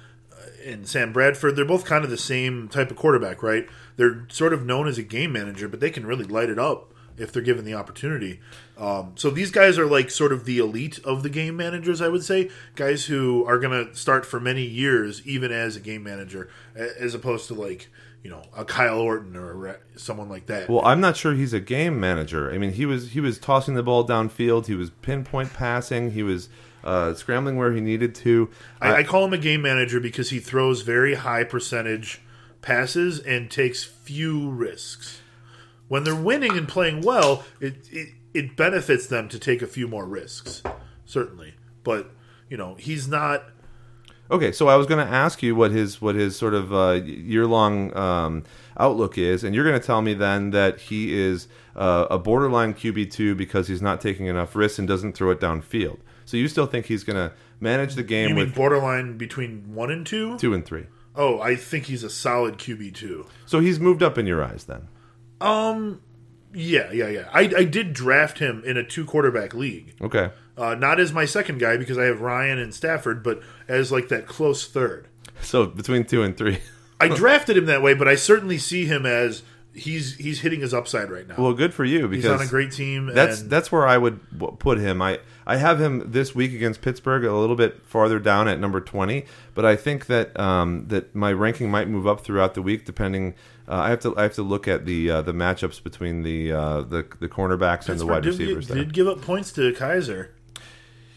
and 0.65 0.87
Sam 0.87 1.13
Bradford, 1.13 1.55
they're 1.55 1.63
both 1.63 1.85
kind 1.85 2.03
of 2.03 2.09
the 2.09 2.17
same 2.17 2.67
type 2.67 2.89
of 2.89 2.97
quarterback, 2.97 3.43
right? 3.43 3.67
They're 3.97 4.25
sort 4.29 4.51
of 4.51 4.65
known 4.65 4.87
as 4.87 4.97
a 4.97 5.03
game 5.03 5.31
manager, 5.31 5.67
but 5.67 5.79
they 5.79 5.91
can 5.91 6.07
really 6.07 6.25
light 6.25 6.49
it 6.49 6.57
up 6.57 6.91
if 7.17 7.31
they're 7.31 7.41
given 7.41 7.65
the 7.65 7.73
opportunity. 7.73 8.39
Um, 8.77 9.13
so 9.15 9.29
these 9.29 9.51
guys 9.51 9.77
are 9.77 9.85
like 9.85 10.11
sort 10.11 10.31
of 10.31 10.45
the 10.45 10.59
elite 10.59 10.99
of 11.03 11.23
the 11.23 11.29
game 11.29 11.57
managers, 11.57 12.01
I 12.01 12.07
would 12.07 12.23
say. 12.23 12.49
Guys 12.75 13.05
who 13.05 13.45
are 13.45 13.57
going 13.57 13.87
to 13.87 13.95
start 13.95 14.25
for 14.25 14.39
many 14.39 14.63
years, 14.63 15.25
even 15.25 15.51
as 15.51 15.75
a 15.75 15.79
game 15.79 16.03
manager, 16.03 16.49
as 16.75 17.13
opposed 17.13 17.47
to 17.47 17.53
like 17.53 17.89
you 18.23 18.29
know 18.29 18.43
a 18.55 18.63
Kyle 18.63 18.99
Orton 18.99 19.35
or 19.35 19.79
someone 19.95 20.29
like 20.29 20.45
that. 20.45 20.69
Well, 20.69 20.85
I'm 20.85 21.01
not 21.01 21.17
sure 21.17 21.33
he's 21.33 21.53
a 21.53 21.59
game 21.59 21.99
manager. 21.99 22.51
I 22.51 22.57
mean, 22.57 22.73
he 22.73 22.85
was 22.85 23.11
he 23.11 23.19
was 23.19 23.39
tossing 23.39 23.73
the 23.73 23.83
ball 23.83 24.07
downfield. 24.07 24.67
He 24.67 24.75
was 24.75 24.91
pinpoint 25.01 25.53
passing. 25.53 26.11
He 26.11 26.23
was. 26.23 26.49
Uh, 26.83 27.13
scrambling 27.13 27.57
where 27.57 27.73
he 27.73 27.81
needed 27.81 28.15
to. 28.15 28.49
I, 28.79 28.97
I 28.97 29.03
call 29.03 29.25
him 29.25 29.33
a 29.33 29.37
game 29.37 29.61
manager 29.61 29.99
because 29.99 30.29
he 30.29 30.39
throws 30.39 30.83
very 30.83 31.15
high 31.15 31.43
percentage 31.43 32.21
passes 32.61 33.19
and 33.19 33.51
takes 33.51 33.83
few 33.83 34.49
risks 34.49 35.19
when 35.87 36.03
they're 36.03 36.15
winning 36.15 36.57
and 36.57 36.67
playing 36.67 37.01
well, 37.01 37.43
it, 37.59 37.87
it 37.91 38.09
it 38.33 38.55
benefits 38.55 39.07
them 39.07 39.29
to 39.29 39.39
take 39.39 39.61
a 39.61 39.67
few 39.67 39.87
more 39.87 40.05
risks, 40.05 40.61
certainly. 41.05 41.55
But 41.83 42.11
you 42.49 42.57
know, 42.57 42.75
he's 42.75 43.07
not. 43.07 43.43
Okay, 44.29 44.51
so 44.51 44.67
I 44.67 44.75
was 44.75 44.87
going 44.87 45.05
to 45.05 45.11
ask 45.11 45.41
you 45.41 45.55
what 45.55 45.71
his 45.71 46.01
what 46.01 46.15
his 46.15 46.35
sort 46.35 46.53
of 46.53 46.73
uh, 46.73 47.01
year 47.03 47.45
long 47.45 47.95
um, 47.95 48.43
outlook 48.77 49.17
is, 49.17 49.43
and 49.43 49.55
you're 49.55 49.63
going 49.63 49.79
to 49.79 49.85
tell 49.85 50.01
me 50.01 50.13
then 50.13 50.51
that 50.51 50.79
he 50.81 51.17
is 51.17 51.47
uh, 51.75 52.07
a 52.09 52.19
borderline 52.19 52.73
QB 52.73 53.11
two 53.11 53.35
because 53.35 53.67
he's 53.67 53.81
not 53.81 54.01
taking 54.01 54.25
enough 54.27 54.55
risks 54.55 54.79
and 54.79 54.87
doesn't 54.87 55.13
throw 55.13 55.31
it 55.31 55.39
downfield. 55.39 55.99
So 56.25 56.35
you 56.35 56.49
still 56.49 56.65
think 56.65 56.87
he's 56.87 57.05
going 57.05 57.15
to 57.15 57.33
manage 57.61 57.95
the 57.95 58.03
game? 58.03 58.29
You 58.29 58.35
mean 58.35 58.45
with 58.47 58.55
borderline 58.55 59.17
between 59.17 59.73
one 59.73 59.89
and 59.89 60.05
two? 60.05 60.37
Two 60.37 60.53
and 60.53 60.65
three. 60.65 60.87
Oh, 61.15 61.39
I 61.39 61.55
think 61.55 61.85
he's 61.85 62.03
a 62.03 62.09
solid 62.09 62.57
QB 62.57 62.93
two. 62.93 63.25
So 63.45 63.59
he's 63.61 63.79
moved 63.79 64.03
up 64.03 64.17
in 64.17 64.27
your 64.27 64.43
eyes 64.43 64.65
then. 64.65 64.89
Um, 65.41 66.01
yeah, 66.53 66.91
yeah, 66.91 67.07
yeah. 67.09 67.29
I, 67.31 67.41
I 67.41 67.63
did 67.63 67.93
draft 67.93 68.39
him 68.39 68.63
in 68.65 68.77
a 68.77 68.83
two 68.83 69.05
quarterback 69.05 69.53
league. 69.53 69.95
Okay. 70.01 70.31
Uh, 70.57 70.73
not 70.73 70.99
as 70.99 71.13
my 71.13 71.25
second 71.25 71.59
guy 71.59 71.77
because 71.77 71.97
I 71.97 72.05
have 72.05 72.21
Ryan 72.21 72.57
and 72.57 72.73
Stafford, 72.73 73.21
but 73.23 73.41
as 73.67 73.91
like 73.91 74.09
that 74.09 74.25
close 74.25 74.67
third. 74.67 75.07
So 75.41 75.67
between 75.67 76.05
two 76.05 76.23
and 76.23 76.35
three. 76.35 76.59
I 76.99 77.09
drafted 77.09 77.57
him 77.57 77.65
that 77.67 77.83
way, 77.83 77.93
but 77.93 78.07
I 78.07 78.15
certainly 78.15 78.57
see 78.57 78.85
him 78.85 79.05
as 79.05 79.43
he's 79.73 80.15
he's 80.15 80.41
hitting 80.41 80.61
his 80.61 80.73
upside 80.73 81.11
right 81.11 81.27
now. 81.27 81.35
Well, 81.37 81.53
good 81.53 81.73
for 81.73 81.85
you 81.85 82.07
because 82.07 82.23
he's 82.25 82.31
on 82.31 82.41
a 82.41 82.49
great 82.49 82.71
team. 82.71 83.11
That's 83.13 83.43
that's 83.43 83.71
where 83.71 83.87
I 83.87 83.97
would 83.97 84.19
put 84.59 84.79
him. 84.79 85.01
I 85.01 85.19
I 85.47 85.55
have 85.55 85.79
him 85.79 86.11
this 86.11 86.35
week 86.35 86.53
against 86.53 86.81
Pittsburgh 86.81 87.23
a 87.23 87.33
little 87.33 87.55
bit 87.55 87.81
farther 87.85 88.19
down 88.19 88.49
at 88.49 88.59
number 88.59 88.81
twenty, 88.81 89.25
but 89.55 89.63
I 89.65 89.77
think 89.77 90.07
that 90.07 90.37
um, 90.37 90.85
that 90.89 91.15
my 91.15 91.31
ranking 91.31 91.71
might 91.71 91.87
move 91.87 92.05
up 92.05 92.19
throughout 92.19 92.53
the 92.53 92.61
week 92.61 92.83
depending. 92.83 93.33
Uh, 93.65 93.75
I 93.75 93.89
have 93.89 94.01
to 94.01 94.15
I 94.17 94.23
have 94.23 94.33
to 94.33 94.43
look 94.43 94.67
at 94.67 94.85
the 94.85 95.09
uh, 95.09 95.21
the 95.21 95.31
matchups 95.31 95.81
between 95.81 96.23
the 96.23 96.51
uh, 96.51 96.81
the 96.81 97.07
the 97.19 97.29
cornerbacks 97.29 97.87
Pittsburgh 97.87 97.91
and 97.91 97.99
the 98.01 98.05
wide 98.07 98.23
did, 98.23 98.29
receivers. 98.31 98.67
Did, 98.67 98.75
did 98.75 98.93
give 98.93 99.07
up 99.07 99.21
points 99.21 99.53
to 99.53 99.71
Kizer. 99.71 100.29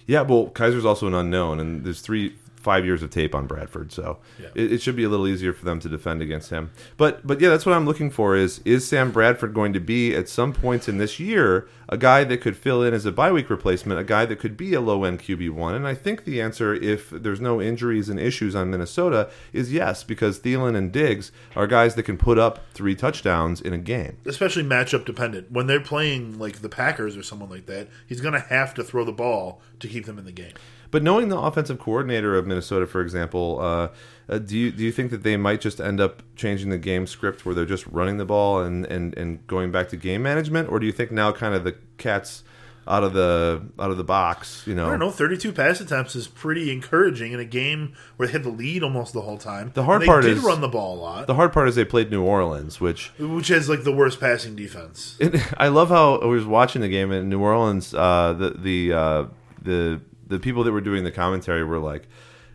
Yeah, 0.06 0.22
well, 0.22 0.46
Kizer's 0.46 0.84
also 0.84 1.08
an 1.08 1.14
unknown, 1.14 1.58
and 1.58 1.84
there's 1.84 2.00
three 2.00 2.36
five 2.60 2.84
years 2.84 3.02
of 3.02 3.10
tape 3.10 3.34
on 3.34 3.46
Bradford, 3.46 3.90
so 3.90 4.18
yeah. 4.38 4.48
it, 4.54 4.72
it, 4.74 4.82
should 4.82 4.96
be 4.96 5.04
a 5.04 5.08
little 5.08 5.26
easier 5.26 5.52
for 5.52 5.64
them 5.64 5.80
to 5.80 5.88
defend 5.88 6.20
against 6.20 6.50
him. 6.50 6.70
But 6.96 7.26
but 7.26 7.40
yeah, 7.40 7.48
that's 7.48 7.64
what 7.64 7.74
I'm 7.74 7.86
looking 7.86 8.10
for. 8.10 8.36
Is 8.36 8.60
is 8.64 8.86
Sam 8.86 9.10
Bradford 9.10 9.54
going 9.54 9.72
to 9.72 9.80
be 9.80 10.14
at 10.14 10.28
some 10.28 10.52
points 10.52 10.88
in 10.88 10.98
this 10.98 11.18
year 11.18 11.68
a 11.88 11.96
guy 11.96 12.22
that 12.24 12.38
could 12.38 12.56
fill 12.56 12.82
in 12.82 12.94
as 12.94 13.06
a 13.06 13.12
bye 13.12 13.32
week 13.32 13.50
replacement, 13.50 13.98
a 13.98 14.04
guy 14.04 14.24
that 14.26 14.36
could 14.36 14.56
be 14.56 14.74
a 14.74 14.80
low 14.80 15.04
end 15.04 15.20
QB 15.20 15.50
one? 15.50 15.74
And 15.74 15.88
I 15.88 15.94
think 15.94 16.24
the 16.24 16.40
answer, 16.40 16.74
if 16.74 17.10
there's 17.10 17.40
no 17.40 17.60
injuries 17.60 18.08
and 18.08 18.20
issues 18.20 18.54
on 18.54 18.70
Minnesota, 18.70 19.30
is 19.52 19.72
yes, 19.72 20.04
because 20.04 20.38
Thielen 20.38 20.76
and 20.76 20.92
Diggs 20.92 21.32
are 21.56 21.66
guys 21.66 21.94
that 21.94 22.04
can 22.04 22.18
put 22.18 22.38
up 22.38 22.60
three 22.74 22.94
touchdowns 22.94 23.60
in 23.60 23.72
a 23.72 23.78
game, 23.78 24.18
especially 24.26 24.62
matchup 24.62 25.04
dependent. 25.04 25.50
When 25.50 25.66
they're 25.66 25.80
playing 25.80 26.38
like 26.38 26.60
the 26.60 26.68
Packers 26.68 27.16
or 27.16 27.22
someone 27.22 27.48
like 27.48 27.66
that, 27.66 27.88
he's 28.06 28.20
going 28.20 28.34
to 28.34 28.40
have 28.40 28.74
to 28.74 28.84
throw 28.84 29.04
the 29.04 29.12
ball 29.12 29.60
to 29.80 29.88
keep 29.88 30.04
them 30.04 30.18
in 30.18 30.24
the 30.24 30.32
game. 30.32 30.52
But 30.90 31.02
knowing 31.02 31.28
the 31.28 31.38
offensive 31.38 31.78
coordinator 31.78 32.36
of 32.36 32.46
Minnesota, 32.46 32.86
for 32.86 33.00
example, 33.00 33.58
uh, 33.60 33.88
uh, 34.28 34.38
do 34.38 34.58
you 34.58 34.70
do 34.72 34.82
you 34.82 34.92
think 34.92 35.10
that 35.10 35.22
they 35.22 35.36
might 35.36 35.60
just 35.60 35.80
end 35.80 36.00
up 36.00 36.22
changing 36.36 36.70
the 36.70 36.78
game 36.78 37.06
script 37.06 37.46
where 37.46 37.54
they're 37.54 37.64
just 37.64 37.86
running 37.86 38.16
the 38.16 38.24
ball 38.24 38.60
and, 38.60 38.86
and, 38.86 39.16
and 39.16 39.46
going 39.46 39.70
back 39.70 39.88
to 39.90 39.96
game 39.96 40.22
management, 40.22 40.70
or 40.70 40.78
do 40.78 40.86
you 40.86 40.92
think 40.92 41.10
now 41.10 41.32
kind 41.32 41.54
of 41.54 41.64
the 41.64 41.76
cat's 41.98 42.42
out 42.88 43.04
of 43.04 43.12
the 43.12 43.62
out 43.78 43.90
of 43.90 43.96
the 43.96 44.04
box. 44.04 44.64
You 44.66 44.74
know, 44.74 44.86
I 44.86 44.90
don't 44.90 44.98
know. 44.98 45.10
Thirty-two 45.10 45.52
pass 45.52 45.80
attempts 45.80 46.16
is 46.16 46.26
pretty 46.26 46.72
encouraging 46.72 47.32
in 47.32 47.40
a 47.40 47.44
game 47.44 47.94
where 48.16 48.26
they 48.26 48.32
had 48.32 48.42
the 48.42 48.50
lead 48.50 48.82
almost 48.82 49.12
the 49.12 49.20
whole 49.20 49.38
time. 49.38 49.70
The 49.74 49.84
hard 49.84 50.02
they 50.02 50.06
part 50.06 50.24
did 50.24 50.38
is- 50.38 50.42
run 50.42 50.60
the 50.60 50.68
ball 50.68 50.96
a 50.96 51.00
lot, 51.00 51.26
the 51.26 51.34
hard 51.34 51.52
part 51.52 51.68
is 51.68 51.76
they 51.76 51.84
played 51.84 52.10
New 52.10 52.22
Orleans, 52.22 52.80
which 52.80 53.12
which 53.18 53.48
has 53.48 53.68
like 53.68 53.84
the 53.84 53.92
worst 53.92 54.18
passing 54.18 54.56
defense. 54.56 55.16
it, 55.20 55.40
I 55.56 55.68
love 55.68 55.88
how 55.88 56.16
I 56.16 56.26
was 56.26 56.44
watching 56.44 56.82
the 56.82 56.88
game 56.88 57.12
in 57.12 57.28
New 57.28 57.40
Orleans. 57.40 57.94
Uh, 57.94 58.34
the 58.36 58.50
the 58.50 58.92
uh, 58.92 59.24
the 59.62 60.00
the 60.30 60.38
people 60.38 60.64
that 60.64 60.72
were 60.72 60.80
doing 60.80 61.04
the 61.04 61.12
commentary 61.12 61.62
were 61.64 61.78
like, 61.78 62.08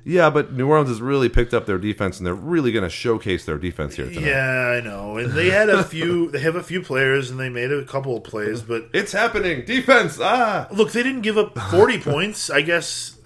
"Yeah, 0.03 0.29
but 0.31 0.51
New 0.53 0.67
Orleans 0.67 0.89
has 0.89 1.01
really 1.01 1.29
picked 1.29 1.53
up 1.53 1.65
their 1.67 1.77
defense, 1.77 2.17
and 2.17 2.25
they're 2.25 2.33
really 2.33 2.71
going 2.71 2.83
to 2.83 2.89
showcase 2.89 3.45
their 3.45 3.57
defense 3.59 3.95
here 3.95 4.07
tonight." 4.07 4.25
Yeah, 4.25 4.77
I 4.77 4.81
know. 4.81 5.17
And 5.17 5.33
they 5.33 5.49
had 5.51 5.69
a 5.69 5.83
few. 5.83 6.31
they 6.31 6.39
have 6.39 6.55
a 6.55 6.63
few 6.63 6.81
players, 6.81 7.29
and 7.29 7.39
they 7.39 7.49
made 7.49 7.71
a 7.71 7.85
couple 7.85 8.17
of 8.17 8.23
plays. 8.23 8.61
But 8.63 8.89
It's 8.93 9.11
happening, 9.11 9.63
defense. 9.65 10.17
Ah, 10.19 10.67
look, 10.71 10.91
they 10.91 11.03
didn't 11.03 11.21
give 11.21 11.37
up 11.37 11.57
forty 11.69 11.99
points. 12.11 12.49
I 12.49 12.61
guess 12.61 13.17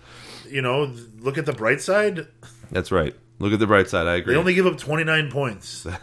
you 0.49 0.61
know. 0.61 0.93
Look 1.19 1.37
at 1.37 1.45
the 1.45 1.53
bright 1.53 1.81
side. 1.81 2.27
that's 2.71 2.91
right. 2.91 3.15
Look 3.39 3.53
at 3.53 3.59
the 3.59 3.67
bright 3.67 3.87
side. 3.89 4.07
I 4.07 4.15
agree. 4.15 4.33
They 4.33 4.39
only 4.39 4.53
give 4.53 4.65
up 4.67 4.77
twenty-nine 4.77 5.31
points. 5.31 5.85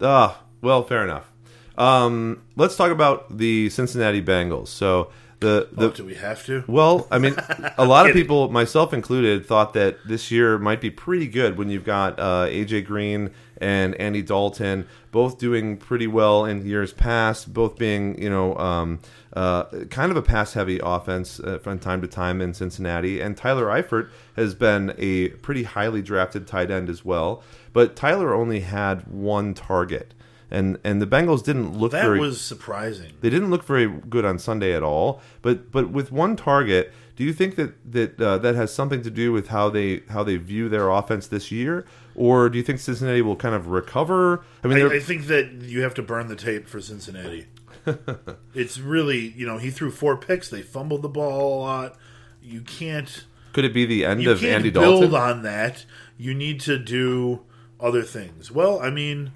Ah, 0.00 0.42
well, 0.60 0.82
fair 0.82 1.04
enough. 1.04 1.30
Um, 1.78 2.42
let's 2.56 2.76
talk 2.76 2.90
about 2.90 3.36
the 3.38 3.70
Cincinnati 3.70 4.20
Bengals. 4.22 4.68
So 4.68 5.10
the 5.42 5.68
the 5.70 5.88
Oh, 5.88 5.90
do 5.90 6.04
we 6.04 6.14
have 6.14 6.46
to? 6.46 6.64
Well, 6.66 7.06
I 7.10 7.18
mean, 7.18 7.36
a 7.76 7.84
lot 7.84 8.08
of 8.08 8.12
people, 8.20 8.50
myself 8.50 8.94
included, 8.94 9.44
thought 9.44 9.74
that 9.74 9.98
this 10.06 10.30
year 10.30 10.58
might 10.58 10.80
be 10.80 10.90
pretty 10.90 11.26
good 11.26 11.58
when 11.58 11.68
you've 11.68 11.84
got 11.84 12.18
uh, 12.18 12.46
AJ 12.46 12.86
Green 12.86 13.30
and 13.58 13.94
Andy 13.96 14.22
Dalton 14.22 14.86
both 15.10 15.38
doing 15.38 15.76
pretty 15.76 16.06
well 16.06 16.44
in 16.44 16.66
years 16.66 16.92
past, 16.92 17.52
both 17.52 17.76
being 17.76 18.20
you 18.20 18.30
know 18.30 18.56
um, 18.56 19.00
uh, 19.34 19.64
kind 19.90 20.10
of 20.10 20.16
a 20.16 20.22
pass-heavy 20.22 20.80
offense 20.82 21.38
uh, 21.40 21.58
from 21.58 21.78
time 21.78 22.00
to 22.00 22.08
time 22.08 22.40
in 22.40 22.54
Cincinnati, 22.54 23.20
and 23.20 23.36
Tyler 23.36 23.66
Eifert 23.66 24.08
has 24.36 24.54
been 24.54 24.94
a 24.96 25.28
pretty 25.28 25.64
highly 25.64 26.00
drafted 26.00 26.46
tight 26.46 26.70
end 26.70 26.88
as 26.88 27.04
well. 27.04 27.42
But 27.72 27.96
Tyler 27.96 28.34
only 28.34 28.60
had 28.60 29.06
one 29.06 29.54
target. 29.54 30.14
And, 30.52 30.78
and 30.84 31.00
the 31.00 31.06
Bengals 31.06 31.42
didn't 31.42 31.76
look 31.78 31.92
That 31.92 32.02
very 32.04 32.20
was 32.20 32.38
surprising. 32.40 33.14
they 33.22 33.30
didn't 33.30 33.50
look 33.50 33.64
very 33.64 33.88
good 33.88 34.24
on 34.26 34.38
Sunday 34.38 34.74
at 34.74 34.82
all. 34.82 35.20
But 35.40 35.72
but 35.72 35.90
with 35.90 36.12
one 36.12 36.36
target, 36.36 36.92
do 37.16 37.24
you 37.24 37.32
think 37.32 37.56
that 37.56 37.72
that 37.92 38.20
uh, 38.20 38.36
that 38.38 38.54
has 38.54 38.72
something 38.72 39.02
to 39.02 39.10
do 39.10 39.32
with 39.32 39.48
how 39.48 39.70
they 39.70 40.02
how 40.10 40.22
they 40.22 40.36
view 40.36 40.68
their 40.68 40.90
offense 40.90 41.26
this 41.26 41.50
year, 41.50 41.86
or 42.14 42.50
do 42.50 42.58
you 42.58 42.62
think 42.64 42.80
Cincinnati 42.80 43.22
will 43.22 43.34
kind 43.36 43.54
of 43.54 43.68
recover? 43.68 44.44
I 44.62 44.68
mean, 44.68 44.86
I, 44.86 44.96
I 44.96 45.00
think 45.00 45.26
that 45.28 45.52
you 45.62 45.80
have 45.80 45.94
to 45.94 46.02
burn 46.02 46.28
the 46.28 46.36
tape 46.36 46.68
for 46.68 46.80
Cincinnati. 46.82 47.46
it's 48.54 48.78
really, 48.78 49.28
you 49.36 49.46
know, 49.46 49.58
he 49.58 49.70
threw 49.70 49.90
four 49.90 50.16
picks. 50.16 50.48
They 50.48 50.62
fumbled 50.62 51.02
the 51.02 51.08
ball 51.08 51.58
a 51.58 51.60
lot. 51.60 51.96
You 52.42 52.60
can't, 52.60 53.24
could 53.52 53.64
it 53.64 53.72
be 53.74 53.86
the 53.86 54.04
end 54.04 54.26
of 54.26 54.44
Andy 54.44 54.70
build 54.70 55.10
Dalton? 55.10 55.14
on 55.14 55.42
that. 55.42 55.84
You 56.16 56.34
need 56.34 56.60
to 56.60 56.78
do 56.78 57.40
other 57.80 58.02
things. 58.02 58.50
Well, 58.52 58.80
I 58.80 58.90
mean, 58.90 59.32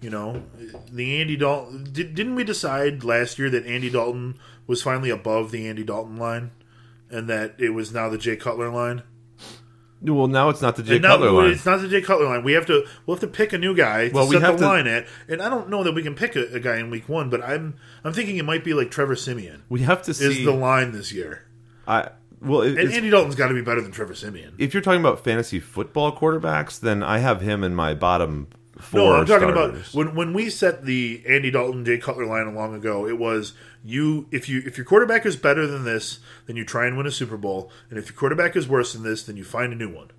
you 0.00 0.10
know, 0.10 0.42
the 0.92 1.20
Andy 1.20 1.36
Dalton. 1.36 1.88
Did, 1.92 2.14
didn't 2.14 2.34
we 2.34 2.44
decide 2.44 3.04
last 3.04 3.38
year 3.38 3.50
that 3.50 3.66
Andy 3.66 3.90
Dalton 3.90 4.38
was 4.66 4.82
finally 4.82 5.10
above 5.10 5.50
the 5.50 5.66
Andy 5.68 5.84
Dalton 5.84 6.16
line, 6.16 6.50
and 7.10 7.28
that 7.28 7.54
it 7.58 7.70
was 7.70 7.92
now 7.92 8.08
the 8.08 8.18
Jay 8.18 8.36
Cutler 8.36 8.68
line? 8.70 9.02
well, 10.00 10.28
now 10.28 10.48
it's 10.48 10.62
not 10.62 10.76
the 10.76 10.82
Jay 10.84 11.00
now 11.00 11.16
Cutler 11.16 11.32
line. 11.32 11.50
It's 11.50 11.66
not 11.66 11.80
the 11.80 11.88
Jay 11.88 12.00
Cutler 12.00 12.26
line. 12.26 12.44
We 12.44 12.52
have 12.52 12.66
to 12.66 12.86
we'll 13.06 13.16
have 13.16 13.20
to 13.22 13.26
pick 13.26 13.52
a 13.52 13.58
new 13.58 13.74
guy 13.74 14.08
to 14.08 14.14
Well, 14.14 14.28
we 14.28 14.34
set 14.36 14.42
have 14.42 14.58
the 14.58 14.64
to- 14.64 14.68
line 14.70 14.86
at. 14.86 15.06
And 15.26 15.42
I 15.42 15.48
don't 15.48 15.68
know 15.68 15.82
that 15.82 15.92
we 15.92 16.02
can 16.04 16.14
pick 16.14 16.36
a, 16.36 16.54
a 16.54 16.60
guy 16.60 16.76
in 16.78 16.90
week 16.90 17.08
one, 17.08 17.30
but 17.30 17.42
I'm 17.42 17.74
I'm 18.04 18.12
thinking 18.12 18.36
it 18.36 18.44
might 18.44 18.62
be 18.62 18.74
like 18.74 18.90
Trevor 18.92 19.16
Siemian 19.16 19.64
We 19.68 19.80
have 19.82 20.02
to 20.02 20.12
is 20.12 20.18
the 20.44 20.52
line 20.52 20.92
this 20.92 21.10
year. 21.12 21.46
I 21.88 22.10
well, 22.40 22.60
it, 22.60 22.68
And 22.70 22.78
it's- 22.78 22.94
Andy 22.96 23.10
Dalton's 23.10 23.34
got 23.34 23.48
to 23.48 23.54
be 23.54 23.62
better 23.62 23.80
than 23.80 23.90
Trevor 23.90 24.14
Siemian. 24.14 24.54
if 24.58 24.72
you're 24.72 24.82
talking 24.82 25.00
about 25.00 25.24
fantasy 25.24 25.58
football 25.58 26.16
quarterbacks, 26.16 26.78
then 26.78 27.02
I 27.02 27.18
have 27.18 27.40
him 27.40 27.64
in 27.64 27.74
my 27.74 27.94
bottom. 27.94 28.46
No, 28.92 29.12
I'm 29.12 29.26
talking 29.26 29.48
starters. 29.50 29.94
about 29.94 29.94
when 29.94 30.14
when 30.14 30.32
we 30.32 30.50
set 30.50 30.84
the 30.84 31.22
Andy 31.26 31.50
Dalton 31.50 31.84
Jay 31.84 31.98
Cutler 31.98 32.26
line 32.26 32.54
long 32.54 32.74
ago. 32.74 33.06
It 33.06 33.18
was 33.18 33.52
you 33.82 34.28
if 34.30 34.48
you 34.48 34.62
if 34.64 34.76
your 34.78 34.84
quarterback 34.84 35.26
is 35.26 35.36
better 35.36 35.66
than 35.66 35.84
this, 35.84 36.20
then 36.46 36.56
you 36.56 36.64
try 36.64 36.86
and 36.86 36.96
win 36.96 37.06
a 37.06 37.10
Super 37.10 37.36
Bowl, 37.36 37.70
and 37.90 37.98
if 37.98 38.06
your 38.06 38.14
quarterback 38.14 38.56
is 38.56 38.68
worse 38.68 38.92
than 38.92 39.02
this, 39.02 39.24
then 39.24 39.36
you 39.36 39.44
find 39.44 39.72
a 39.72 39.76
new 39.76 39.92
one. 39.92 40.10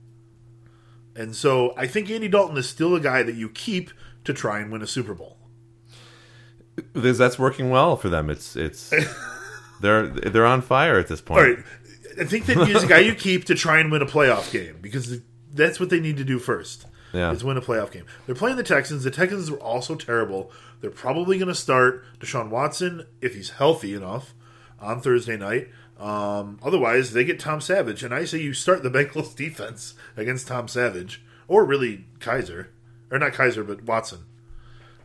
And 1.15 1.35
so 1.35 1.73
I 1.77 1.87
think 1.87 2.09
Andy 2.09 2.27
Dalton 2.27 2.57
is 2.57 2.67
still 2.69 2.95
a 2.95 2.99
guy 2.99 3.23
that 3.23 3.35
you 3.35 3.49
keep 3.49 3.91
to 4.25 4.33
try 4.33 4.59
and 4.59 4.71
win 4.71 4.81
a 4.81 4.87
Super 4.87 5.13
Bowl. 5.13 5.37
because 6.93 7.17
that's 7.17 7.37
working 7.39 7.69
well 7.69 7.95
for 7.95 8.09
them. 8.09 8.29
It's 8.29 8.55
it's 8.55 8.93
they're 9.81 10.07
they're 10.07 10.45
on 10.45 10.61
fire 10.61 10.97
at 10.99 11.07
this 11.07 11.21
point. 11.21 11.39
All 11.39 11.47
right. 11.47 11.63
I 12.19 12.25
think 12.25 12.45
that 12.47 12.67
he's 12.67 12.83
a 12.83 12.87
guy 12.87 12.99
you 12.99 13.15
keep 13.15 13.45
to 13.45 13.55
try 13.55 13.79
and 13.79 13.91
win 13.91 14.01
a 14.01 14.05
playoff 14.05 14.51
game 14.51 14.77
because 14.81 15.19
that's 15.53 15.79
what 15.79 15.89
they 15.89 15.99
need 15.99 16.17
to 16.17 16.25
do 16.25 16.39
first. 16.39 16.85
Yeah. 17.13 17.31
Is 17.31 17.43
win 17.43 17.57
a 17.57 17.61
playoff 17.61 17.91
game. 17.91 18.05
They're 18.25 18.35
playing 18.35 18.57
the 18.57 18.63
Texans. 18.63 19.03
The 19.03 19.11
Texans 19.11 19.49
are 19.49 19.57
also 19.57 19.95
terrible. 19.95 20.51
They're 20.81 20.91
probably 20.91 21.37
going 21.37 21.47
to 21.47 21.55
start 21.55 22.03
Deshaun 22.19 22.49
Watson 22.49 23.05
if 23.21 23.35
he's 23.35 23.51
healthy 23.51 23.93
enough 23.93 24.33
on 24.79 25.01
Thursday 25.01 25.37
night. 25.37 25.69
Um, 25.99 26.59
otherwise, 26.63 27.11
they 27.11 27.25
get 27.25 27.39
Tom 27.39 27.59
Savage, 27.59 28.03
and 28.03 28.13
I 28.13 28.25
say 28.25 28.39
you 28.39 28.53
start 28.53 28.83
the 28.83 28.89
Bengals 28.91 29.35
defense 29.35 29.95
against 30.15 30.47
Tom 30.47 30.67
Savage, 30.67 31.21
or 31.47 31.65
really 31.65 32.05
Kizer, 32.19 32.67
or 33.11 33.19
not 33.19 33.33
Kizer, 33.33 33.67
but 33.67 33.83
Watson. 33.83 34.19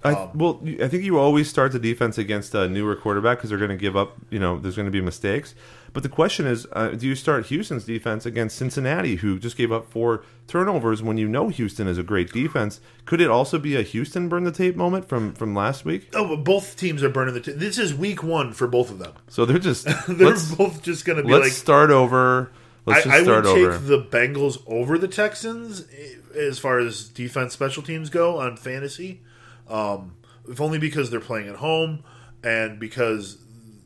I, 0.04 0.12
Um, 0.12 0.30
well, 0.34 0.60
I 0.82 0.88
think 0.88 1.02
you 1.02 1.18
always 1.18 1.48
start 1.48 1.72
the 1.72 1.78
defense 1.78 2.18
against 2.18 2.54
a 2.54 2.68
newer 2.68 2.94
quarterback 2.94 3.38
because 3.38 3.50
they're 3.50 3.58
going 3.58 3.70
to 3.70 3.76
give 3.76 3.96
up. 3.96 4.16
You 4.30 4.38
know, 4.38 4.58
there's 4.58 4.76
going 4.76 4.86
to 4.86 4.92
be 4.92 5.00
mistakes. 5.00 5.54
But 5.94 6.02
the 6.02 6.08
question 6.08 6.44
is, 6.44 6.66
uh, 6.72 6.88
do 6.88 7.06
you 7.06 7.14
start 7.14 7.46
Houston's 7.46 7.84
defense 7.84 8.26
against 8.26 8.56
Cincinnati, 8.56 9.14
who 9.14 9.38
just 9.38 9.56
gave 9.56 9.70
up 9.70 9.88
four 9.88 10.24
turnovers 10.48 11.04
when 11.04 11.18
you 11.18 11.28
know 11.28 11.48
Houston 11.48 11.86
is 11.86 11.98
a 11.98 12.02
great 12.02 12.32
defense? 12.32 12.80
Could 13.04 13.20
it 13.20 13.30
also 13.30 13.60
be 13.60 13.76
a 13.76 13.82
Houston 13.82 14.28
burn 14.28 14.42
the 14.42 14.50
tape 14.50 14.74
moment 14.74 15.08
from 15.08 15.34
from 15.34 15.54
last 15.54 15.84
week? 15.84 16.08
Oh, 16.12 16.26
but 16.26 16.42
both 16.42 16.76
teams 16.76 17.04
are 17.04 17.08
burning 17.08 17.34
the. 17.34 17.40
tape. 17.40 17.56
this 17.58 17.78
is 17.78 17.94
week 17.94 18.24
one 18.24 18.52
for 18.52 18.66
both 18.66 18.90
of 18.90 18.98
them. 18.98 19.12
So 19.28 19.44
they're 19.44 19.60
just 19.60 19.84
They're 20.08 20.34
both 20.58 20.82
just 20.82 21.04
going 21.04 21.18
to 21.18 21.22
be 21.22 21.32
let's 21.32 21.44
like 21.44 21.52
start 21.52 21.90
over. 21.92 22.50
Let's 22.86 23.06
I, 23.06 23.10
just 23.10 23.20
I 23.20 23.22
start 23.22 23.44
would 23.44 23.56
over. 23.56 23.78
take 23.78 23.86
the 23.86 24.02
Bengals 24.02 24.62
over 24.66 24.98
the 24.98 25.08
Texans 25.08 25.86
eh, 25.96 26.16
as 26.36 26.58
far 26.58 26.80
as 26.80 27.08
defense 27.08 27.52
special 27.52 27.84
teams 27.84 28.10
go 28.10 28.40
on 28.40 28.56
fantasy. 28.56 29.22
Um, 29.68 30.16
if 30.48 30.60
only 30.60 30.78
because 30.78 31.10
they're 31.10 31.20
playing 31.20 31.48
at 31.48 31.56
home 31.56 32.02
and 32.42 32.80
because 32.80 33.38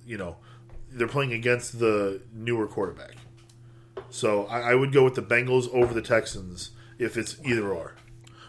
you 0.07 0.17
know 0.17 0.39
they're 0.91 1.09
playing 1.09 1.33
against 1.33 1.79
the 1.79 2.23
newer 2.33 2.67
quarterback. 2.67 3.17
So 4.11 4.47
I, 4.47 4.73
I 4.73 4.75
would 4.75 4.93
go 4.93 5.05
with 5.05 5.15
the 5.15 5.23
Bengals 5.23 5.69
over 5.73 5.93
the 5.93 6.03
Texans 6.03 6.71
if 6.99 7.17
it's 7.17 7.37
either 7.45 7.69
or. 7.69 7.95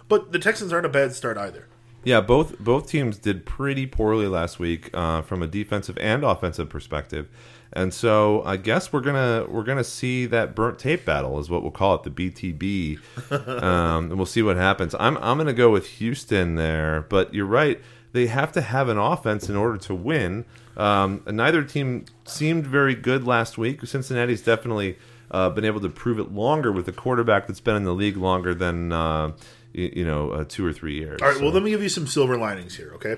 But 0.08 0.32
the 0.32 0.40
Texans 0.40 0.74
aren't 0.74 0.86
a 0.86 0.90
bad 0.90 1.14
start 1.14 1.38
either. 1.38 1.68
Yeah, 2.04 2.22
both 2.22 2.58
both 2.60 2.88
teams 2.88 3.18
did 3.18 3.46
pretty 3.46 3.86
poorly 3.86 4.28
last 4.28 4.58
week 4.58 4.90
uh, 4.94 5.22
from 5.22 5.44
a 5.44 5.48
defensive 5.48 5.98
and 6.00 6.24
offensive 6.24 6.70
perspective, 6.70 7.28
and 7.74 7.94
so 7.94 8.42
I 8.44 8.56
guess 8.56 8.94
we're 8.94 9.02
gonna 9.02 9.46
we're 9.50 9.64
gonna 9.64 9.84
see 9.84 10.26
that 10.28 10.56
burnt 10.56 10.80
tape 10.80 11.04
battle 11.04 11.40
is 11.40 11.50
what 11.50 11.62
we'll 11.62 11.72
call 11.72 11.96
it, 11.96 12.04
the 12.04 12.10
BTB, 12.10 13.00
um, 13.62 14.06
and 14.06 14.16
we'll 14.16 14.26
see 14.26 14.42
what 14.42 14.56
happens. 14.56 14.96
I'm 14.98 15.18
I'm 15.18 15.38
gonna 15.38 15.52
go 15.52 15.72
with 15.72 15.88
Houston 15.88 16.56
there, 16.56 17.06
but 17.10 17.34
you're 17.34 17.46
right, 17.46 17.82
they 18.12 18.28
have 18.28 18.52
to 18.54 18.62
have 18.62 18.90
an 18.90 18.98
offense 18.98 19.50
in 19.50 19.56
order 19.56 19.78
to 19.78 19.96
win. 19.96 20.46
Um, 20.78 21.22
neither 21.28 21.64
team 21.64 22.06
seemed 22.26 22.66
very 22.66 22.96
good 22.96 23.26
last 23.26 23.58
week. 23.58 23.86
Cincinnati's 23.86 24.42
definitely 24.42 24.98
uh, 25.32 25.50
been 25.50 25.66
able 25.66 25.82
to 25.82 25.90
prove 25.90 26.20
it 26.20 26.32
longer 26.32 26.72
with 26.72 26.88
a 26.88 26.92
quarterback 26.94 27.48
that's 27.48 27.60
been 27.60 27.76
in 27.76 27.84
the 27.84 27.94
league 27.94 28.18
longer 28.18 28.54
than. 28.54 28.92
Uh, 28.92 29.32
you, 29.72 29.92
you 29.98 30.04
know, 30.06 30.32
uh, 30.32 30.46
two 30.48 30.66
or 30.66 30.74
three 30.74 30.96
years. 30.96 31.22
All 31.22 31.28
right, 31.28 31.38
So- 31.38 31.44
well, 31.44 31.52
let 31.54 31.62
me 31.62 31.70
give 31.70 31.84
you 31.84 31.90
some 31.90 32.08
silver 32.08 32.36
linings 32.38 32.76
here, 32.78 32.92
okay? 32.96 33.18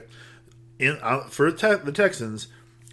In 0.80 0.98
uh, 1.02 1.22
for 1.30 1.50
te- 1.50 1.76
the 1.76 1.94
Texans, 1.94 2.48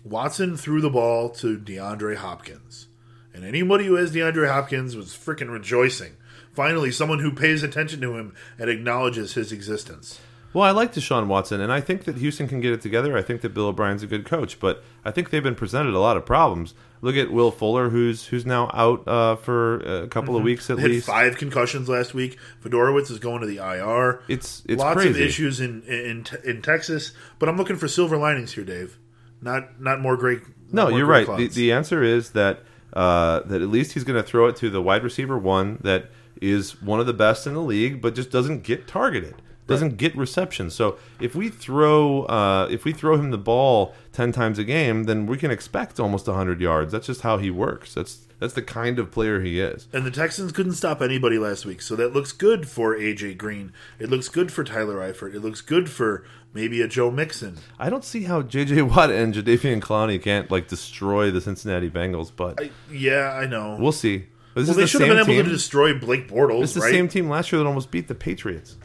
Watson 0.05 0.57
threw 0.57 0.81
the 0.81 0.91
ball 0.91 1.29
to 1.31 1.59
DeAndre 1.59 2.15
Hopkins, 2.17 2.87
and 3.35 3.45
anybody 3.45 3.87
who 3.87 3.97
has 3.97 4.13
DeAndre 4.13 4.49
Hopkins 4.49 4.95
was 4.95 5.09
freaking 5.09 5.51
rejoicing. 5.51 6.13
Finally, 6.53 6.93
someone 6.93 7.19
who 7.19 7.33
pays 7.33 7.65
attention 7.65 8.01
to 8.03 8.17
him 8.17 8.33
and 8.61 8.71
acknowledges 8.71 9.35
his 9.35 9.51
existence. 9.51 10.21
Well, 10.55 10.65
I 10.65 10.71
like 10.71 10.95
Deshaun 10.95 11.27
Watson, 11.27 11.61
and 11.61 11.71
I 11.71 11.81
think 11.83 12.05
that 12.05 12.17
Houston 12.17 12.49
can 12.49 12.61
get 12.61 12.73
it 12.73 12.81
together. 12.81 13.17
I 13.19 13.23
think 13.23 13.43
that 13.43 13.51
Bill 13.53 13.67
O'Brien's 13.67 14.03
a 14.03 14.07
good 14.07 14.25
coach, 14.25 14.59
but 14.59 14.83
I 15.05 15.11
think 15.11 15.29
they've 15.29 15.43
been 15.43 15.55
presented 15.55 15.93
a 15.95 15.99
lot 16.01 16.17
of 16.17 16.25
problems. 16.25 16.73
Look 17.03 17.17
at 17.17 17.31
Will 17.31 17.51
Fuller, 17.51 17.91
who's 17.91 18.27
who's 18.27 18.47
now 18.47 18.71
out 18.73 19.07
uh, 19.07 19.37
for 19.37 19.81
a 19.81 20.09
couple 20.09 20.37
of 20.37 20.43
weeks 20.43 20.69
at 20.71 20.77
They 20.77 20.83
had 20.83 20.91
least. 20.93 21.07
five 21.07 21.37
concussions 21.37 21.89
last 21.89 22.15
week. 22.15 22.39
Fiedorowicz 22.65 23.11
is 23.11 23.19
going 23.19 23.41
to 23.43 23.47
the 23.47 23.59
IR. 23.59 24.21
It's 24.27 24.63
it's 24.67 24.81
Lots 24.81 24.95
crazy. 24.97 25.11
of 25.11 25.17
issues 25.29 25.61
in, 25.61 25.83
in 25.83 26.25
in 26.45 26.63
Texas, 26.63 27.13
but 27.39 27.49
I'm 27.49 27.57
looking 27.57 27.77
for 27.77 27.87
silver 27.87 28.17
linings 28.17 28.53
here, 28.53 28.65
Dave. 28.65 28.99
Not 29.43 29.81
not 29.81 30.01
more 30.01 30.17
great. 30.17 30.41
No, 30.73 30.89
more 30.89 30.99
you're 30.99 31.07
gray 31.07 31.25
right. 31.25 31.37
The, 31.39 31.49
the 31.49 31.73
answer 31.73 32.03
is 32.03 32.31
that 32.31 32.63
uh, 32.95 33.41
that 33.41 33.61
at 33.63 33.69
least 33.69 33.93
he's 33.93 34.03
going 34.05 34.21
to 34.21 34.27
throw 34.29 34.47
it 34.49 34.57
to 34.57 34.71
the 34.71 34.83
wide 34.83 35.05
receiver 35.05 35.39
one 35.39 35.79
that 35.83 36.11
is 36.41 36.81
one 36.83 37.01
of 37.01 37.07
the 37.07 37.13
best 37.13 37.47
in 37.47 37.53
the 37.55 37.61
league, 37.63 38.01
but 38.01 38.15
just 38.15 38.31
doesn't 38.31 38.63
get 38.63 38.89
targeted. 38.89 39.35
Doesn't 39.69 39.97
get 39.99 40.17
reception. 40.17 40.71
So 40.71 40.99
if 41.21 41.35
we 41.37 41.49
throw 41.49 42.25
uh, 42.25 42.67
if 42.71 42.85
we 42.85 42.93
throw 42.93 43.17
him 43.17 43.31
the 43.31 43.39
ball 43.39 43.95
ten 44.13 44.33
times 44.33 44.59
a 44.59 44.65
game, 44.65 45.05
then 45.05 45.27
we 45.27 45.37
can 45.37 45.51
expect 45.53 46.01
almost 46.01 46.27
hundred 46.27 46.61
yards. 46.61 46.91
That's 46.93 47.07
just 47.07 47.21
how 47.21 47.39
he 47.39 47.51
works. 47.51 47.95
That's 47.95 48.27
that's 48.41 48.55
the 48.55 48.63
kind 48.63 48.99
of 48.99 49.11
player 49.11 49.41
he 49.41 49.61
is. 49.61 49.89
And 49.93 50.05
the 50.07 50.11
Texans 50.11 50.53
couldn't 50.53 50.73
stop 50.75 51.01
anybody 51.03 51.39
last 51.39 51.67
week, 51.67 51.83
so 51.83 51.95
that 51.97 52.13
looks 52.13 52.33
good 52.33 52.69
for 52.69 52.97
AJ 52.97 53.37
Green. 53.37 53.73
It 53.99 54.11
looks 54.11 54.29
good 54.29 54.51
for 54.53 54.65
Tyler 54.65 54.97
Eifert. 54.97 55.35
It 55.35 55.41
looks 55.41 55.61
good 55.61 55.89
for 55.91 56.25
maybe 56.55 56.81
a 56.81 56.89
Joe 56.89 57.11
Mixon. 57.11 57.59
I 57.79 57.91
don't 57.91 58.05
see 58.05 58.25
how 58.25 58.43
J.J. 58.43 58.83
Watt 58.83 59.11
and 59.11 59.35
Jadeveon 59.35 59.81
Clowney 59.81 60.23
can't 60.23 60.51
like 60.51 60.69
destroy 60.69 61.31
the 61.31 61.41
Cincinnati 61.41 61.91
Bengals, 61.91 62.31
but 62.35 62.61
I, 62.63 62.71
yeah, 62.93 63.33
I 63.33 63.47
know. 63.47 63.77
we'll 63.79 63.93
see. 63.93 64.27
This 64.55 64.67
well, 64.67 64.77
they 64.77 64.83
the 64.83 64.89
should 64.89 65.01
have 65.03 65.11
been 65.11 65.19
able 65.19 65.27
team. 65.27 65.45
to 65.45 65.51
destroy 65.51 65.97
Blake 65.99 66.27
Bortles, 66.29 66.63
It's 66.65 66.75
the 66.75 66.81
right? 66.81 66.91
same 66.93 67.09
team 67.09 67.29
last 67.29 67.53
year 67.53 67.61
that 67.61 67.67
almost 67.67 67.91
beat 67.91 68.09
the 68.09 68.15
Patriots. 68.15 68.77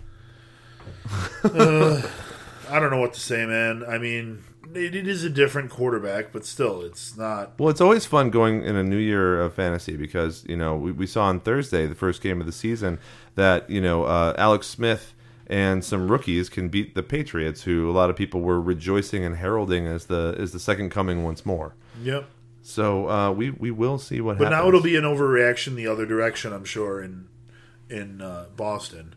I 1.43 2.80
don't 2.80 2.91
know 2.91 2.99
what 2.99 3.14
to 3.14 3.20
say, 3.20 3.45
man. 3.45 3.84
I 3.88 3.97
mean, 3.97 4.43
it, 4.74 4.95
it 4.95 5.07
is 5.07 5.24
a 5.24 5.30
different 5.30 5.70
quarterback, 5.70 6.32
but 6.32 6.45
still, 6.45 6.82
it's 6.82 7.16
not. 7.18 7.59
Well, 7.59 7.70
it's 7.70 7.82
always 7.82 8.05
fun 8.05 8.30
going 8.30 8.64
in 8.64 8.76
a 8.76 8.84
new 8.84 8.97
year 8.97 9.41
of 9.41 9.53
fantasy 9.53 9.97
because 9.97 10.43
you 10.47 10.57
know 10.57 10.76
we, 10.76 10.91
we 10.91 11.07
saw 11.07 11.26
on 11.26 11.39
Thursday, 11.39 11.86
the 11.86 11.95
first 11.95 12.22
game 12.22 12.39
of 12.39 12.45
the 12.45 12.51
season, 12.51 12.99
that 13.36 13.70
you 13.70 13.82
know 13.82 14.05
uh, 14.05 14.34
Alex 14.38 14.68
Smith 14.68 15.14
and 15.47 15.84
some 15.84 16.09
rookies 16.09 16.49
can 16.49 16.70
beat 16.70 16.95
the 16.95 17.03
Patriots, 17.03 17.64
who 17.64 17.89
a 17.89 17.93
lot 17.93 18.09
of 18.09 18.16
people 18.16 18.41
were 18.41 18.61
rejoicing 18.61 19.24
and 19.24 19.38
heralding 19.38 19.88
as 19.88 20.05
the 20.05 20.36
as 20.38 20.51
the 20.51 20.59
second 20.59 20.89
coming 20.89 21.24
once 21.24 21.45
more. 21.45 21.76
Yep. 22.01 22.26
So 22.61 23.09
uh, 23.09 23.32
we 23.32 23.51
we 23.51 23.72
will 23.72 23.97
see 23.97 24.22
what 24.22 24.38
happens. 24.38 24.45
But 24.45 24.53
happens. 24.53 24.64
now 24.64 24.68
it'll 24.70 24.84
be 24.84 24.95
an 24.95 25.03
overreaction 25.03 25.76
the 25.76 25.88
other 25.88 26.05
direction, 26.05 26.53
I'm 26.53 26.66
sure, 26.66 27.01
in 27.01 27.28
in 27.89 28.22
uh, 28.22 28.45
Boston, 28.55 29.16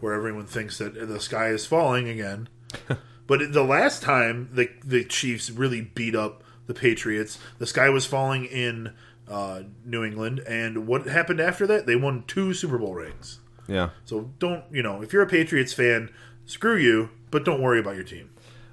where 0.00 0.14
everyone 0.14 0.46
thinks 0.46 0.78
that 0.78 0.94
the 1.08 1.20
sky 1.20 1.48
is 1.48 1.66
falling 1.66 2.08
again. 2.08 2.48
but 3.26 3.52
the 3.52 3.64
last 3.64 4.02
time 4.02 4.48
the 4.52 4.70
the 4.84 5.04
Chiefs 5.04 5.50
really 5.50 5.80
beat 5.80 6.14
up 6.14 6.42
the 6.66 6.74
Patriots, 6.74 7.38
the 7.58 7.66
sky 7.66 7.88
was 7.88 8.06
falling 8.06 8.44
in 8.44 8.92
uh, 9.28 9.62
New 9.84 10.04
England, 10.04 10.40
and 10.40 10.86
what 10.86 11.06
happened 11.06 11.40
after 11.40 11.66
that? 11.66 11.86
They 11.86 11.96
won 11.96 12.24
two 12.26 12.54
Super 12.54 12.78
Bowl 12.78 12.94
rings. 12.94 13.40
yeah. 13.66 13.90
So 14.04 14.30
don't 14.38 14.64
you 14.70 14.82
know 14.82 15.02
if 15.02 15.12
you're 15.12 15.22
a 15.22 15.26
Patriots 15.28 15.72
fan, 15.72 16.10
screw 16.46 16.76
you, 16.76 17.10
but 17.30 17.44
don't 17.44 17.60
worry 17.60 17.80
about 17.80 17.94
your 17.94 18.04
team. 18.04 18.30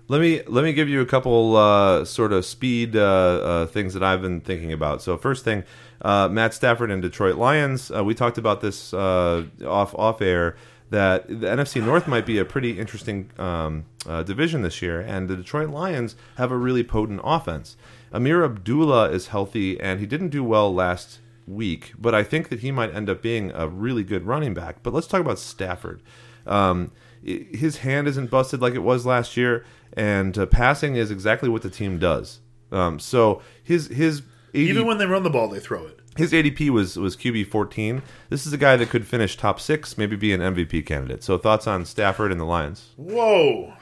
Let 0.08 0.22
me 0.22 0.44
let 0.48 0.64
me 0.64 0.74
give 0.74 0.88
you 0.88 1.02
a 1.02 1.06
couple 1.06 1.56
uh, 1.56 2.06
sort 2.06 2.32
of 2.32 2.46
speed 2.46 2.96
uh, 2.96 3.02
uh, 3.02 3.66
things 3.66 3.96
that 3.96 4.04
I've 4.04 4.22
been 4.22 4.40
thinking 4.40 4.72
about. 4.72 5.02
So 5.02 5.18
first 5.18 5.44
thing, 5.44 5.64
uh, 6.02 6.30
Matt 6.30 6.54
Stafford 6.54 6.92
and 6.92 7.02
Detroit 7.02 7.38
Lions. 7.38 7.90
Uh, 7.90 8.04
we 8.04 8.14
talked 8.14 8.38
about 8.38 8.62
this 8.62 8.94
uh, 8.94 9.46
off 9.66 9.96
off 9.96 10.22
air 10.22 10.58
that 10.90 11.28
the 11.28 11.48
NFC 11.48 11.84
North 11.84 12.08
might 12.08 12.26
be 12.26 12.38
a 12.38 12.46
pretty 12.46 12.80
interesting 12.80 13.32
um, 13.38 13.86
uh, 14.06 14.24
division 14.24 14.62
this 14.62 14.82
year, 14.82 15.00
and 15.02 15.28
the 15.28 15.36
Detroit 15.36 15.70
Lions 15.70 16.16
have 16.38 16.52
a 16.52 16.58
really 16.58 16.84
potent 16.84 17.22
offense. 17.24 17.76
Ameer 18.14 18.46
Abdullah 18.46 19.10
is 19.10 19.28
healthy, 19.28 19.80
and 19.80 20.00
he 20.00 20.06
didn't 20.06 20.30
do 20.30 20.44
well 20.44 20.74
last 20.74 21.20
week, 21.48 21.94
but 21.98 22.16
I 22.16 22.24
think 22.24 22.50
that 22.50 22.60
he 22.60 22.72
might 22.72 22.94
end 22.94 23.10
up 23.10 23.22
being 23.22 23.52
a 23.54 23.68
really 23.68 24.04
good 24.04 24.26
running 24.26 24.54
back. 24.54 24.84
But 24.84 24.94
let's 24.94 25.08
talk 25.08 25.22
about 25.22 25.40
Stafford. 25.40 26.02
Um, 26.46 26.92
his 27.24 27.78
hand 27.78 28.08
isn't 28.08 28.30
busted 28.30 28.62
like 28.62 28.76
it 28.76 28.84
was 28.84 29.06
last 29.06 29.36
year, 29.36 29.66
and 29.94 30.38
uh, 30.38 30.46
passing 30.46 30.96
is 30.96 31.10
exactly 31.10 31.50
what 31.50 31.64
the 31.64 31.70
team 31.70 31.98
does. 31.98 32.40
Um, 32.72 33.00
so 33.00 33.42
his 33.64 33.88
his 33.88 34.20
AD, 34.50 34.56
Even 34.62 34.86
when 34.86 34.98
they 34.98 35.06
run 35.06 35.24
the 35.24 35.30
ball, 35.30 35.50
they 35.50 35.60
throw 35.60 35.86
it. 35.86 36.00
His 36.16 36.32
ADP 36.32 36.70
was 36.70 36.98
was 36.98 37.16
QB 37.16 37.48
fourteen. 37.48 38.02
This 38.30 38.46
is 38.46 38.54
a 38.54 38.58
guy 38.58 38.76
that 38.78 38.90
could 38.90 39.06
finish 39.08 39.36
top 39.38 39.60
six, 39.60 39.98
maybe 39.98 40.16
be 40.16 40.34
an 40.34 40.42
MVP 40.42 40.86
candidate. 40.86 41.24
So 41.24 41.38
thoughts 41.38 41.68
on 41.68 41.86
Stafford 41.86 42.32
and 42.32 42.40
the 42.40 42.46
Lions? 42.46 42.90
Whoa! 42.98 43.74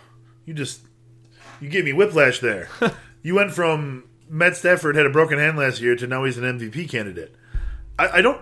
You 0.45 0.53
just 0.53 0.81
you 1.61 1.69
gave 1.69 1.85
me 1.85 1.93
whiplash 1.93 2.39
there. 2.39 2.67
you 3.23 3.35
went 3.35 3.51
from 3.51 4.03
Matt 4.29 4.55
Stafford 4.57 4.95
had 4.95 5.05
a 5.05 5.09
broken 5.11 5.37
hand 5.39 5.57
last 5.57 5.79
year 5.81 5.95
to 5.95 6.07
now 6.07 6.23
he's 6.23 6.37
an 6.37 6.43
MVP 6.43 6.89
candidate. 6.89 7.35
I, 7.99 8.07
I 8.17 8.21
don't. 8.21 8.41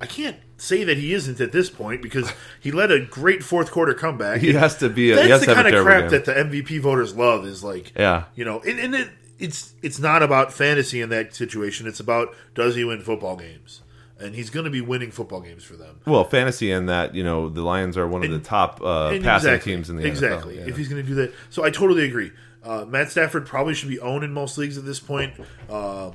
I 0.00 0.06
can't 0.06 0.38
say 0.56 0.84
that 0.84 0.96
he 0.96 1.12
isn't 1.12 1.38
at 1.38 1.52
this 1.52 1.68
point 1.68 2.00
because 2.00 2.32
he 2.60 2.70
led 2.72 2.90
a 2.90 2.98
great 3.04 3.42
fourth 3.42 3.70
quarter 3.70 3.92
comeback. 3.92 4.40
He 4.40 4.54
has 4.54 4.78
to 4.78 4.88
be. 4.88 5.10
A, 5.12 5.16
That's 5.16 5.28
has 5.28 5.40
the 5.46 5.54
kind 5.54 5.68
of 5.74 5.84
crap 5.84 6.08
that 6.10 6.24
the 6.24 6.32
MVP 6.32 6.80
voters 6.80 7.14
love. 7.14 7.44
Is 7.44 7.62
like, 7.62 7.92
Yeah. 7.94 8.24
you 8.34 8.46
know, 8.46 8.60
and, 8.60 8.78
and 8.80 8.94
it, 8.94 9.10
it's 9.38 9.74
it's 9.82 9.98
not 9.98 10.22
about 10.22 10.52
fantasy 10.52 11.00
in 11.00 11.08
that 11.10 11.34
situation. 11.34 11.86
It's 11.86 12.00
about 12.00 12.34
does 12.54 12.74
he 12.74 12.84
win 12.84 13.00
football 13.00 13.36
games, 13.36 13.82
and 14.18 14.34
he's 14.34 14.50
going 14.50 14.64
to 14.64 14.70
be 14.70 14.80
winning 14.80 15.10
football 15.10 15.40
games 15.40 15.64
for 15.64 15.74
them. 15.74 16.00
Well, 16.06 16.24
fantasy 16.24 16.70
and 16.70 16.88
that 16.88 17.14
you 17.14 17.24
know 17.24 17.48
the 17.48 17.62
Lions 17.62 17.96
are 17.96 18.06
one 18.06 18.24
of 18.24 18.30
the 18.30 18.38
top 18.38 18.80
uh, 18.82 19.10
passing 19.10 19.50
exactly, 19.50 19.72
teams 19.72 19.90
in 19.90 19.96
the 19.96 20.06
exactly. 20.06 20.56
NFL. 20.56 20.58
Yeah. 20.58 20.68
If 20.68 20.76
he's 20.76 20.88
going 20.88 21.02
to 21.02 21.08
do 21.08 21.14
that, 21.16 21.34
so 21.50 21.64
I 21.64 21.70
totally 21.70 22.04
agree. 22.04 22.32
Uh, 22.62 22.84
Matt 22.84 23.10
Stafford 23.10 23.46
probably 23.46 23.74
should 23.74 23.88
be 23.88 24.00
owned 24.00 24.24
in 24.24 24.32
most 24.32 24.58
leagues 24.58 24.76
at 24.76 24.84
this 24.84 24.98
point. 24.98 25.34
Um, 25.70 26.14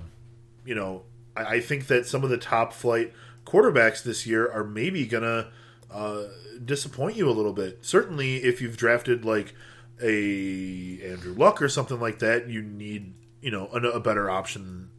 you 0.66 0.76
know, 0.76 1.04
I, 1.36 1.44
I 1.44 1.60
think 1.62 1.88
that 1.88 2.06
some 2.06 2.24
of 2.24 2.30
the 2.30 2.38
top 2.38 2.74
flight 2.74 3.14
quarterbacks 3.46 4.04
this 4.04 4.28
year 4.28 4.52
are 4.52 4.64
maybe 4.64 5.06
going 5.06 5.24
to 5.24 5.48
uh, 5.90 6.24
disappoint 6.64 7.16
you 7.16 7.30
a 7.30 7.32
little 7.32 7.54
bit. 7.54 7.80
Certainly, 7.82 8.38
if 8.44 8.62
you've 8.62 8.78
drafted 8.78 9.26
like 9.26 9.54
a 10.02 11.00
Andrew 11.04 11.34
Luck 11.34 11.62
or 11.62 11.70
something 11.70 12.00
like 12.00 12.20
that, 12.20 12.50
you 12.50 12.62
need 12.62 13.14
you 13.42 13.52
know 13.52 13.70
a, 13.74 13.78
a 13.78 14.00
better 14.00 14.30
option 14.30 14.90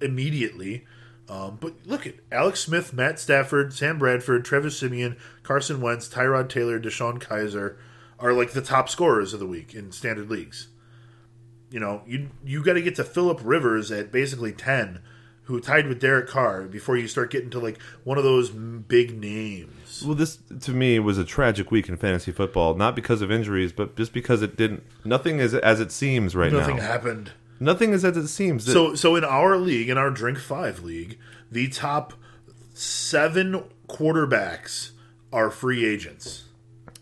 immediately. 0.00 0.84
Um, 1.28 1.58
but 1.60 1.74
look 1.84 2.06
at 2.06 2.14
Alex 2.32 2.60
Smith, 2.60 2.94
Matt 2.94 3.18
Stafford, 3.18 3.74
Sam 3.74 3.98
Bradford, 3.98 4.44
Travis 4.46 4.78
Siemian, 4.78 5.16
Carson 5.42 5.82
Wentz, 5.82 6.08
Tyrod 6.08 6.48
Taylor, 6.48 6.80
DeShone 6.80 7.18
Kizer 7.18 7.76
are 8.18 8.32
like 8.32 8.52
the 8.52 8.62
top 8.62 8.88
scorers 8.88 9.32
of 9.32 9.40
the 9.40 9.46
week 9.46 9.74
in 9.74 9.92
standard 9.92 10.30
leagues. 10.30 10.68
You 11.70 11.80
know, 11.80 12.02
you 12.06 12.30
you 12.44 12.64
got 12.64 12.74
to 12.74 12.82
get 12.82 12.96
to 12.96 13.04
Philip 13.04 13.40
Rivers 13.42 13.92
at 13.92 14.10
basically 14.10 14.52
ten, 14.52 15.00
who 15.48 15.60
tied 15.60 15.86
with 15.88 15.98
Derek 15.98 16.28
Carr 16.28 16.62
before 16.64 16.96
you 16.98 17.08
start 17.08 17.30
getting 17.30 17.48
to 17.50 17.58
like 17.58 17.80
one 18.04 18.18
of 18.18 18.24
those 18.24 18.50
big 18.50 19.18
names. 19.18 20.02
Well, 20.04 20.14
this 20.14 20.38
to 20.60 20.72
me 20.72 20.98
was 20.98 21.16
a 21.18 21.24
tragic 21.24 21.70
week 21.70 21.88
in 21.88 21.96
fantasy 21.96 22.32
football, 22.32 22.74
not 22.74 22.94
because 22.94 23.22
of 23.22 23.30
injuries, 23.32 23.72
but 23.72 23.96
just 23.96 24.12
because 24.12 24.42
it 24.42 24.56
didn't. 24.56 24.82
Nothing 25.04 25.38
is 25.38 25.54
as 25.54 25.80
it 25.80 25.90
seems 25.90 26.36
right 26.36 26.52
Nothing 26.52 26.76
now. 26.76 26.82
Nothing 26.82 26.86
happened. 26.92 27.32
Nothing 27.60 27.92
is 27.92 28.04
as 28.04 28.16
it 28.16 28.28
seems. 28.28 28.70
So 28.70 28.94
so 28.94 29.16
in 29.16 29.24
our 29.24 29.56
league, 29.56 29.88
in 29.88 29.96
our 29.98 30.10
Drink 30.10 30.38
Five 30.38 30.80
league, 30.84 31.18
the 31.50 31.66
top 31.68 32.12
seven 32.74 33.64
quarterbacks 33.88 34.90
are 35.32 35.50
free 35.50 35.84
agents. 35.84 36.44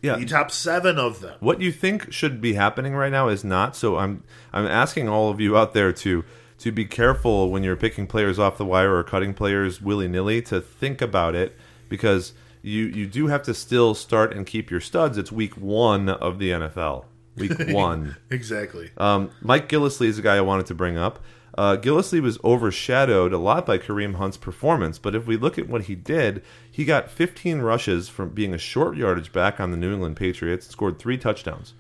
yeah, 0.03 0.17
The 0.17 0.25
top 0.25 0.51
seven 0.51 0.99
of 0.99 1.21
them. 1.21 1.35
what 1.41 1.61
you 1.61 1.73
think 1.73 2.13
should 2.13 2.41
be 2.41 2.55
happening 2.55 2.95
right 2.95 3.13
now 3.13 3.29
is 3.29 3.45
not. 3.45 3.77
So 3.77 3.97
I'm 3.99 4.23
I'm 4.53 4.67
asking 4.67 5.09
all 5.09 5.31
of 5.31 5.41
you 5.41 5.57
out 5.57 5.75
there 5.75 5.93
to 5.93 6.25
to 6.59 6.73
be 6.73 6.85
careful 6.85 7.51
when 7.51 7.63
you're 7.63 7.77
picking 7.77 8.07
players 8.07 8.39
off 8.39 8.59
the 8.59 8.65
wire 8.65 8.97
or 8.97 9.03
cutting 9.03 9.35
players 9.35 9.81
willy 9.81 10.09
nilly. 10.09 10.43
To 10.43 10.61
think 10.61 11.01
about 11.03 11.35
it 11.35 11.57
because 11.89 12.33
you 12.63 12.85
you 12.85 13.07
do 13.07 13.29
have 13.29 13.43
to 13.45 13.55
still 13.55 13.95
start 13.95 14.35
and 14.35 14.47
keep 14.47 14.71
your 14.71 14.81
studs. 14.81 15.19
It's 15.19 15.33
week 15.33 15.57
one 15.57 16.09
of 16.09 16.39
the 16.39 16.51
NFL. 16.51 17.05
Week 17.37 17.53
one. 17.69 18.17
Exactly. 18.31 18.91
Um, 18.97 19.31
Mike 19.41 19.69
Gillislee 19.69 20.07
is 20.07 20.19
a 20.19 20.23
guy 20.23 20.37
I 20.37 20.41
wanted 20.41 20.67
to 20.67 20.75
bring 20.75 20.97
up. 20.97 21.23
Uh, 21.57 21.77
Gillislee 21.77 22.21
was 22.21 22.39
overshadowed 22.45 23.33
a 23.33 23.39
lot 23.39 23.65
by 23.65 23.79
Kareem 23.79 24.17
Hunt's 24.17 24.37
performance, 24.37 24.99
but 24.99 25.15
if 25.15 25.27
we 25.27 25.39
look 25.39 25.59
at 25.59 25.69
what 25.69 25.83
he 25.83 25.95
did, 25.95 26.43
he 26.71 26.85
got 26.85 27.11
15 27.11 27.61
rushes 27.61 28.11
from 28.11 28.31
being 28.31 28.53
a 28.53 28.59
short 28.59 28.97
yardage 28.97 29.33
back 29.33 29.59
on 29.59 29.71
the 29.71 29.77
New 29.79 29.95
England 29.95 30.17
Patriots, 30.17 30.69
scored 30.69 30.99
three 30.99 31.17
touchdowns. 31.17 31.73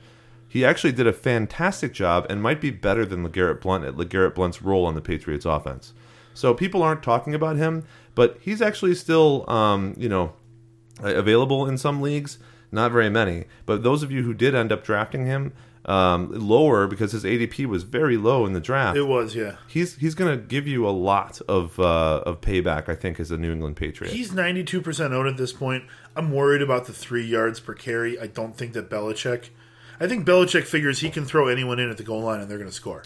He 0.57 0.65
actually 0.65 0.93
did 0.93 1.07
a 1.07 1.13
fantastic 1.13 1.93
job 1.93 2.25
and 2.31 2.41
might 2.41 2.63
be 2.63 2.71
better 2.71 3.05
than 3.05 3.23
LeGarrette 3.23 3.61
Blunt 3.61 3.85
at 3.85 3.97
LeGarrette 3.97 4.35
Blunt's 4.35 4.63
role 4.63 4.87
on 4.87 4.95
the 4.95 5.03
Patriots 5.03 5.45
offense. 5.45 5.93
So 6.33 6.55
people 6.55 6.83
aren't 6.83 7.03
talking 7.03 7.35
about 7.35 7.57
him, 7.57 7.85
but 8.15 8.39
he's 8.41 8.63
actually 8.63 8.95
still, 8.95 9.45
um, 9.51 9.93
you 9.99 10.09
know, 10.09 10.33
available 11.03 11.69
in 11.69 11.77
some 11.77 12.01
leagues. 12.01 12.39
Not 12.73 12.91
very 12.91 13.11
many, 13.11 13.45
but 13.67 13.83
those 13.83 14.03
of 14.03 14.11
you 14.11 14.23
who 14.23 14.33
did 14.33 14.55
end 14.55 14.73
up 14.73 14.83
drafting 14.83 15.27
him 15.27 15.53
um, 15.85 16.31
lower 16.33 16.87
because 16.87 17.13
his 17.13 17.25
ADP 17.25 17.67
was 17.67 17.83
very 17.83 18.17
low 18.17 18.47
in 18.47 18.55
the 18.55 18.61
draft. 18.61 18.97
It 18.97 19.03
was, 19.03 19.37
yeah. 19.37 19.57
he's 19.69 19.97
he's 19.97 20.15
going 20.15 20.39
to 20.39 20.43
give 20.43 20.67
you 20.67 20.89
a 20.89 20.91
lot 20.91 21.43
of 21.49 21.79
uh, 21.79 22.23
of 22.25 22.41
payback, 22.41 22.89
I 22.89 22.95
think, 22.95 23.21
as 23.21 23.31
a 23.31 23.37
New 23.37 23.53
England 23.53 23.77
Patriot. 23.77 24.11
He's 24.11 24.31
92% 24.31 25.13
owned 25.13 25.29
at 25.29 25.37
this 25.37 25.53
point. 25.53 25.85
I'm 26.17 26.33
worried 26.33 26.63
about 26.63 26.87
the 26.87 26.95
three 26.95 27.27
yards 27.27 27.61
per 27.61 27.75
carry. 27.75 28.19
I 28.19 28.27
don't 28.27 28.57
think 28.57 28.73
that 28.73 28.89
Belichick. 28.89 29.51
I 30.01 30.07
think 30.09 30.27
Belichick 30.27 30.65
figures 30.65 31.01
he 31.01 31.11
can 31.11 31.25
throw 31.25 31.49
anyone 31.49 31.79
in 31.79 31.91
at 31.91 31.97
the 31.97 32.03
goal 32.03 32.23
line 32.23 32.41
and 32.41 32.51
they're 32.51 32.59
going 32.59 32.71
to 32.71 32.75
score. 32.75 33.03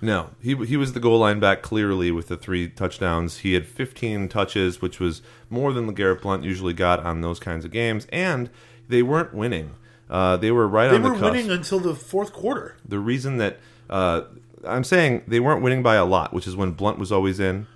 No, 0.00 0.30
he 0.40 0.54
he 0.64 0.76
was 0.76 0.92
the 0.92 1.00
goal 1.00 1.18
line 1.18 1.40
back 1.40 1.60
clearly 1.60 2.12
with 2.12 2.28
the 2.28 2.36
three 2.36 2.68
touchdowns. 2.68 3.38
He 3.38 3.54
had 3.54 3.66
15 3.66 4.28
touches, 4.28 4.80
which 4.80 5.00
was 5.00 5.22
more 5.50 5.72
than 5.72 5.92
LeGarrette 5.92 6.22
Blunt 6.22 6.44
usually 6.44 6.72
got 6.72 7.00
on 7.00 7.20
those 7.20 7.40
kinds 7.40 7.64
of 7.64 7.72
games, 7.72 8.06
and 8.12 8.48
they 8.88 9.02
weren't 9.02 9.34
winning. 9.34 9.74
Uh, 10.08 10.36
they 10.36 10.52
were 10.52 10.68
right 10.68 10.88
They 10.88 10.96
on 10.96 11.02
the 11.02 11.08
cusp. 11.08 11.20
They 11.20 11.26
were 11.26 11.32
winning 11.32 11.50
until 11.50 11.80
the 11.80 11.94
fourth 11.96 12.32
quarter. 12.32 12.76
the 12.84 13.00
reason 13.00 13.38
that 13.38 13.58
uh, 13.90 14.22
I'm 14.64 14.84
saying 14.84 15.24
they 15.26 15.40
weren't 15.40 15.62
winning 15.62 15.82
by 15.82 15.96
a 15.96 16.04
lot, 16.04 16.32
which 16.32 16.46
is 16.46 16.54
when 16.54 16.70
Blunt 16.72 16.98
was 16.98 17.10
always 17.10 17.40
in. 17.40 17.66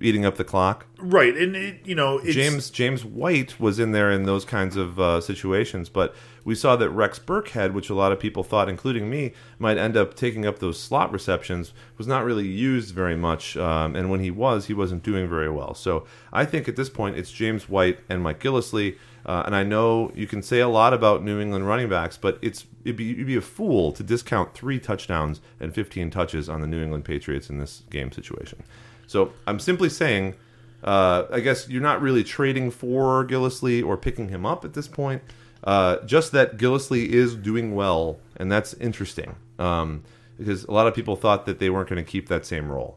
Eating 0.00 0.24
up 0.24 0.36
the 0.36 0.44
clock. 0.44 0.86
Right, 0.98 1.36
and 1.36 1.56
it, 1.56 1.80
you 1.84 1.94
know, 1.94 2.18
it's, 2.18 2.34
James 2.34 2.70
James 2.70 3.04
White 3.04 3.58
was 3.58 3.78
in 3.78 3.92
there 3.92 4.10
in 4.10 4.24
those 4.24 4.44
kinds 4.44 4.76
of 4.76 4.98
uh, 5.00 5.20
situations, 5.20 5.88
but 5.88 6.14
we 6.44 6.54
saw 6.54 6.76
that 6.76 6.90
Rex 6.90 7.18
Burkhead, 7.18 7.72
which 7.72 7.90
a 7.90 7.94
lot 7.94 8.10
of 8.10 8.18
people 8.18 8.42
thought, 8.42 8.68
including 8.68 9.10
me, 9.10 9.32
might 9.58 9.76
end 9.76 9.96
up 9.96 10.14
taking 10.14 10.46
up 10.46 10.60
those 10.60 10.80
slot 10.80 11.12
receptions, 11.12 11.72
was 11.96 12.06
not 12.06 12.24
really 12.24 12.46
used 12.46 12.94
very 12.94 13.16
much, 13.16 13.56
um, 13.56 13.94
and 13.94 14.10
when 14.10 14.20
he 14.20 14.30
was, 14.30 14.66
he 14.66 14.74
wasn't 14.74 15.02
doing 15.02 15.28
very 15.28 15.50
well. 15.50 15.74
So 15.74 16.06
I 16.32 16.44
think 16.44 16.68
at 16.68 16.76
this 16.76 16.88
point 16.88 17.16
it's 17.16 17.30
James 17.30 17.68
White 17.68 18.00
and 18.08 18.22
Mike 18.22 18.40
Gillislee. 18.40 18.96
Uh, 19.26 19.42
and 19.44 19.54
I 19.54 19.62
know 19.62 20.10
you 20.14 20.26
can 20.26 20.42
say 20.42 20.60
a 20.60 20.68
lot 20.68 20.94
about 20.94 21.22
New 21.22 21.38
England 21.38 21.66
running 21.66 21.90
backs, 21.90 22.16
but 22.16 22.38
it's 22.40 22.64
it'd 22.84 22.96
be, 22.96 23.04
you'd 23.04 23.26
be 23.26 23.36
a 23.36 23.42
fool 23.42 23.92
to 23.92 24.02
discount 24.02 24.54
three 24.54 24.80
touchdowns 24.80 25.42
and 25.60 25.74
15 25.74 26.10
touches 26.10 26.48
on 26.48 26.62
the 26.62 26.66
New 26.66 26.82
England 26.82 27.04
Patriots 27.04 27.50
in 27.50 27.58
this 27.58 27.82
game 27.90 28.10
situation. 28.10 28.62
So 29.08 29.32
I'm 29.46 29.58
simply 29.58 29.88
saying, 29.88 30.36
uh, 30.84 31.24
I 31.32 31.40
guess 31.40 31.68
you're 31.68 31.82
not 31.82 32.00
really 32.00 32.22
trading 32.22 32.70
for 32.70 33.26
Gillislee 33.26 33.84
or 33.84 33.96
picking 33.96 34.28
him 34.28 34.46
up 34.46 34.64
at 34.64 34.74
this 34.74 34.86
point. 34.86 35.22
Uh, 35.64 35.96
just 36.04 36.30
that 36.32 36.56
Gillislee 36.56 37.08
is 37.08 37.34
doing 37.34 37.74
well, 37.74 38.20
and 38.36 38.52
that's 38.52 38.74
interesting 38.74 39.34
um, 39.58 40.04
because 40.38 40.62
a 40.64 40.70
lot 40.70 40.86
of 40.86 40.94
people 40.94 41.16
thought 41.16 41.46
that 41.46 41.58
they 41.58 41.68
weren't 41.68 41.88
going 41.88 42.02
to 42.02 42.08
keep 42.08 42.28
that 42.28 42.46
same 42.46 42.70
role. 42.70 42.96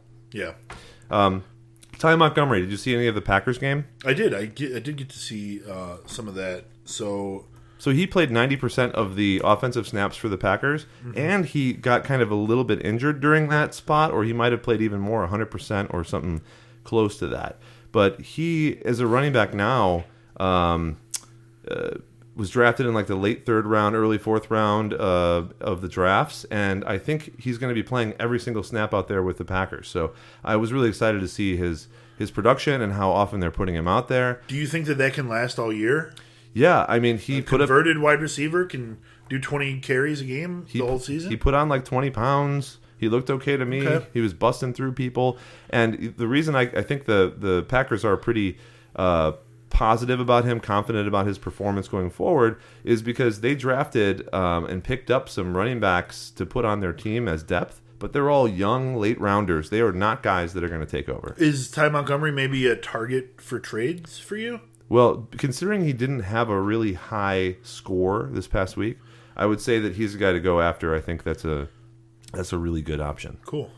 yeah, 1.10 1.42
Ty 1.98 2.14
Montgomery, 2.16 2.60
did 2.60 2.70
you 2.70 2.76
see 2.76 2.94
any 2.94 3.06
of 3.06 3.14
the 3.14 3.20
Packers 3.20 3.58
game? 3.58 3.86
I 4.04 4.12
did. 4.12 4.32
I, 4.32 4.46
get, 4.46 4.76
I 4.76 4.78
did 4.78 4.96
get 4.96 5.08
to 5.10 5.18
see 5.18 5.60
uh, 5.68 5.98
some 6.06 6.28
of 6.28 6.34
that. 6.36 6.64
So 6.84 7.46
So 7.82 7.90
he 7.90 8.06
played 8.06 8.30
90% 8.30 8.92
of 8.92 9.16
the 9.16 9.40
offensive 9.42 9.88
snaps 9.88 10.16
for 10.16 10.28
the 10.28 10.38
Packers, 10.38 10.86
and 11.16 11.44
he 11.44 11.72
got 11.72 12.04
kind 12.04 12.22
of 12.22 12.30
a 12.30 12.36
little 12.36 12.62
bit 12.62 12.80
injured 12.86 13.20
during 13.20 13.48
that 13.48 13.74
spot, 13.74 14.12
or 14.12 14.22
he 14.22 14.32
might 14.32 14.52
have 14.52 14.62
played 14.62 14.80
even 14.80 15.00
more, 15.00 15.26
100% 15.26 15.92
or 15.92 16.04
something 16.04 16.42
close 16.84 17.18
to 17.18 17.26
that. 17.26 17.58
But 17.90 18.20
he, 18.20 18.80
as 18.84 19.00
a 19.00 19.06
running 19.08 19.32
back 19.32 19.52
now, 19.52 20.04
um, 20.36 20.98
uh, 21.68 21.96
was 22.36 22.50
drafted 22.50 22.86
in 22.86 22.94
like 22.94 23.08
the 23.08 23.16
late 23.16 23.44
third 23.44 23.66
round, 23.66 23.96
early 23.96 24.16
fourth 24.16 24.48
round 24.48 24.94
uh, 24.94 25.46
of 25.60 25.80
the 25.80 25.88
drafts, 25.88 26.44
and 26.52 26.84
I 26.84 26.98
think 26.98 27.40
he's 27.40 27.58
going 27.58 27.74
to 27.74 27.74
be 27.74 27.82
playing 27.82 28.14
every 28.16 28.38
single 28.38 28.62
snap 28.62 28.94
out 28.94 29.08
there 29.08 29.24
with 29.24 29.38
the 29.38 29.44
Packers. 29.44 29.88
So 29.88 30.12
I 30.44 30.54
was 30.54 30.72
really 30.72 30.88
excited 30.88 31.20
to 31.20 31.26
see 31.26 31.56
his 31.56 31.88
his 32.16 32.30
production 32.30 32.80
and 32.80 32.92
how 32.92 33.10
often 33.10 33.40
they're 33.40 33.50
putting 33.50 33.74
him 33.74 33.88
out 33.88 34.06
there. 34.06 34.40
do 34.46 34.54
you 34.54 34.68
think 34.68 34.86
that 34.86 34.98
that 34.98 35.14
can 35.14 35.28
last 35.28 35.58
all 35.58 35.72
year? 35.72 36.14
Yeah, 36.54 36.84
I 36.88 36.98
mean 36.98 37.18
he 37.18 37.40
put 37.42 37.60
up 37.60 37.68
Converted 37.68 37.98
wide 37.98 38.20
receiver 38.20 38.64
can 38.64 38.98
do 39.28 39.38
20 39.38 39.80
carries 39.80 40.20
a 40.20 40.24
game 40.24 40.66
he, 40.68 40.78
the 40.78 40.86
whole 40.86 40.98
season? 40.98 41.30
He 41.30 41.36
put 41.36 41.54
on 41.54 41.68
like 41.68 41.84
20 41.84 42.10
pounds. 42.10 42.78
He 42.98 43.08
looked 43.08 43.30
okay 43.30 43.56
to 43.56 43.64
me. 43.64 43.86
Okay. 43.86 44.06
He 44.12 44.20
was 44.20 44.32
busting 44.32 44.74
through 44.74 44.92
people. 44.92 45.38
And 45.70 46.14
the 46.16 46.28
reason 46.28 46.54
I, 46.54 46.62
I 46.62 46.82
think 46.82 47.06
the, 47.06 47.34
the 47.36 47.62
Packers 47.64 48.04
are 48.04 48.16
pretty 48.16 48.58
uh, 48.94 49.32
positive 49.70 50.20
about 50.20 50.44
him, 50.44 50.60
confident 50.60 51.08
about 51.08 51.26
his 51.26 51.38
performance 51.38 51.88
going 51.88 52.10
forward, 52.10 52.60
is 52.84 53.02
because 53.02 53.40
they 53.40 53.54
drafted 53.54 54.32
um, 54.32 54.66
and 54.66 54.84
picked 54.84 55.10
up 55.10 55.28
some 55.28 55.56
running 55.56 55.80
backs 55.80 56.30
to 56.30 56.46
put 56.46 56.64
on 56.64 56.78
their 56.80 56.92
team 56.92 57.26
as 57.26 57.42
depth. 57.42 57.80
But 57.98 58.12
they're 58.12 58.30
all 58.30 58.46
young, 58.46 58.96
late 58.96 59.20
rounders. 59.20 59.70
They 59.70 59.80
are 59.80 59.92
not 59.92 60.22
guys 60.22 60.54
that 60.54 60.62
are 60.62 60.68
going 60.68 60.80
to 60.80 60.86
take 60.86 61.08
over. 61.08 61.34
Is 61.38 61.70
Ty 61.70 61.88
Montgomery 61.88 62.32
maybe 62.32 62.66
a 62.66 62.76
target 62.76 63.40
for 63.40 63.58
trades 63.58 64.18
for 64.18 64.36
you? 64.36 64.60
Well, 64.92 65.26
considering 65.38 65.86
he 65.86 65.94
didn't 65.94 66.20
have 66.20 66.50
a 66.50 66.60
really 66.60 66.92
high 66.92 67.56
score 67.62 68.28
this 68.30 68.46
past 68.46 68.76
week, 68.76 68.98
I 69.34 69.46
would 69.46 69.58
say 69.58 69.78
that 69.78 69.94
he's 69.94 70.14
a 70.14 70.18
guy 70.18 70.32
to 70.32 70.38
go 70.38 70.60
after. 70.60 70.94
I 70.94 71.00
think 71.00 71.22
that's 71.22 71.46
a 71.46 71.70
that's 72.34 72.52
a 72.52 72.58
really 72.58 72.82
good 72.82 73.00
option. 73.00 73.38
Cool. 73.46 73.70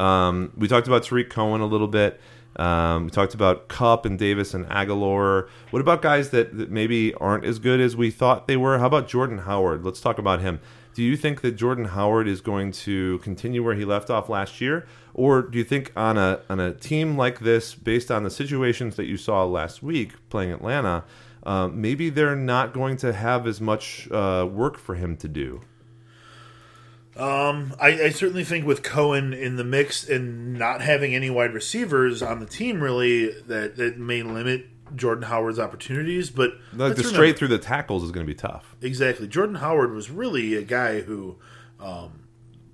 Um, 0.00 0.52
we 0.56 0.66
talked 0.66 0.88
about 0.88 1.04
Tarik 1.04 1.30
Cohen 1.30 1.60
a 1.60 1.66
little 1.66 1.86
bit. 1.86 2.20
Um, 2.56 3.04
we 3.04 3.10
talked 3.10 3.34
about 3.34 3.68
Kupp 3.68 4.06
and 4.06 4.18
Davis 4.18 4.54
and 4.54 4.66
Agholor. 4.66 5.48
What 5.70 5.78
about 5.78 6.02
guys 6.02 6.30
that, 6.30 6.58
that 6.58 6.68
maybe 6.68 7.14
aren't 7.14 7.44
as 7.44 7.60
good 7.60 7.80
as 7.80 7.94
we 7.94 8.10
thought 8.10 8.48
they 8.48 8.56
were? 8.56 8.80
How 8.80 8.86
about 8.86 9.06
Jordan 9.06 9.38
Howard? 9.38 9.84
Let's 9.84 10.00
talk 10.00 10.18
about 10.18 10.40
him. 10.40 10.58
Do 10.94 11.04
you 11.04 11.16
think 11.16 11.42
that 11.42 11.52
Jordan 11.52 11.84
Howard 11.84 12.26
is 12.26 12.40
going 12.40 12.72
to 12.72 13.18
continue 13.18 13.62
where 13.62 13.74
he 13.76 13.84
left 13.84 14.10
off 14.10 14.28
last 14.28 14.60
year, 14.60 14.84
or 15.14 15.42
do 15.42 15.56
you 15.58 15.64
think 15.64 15.92
on 15.96 16.18
a 16.18 16.40
on 16.50 16.60
a 16.60 16.74
team 16.74 17.16
like 17.16 17.40
this, 17.40 17.74
based 17.74 18.10
on 18.10 18.24
the 18.24 18.30
situations 18.30 18.96
that 18.96 19.06
you 19.06 19.16
saw 19.16 19.44
last 19.44 19.82
week 19.82 20.12
playing 20.28 20.52
Atlanta, 20.52 21.04
um, 21.44 21.80
maybe 21.80 22.10
they're 22.10 22.36
not 22.36 22.74
going 22.74 22.96
to 22.98 23.12
have 23.12 23.46
as 23.46 23.60
much 23.60 24.10
uh, 24.10 24.46
work 24.50 24.76
for 24.76 24.94
him 24.94 25.16
to 25.18 25.28
do? 25.28 25.60
I, 27.80 28.04
I 28.04 28.10
certainly 28.10 28.44
think 28.44 28.66
with 28.66 28.82
Cohen 28.82 29.32
in 29.32 29.56
the 29.56 29.64
mix 29.64 30.08
and 30.08 30.54
not 30.54 30.80
having 30.80 31.14
any 31.14 31.30
wide 31.30 31.54
receivers 31.54 32.22
on 32.22 32.40
the 32.40 32.46
team, 32.46 32.80
really, 32.80 33.30
that, 33.42 33.76
that 33.76 33.98
may 33.98 34.22
limit 34.22 34.66
Jordan 34.96 35.24
Howard's 35.24 35.58
opportunities. 35.58 36.30
But 36.30 36.54
Like 36.72 36.96
the 36.96 37.04
straight 37.04 37.38
through 37.38 37.48
the 37.48 37.58
tackles 37.58 38.02
is 38.02 38.10
going 38.10 38.26
to 38.26 38.30
be 38.30 38.36
tough. 38.36 38.74
Exactly. 38.82 39.28
Jordan 39.28 39.56
Howard 39.56 39.92
was 39.92 40.10
really 40.10 40.54
a 40.56 40.62
guy 40.62 41.02
who 41.02 41.36
um, 41.78 42.23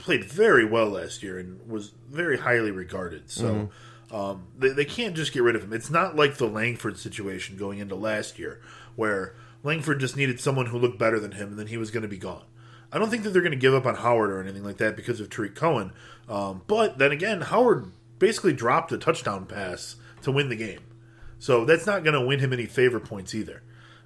played 0.00 0.24
very 0.24 0.64
well 0.64 0.88
last 0.88 1.22
year 1.22 1.38
and 1.38 1.60
was 1.68 1.92
very 2.10 2.38
highly 2.38 2.70
regarded. 2.70 3.30
So 3.30 3.70
um, 4.10 4.46
they, 4.58 4.70
they 4.70 4.84
can't 4.84 5.14
just 5.14 5.32
get 5.32 5.42
rid 5.42 5.54
of 5.54 5.62
him. 5.62 5.72
It's 5.72 5.90
not 5.90 6.16
like 6.16 6.36
the 6.36 6.48
Langford 6.48 6.98
situation 6.98 7.56
going 7.56 7.78
into 7.78 7.94
last 7.94 8.38
year, 8.38 8.60
where 8.96 9.34
Langford 9.62 10.00
just 10.00 10.16
needed 10.16 10.40
someone 10.40 10.66
who 10.66 10.78
looked 10.78 10.98
better 10.98 11.20
than 11.20 11.32
him, 11.32 11.50
and 11.50 11.58
then 11.58 11.68
he 11.68 11.76
was 11.76 11.90
going 11.90 12.02
to 12.02 12.08
be 12.08 12.18
gone. 12.18 12.44
I 12.92 12.98
don't 12.98 13.10
think 13.10 13.22
that 13.22 13.30
they're 13.30 13.42
going 13.42 13.52
to 13.52 13.58
give 13.58 13.74
up 13.74 13.86
on 13.86 13.96
Howard 13.96 14.30
or 14.30 14.40
anything 14.40 14.64
like 14.64 14.78
that 14.78 14.96
because 14.96 15.20
of 15.20 15.30
Tarik 15.30 15.54
Cohen. 15.54 15.92
Um, 16.28 16.62
but 16.66 16.98
then 16.98 17.12
again, 17.12 17.42
Howard 17.42 17.92
basically 18.18 18.52
dropped 18.52 18.90
a 18.90 18.98
touchdown 18.98 19.46
pass 19.46 19.96
to 20.22 20.32
win 20.32 20.48
the 20.48 20.56
game. 20.56 20.80
So 21.38 21.64
that's 21.64 21.86
not 21.86 22.02
going 22.04 22.14
to 22.14 22.26
win 22.26 22.40
him 22.40 22.52
any 22.52 22.66
favor 22.66 23.00
points 23.00 23.34
either. 23.34 23.62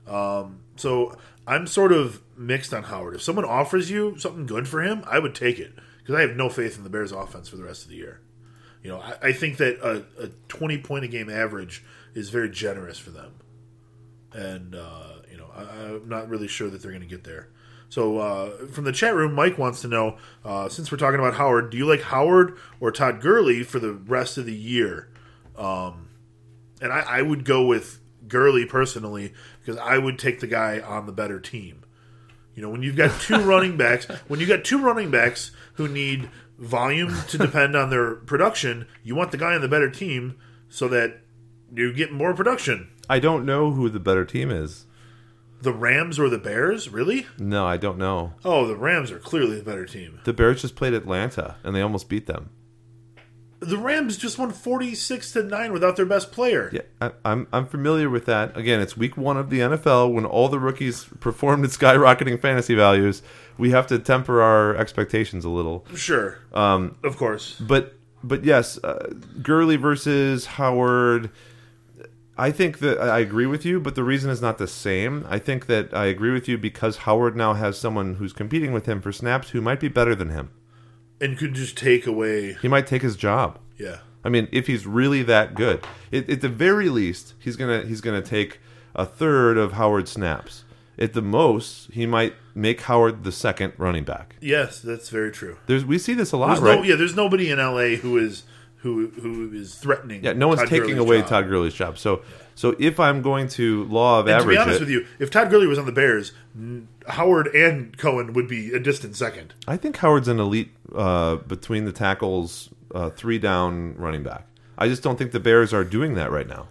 Um, 0.06 0.60
so 0.76 1.16
I'm 1.46 1.66
sort 1.66 1.92
of 1.92 2.22
mixed 2.36 2.72
on 2.72 2.84
Howard. 2.84 3.14
If 3.14 3.22
someone 3.22 3.44
offers 3.44 3.90
you 3.90 4.18
something 4.18 4.46
good 4.46 4.66
for 4.66 4.82
him, 4.82 5.04
I 5.06 5.18
would 5.18 5.34
take 5.34 5.58
it 5.58 5.72
because 5.98 6.14
I 6.14 6.22
have 6.22 6.36
no 6.36 6.48
faith 6.48 6.76
in 6.76 6.84
the 6.84 6.90
Bears' 6.90 7.12
offense 7.12 7.48
for 7.48 7.56
the 7.56 7.64
rest 7.64 7.84
of 7.84 7.90
the 7.90 7.96
year. 7.96 8.20
You 8.82 8.90
know, 8.90 9.00
I, 9.00 9.28
I 9.28 9.32
think 9.32 9.58
that 9.58 9.78
a, 9.80 10.04
a 10.22 10.28
20 10.48 10.78
point 10.78 11.04
a 11.04 11.08
game 11.08 11.30
average 11.30 11.84
is 12.14 12.30
very 12.30 12.50
generous 12.50 12.98
for 12.98 13.10
them, 13.10 13.32
and 14.32 14.74
uh, 14.74 15.14
you 15.30 15.36
know, 15.36 15.46
I, 15.54 15.62
I'm 15.62 16.08
not 16.08 16.28
really 16.28 16.48
sure 16.48 16.70
that 16.70 16.82
they're 16.82 16.92
going 16.92 17.02
to 17.02 17.08
get 17.08 17.24
there. 17.24 17.48
So 17.88 18.18
uh, 18.18 18.66
from 18.66 18.84
the 18.84 18.92
chat 18.92 19.14
room, 19.14 19.34
Mike 19.34 19.56
wants 19.56 19.80
to 19.82 19.88
know 19.88 20.16
uh, 20.44 20.68
since 20.68 20.90
we're 20.90 20.98
talking 20.98 21.20
about 21.20 21.34
Howard, 21.34 21.70
do 21.70 21.76
you 21.76 21.86
like 21.86 22.02
Howard 22.02 22.56
or 22.80 22.90
Todd 22.90 23.20
Gurley 23.20 23.62
for 23.62 23.78
the 23.78 23.92
rest 23.92 24.36
of 24.36 24.46
the 24.46 24.54
year? 24.54 25.08
Um, 25.56 26.08
and 26.80 26.92
I, 26.92 27.04
I 27.06 27.22
would 27.22 27.44
go 27.44 27.64
with 27.64 28.00
Gurley 28.26 28.66
personally 28.66 29.32
because 29.64 29.80
I 29.80 29.98
would 29.98 30.18
take 30.18 30.40
the 30.40 30.46
guy 30.46 30.80
on 30.80 31.06
the 31.06 31.12
better 31.12 31.40
team. 31.40 31.84
You 32.54 32.62
know, 32.62 32.70
when 32.70 32.82
you've 32.82 32.96
got 32.96 33.20
two 33.20 33.40
running 33.40 33.76
backs, 33.76 34.04
when 34.28 34.40
you've 34.40 34.48
got 34.48 34.64
two 34.64 34.80
running 34.80 35.10
backs 35.10 35.50
who 35.74 35.88
need 35.88 36.28
volume 36.58 37.14
to 37.28 37.38
depend 37.38 37.74
on 37.74 37.90
their 37.90 38.14
production, 38.14 38.86
you 39.02 39.14
want 39.14 39.30
the 39.30 39.38
guy 39.38 39.54
on 39.54 39.60
the 39.60 39.68
better 39.68 39.90
team 39.90 40.36
so 40.68 40.86
that 40.88 41.20
you 41.74 41.92
get 41.92 42.12
more 42.12 42.34
production. 42.34 42.90
I 43.08 43.18
don't 43.18 43.44
know 43.44 43.72
who 43.72 43.88
the 43.88 44.00
better 44.00 44.24
team 44.24 44.50
is. 44.50 44.86
The 45.60 45.72
Rams 45.72 46.18
or 46.18 46.28
the 46.28 46.38
Bears, 46.38 46.90
really? 46.90 47.26
No, 47.38 47.66
I 47.66 47.78
don't 47.78 47.96
know. 47.96 48.34
Oh, 48.44 48.66
the 48.66 48.76
Rams 48.76 49.10
are 49.10 49.18
clearly 49.18 49.56
the 49.56 49.64
better 49.64 49.86
team. 49.86 50.20
The 50.24 50.34
Bears 50.34 50.60
just 50.60 50.76
played 50.76 50.92
Atlanta 50.92 51.56
and 51.64 51.74
they 51.74 51.80
almost 51.80 52.08
beat 52.08 52.26
them. 52.26 52.50
The 53.60 53.78
Rams 53.78 54.16
just 54.16 54.38
won 54.38 54.50
forty 54.50 54.94
six 54.94 55.32
to 55.32 55.42
nine 55.42 55.72
without 55.72 55.96
their 55.96 56.06
best 56.06 56.32
player. 56.32 56.70
Yeah, 56.72 56.82
I, 57.00 57.12
I'm 57.24 57.46
I'm 57.52 57.66
familiar 57.66 58.10
with 58.10 58.26
that. 58.26 58.56
Again, 58.56 58.80
it's 58.80 58.96
week 58.96 59.16
one 59.16 59.36
of 59.36 59.50
the 59.50 59.60
NFL 59.60 60.12
when 60.12 60.24
all 60.24 60.48
the 60.48 60.58
rookies 60.58 61.06
performed 61.20 61.64
at 61.64 61.70
skyrocketing 61.70 62.40
fantasy 62.40 62.74
values. 62.74 63.22
We 63.56 63.70
have 63.70 63.86
to 63.88 63.98
temper 63.98 64.42
our 64.42 64.76
expectations 64.76 65.44
a 65.44 65.48
little. 65.48 65.86
Sure, 65.94 66.38
um, 66.52 66.96
of 67.04 67.16
course. 67.16 67.58
But 67.60 67.94
but 68.22 68.44
yes, 68.44 68.82
uh, 68.82 69.12
Gurley 69.42 69.76
versus 69.76 70.46
Howard. 70.46 71.30
I 72.36 72.50
think 72.50 72.80
that 72.80 72.98
I 72.98 73.20
agree 73.20 73.46
with 73.46 73.64
you, 73.64 73.78
but 73.78 73.94
the 73.94 74.02
reason 74.02 74.28
is 74.28 74.42
not 74.42 74.58
the 74.58 74.66
same. 74.66 75.24
I 75.28 75.38
think 75.38 75.66
that 75.66 75.94
I 75.94 76.06
agree 76.06 76.32
with 76.32 76.48
you 76.48 76.58
because 76.58 76.98
Howard 76.98 77.36
now 77.36 77.54
has 77.54 77.78
someone 77.78 78.16
who's 78.16 78.32
competing 78.32 78.72
with 78.72 78.86
him 78.86 79.00
for 79.00 79.12
snaps 79.12 79.50
who 79.50 79.60
might 79.60 79.78
be 79.78 79.86
better 79.88 80.16
than 80.16 80.30
him. 80.30 80.50
And 81.24 81.38
could 81.38 81.54
just 81.54 81.76
take 81.76 82.06
away. 82.06 82.54
He 82.60 82.68
might 82.68 82.86
take 82.86 83.02
his 83.02 83.16
job. 83.16 83.58
Yeah, 83.78 83.98
I 84.24 84.28
mean, 84.28 84.48
if 84.52 84.66
he's 84.66 84.86
really 84.86 85.22
that 85.24 85.54
good, 85.54 85.84
it, 86.10 86.28
at 86.28 86.40
the 86.40 86.48
very 86.48 86.88
least, 86.88 87.34
he's 87.38 87.56
gonna 87.56 87.82
he's 87.82 88.00
gonna 88.00 88.22
take 88.22 88.60
a 88.94 89.06
third 89.06 89.56
of 89.58 89.72
Howard's 89.72 90.10
snaps. 90.12 90.64
At 90.96 91.12
the 91.12 91.22
most, 91.22 91.90
he 91.90 92.06
might 92.06 92.34
make 92.54 92.82
Howard 92.82 93.24
the 93.24 93.32
second 93.32 93.72
running 93.78 94.04
back. 94.04 94.36
yes, 94.40 94.78
that's 94.80 95.08
very 95.08 95.32
true. 95.32 95.56
There's 95.66 95.84
we 95.84 95.98
see 95.98 96.14
this 96.14 96.30
a 96.30 96.36
lot, 96.36 96.48
There's 96.48 96.60
right? 96.60 96.78
no, 96.78 96.84
yeah, 96.84 96.94
there's 96.94 97.16
nobody 97.16 97.50
in 97.50 97.58
LA 97.58 97.96
who 97.96 98.16
is 98.16 98.44
who 98.76 99.08
who 99.08 99.50
is 99.52 99.74
threatening. 99.74 100.22
Yeah, 100.22 100.34
no 100.34 100.46
one's 100.46 100.60
Todd 100.60 100.68
taking 100.68 100.90
Gurley's 100.90 101.00
away 101.00 101.20
job. 101.20 101.28
Todd 101.28 101.48
Gurley's 101.48 101.74
job. 101.74 101.98
So, 101.98 102.22
so 102.54 102.76
if 102.78 103.00
I'm 103.00 103.22
going 103.22 103.48
to 103.48 103.84
law 103.86 104.20
of 104.20 104.28
And 104.28 104.42
to 104.42 104.48
be 104.48 104.56
honest 104.56 104.76
it, 104.76 104.80
with 104.80 104.90
you, 104.90 105.06
if 105.18 105.30
Todd 105.30 105.50
Gurley 105.50 105.66
was 105.66 105.78
on 105.80 105.86
the 105.86 105.92
Bears, 105.92 106.32
Howard 107.08 107.48
and 107.48 107.96
Cohen 107.96 108.32
would 108.32 108.48
be 108.48 108.72
a 108.72 108.78
distant 108.78 109.16
second. 109.16 109.54
I 109.68 109.76
think 109.76 109.96
Howard's 109.96 110.28
an 110.28 110.40
elite 110.40 110.70
uh, 110.94 111.36
between 111.36 111.84
the 111.84 111.92
tackles, 111.92 112.70
uh, 112.94 113.10
three 113.10 113.38
down 113.38 113.96
running 113.96 114.22
back. 114.22 114.46
I 114.78 114.88
just 114.88 115.02
don't 115.02 115.16
think 115.16 115.32
the 115.32 115.40
Bears 115.40 115.72
are 115.72 115.84
doing 115.84 116.14
that 116.14 116.30
right 116.30 116.48
now. 116.48 116.68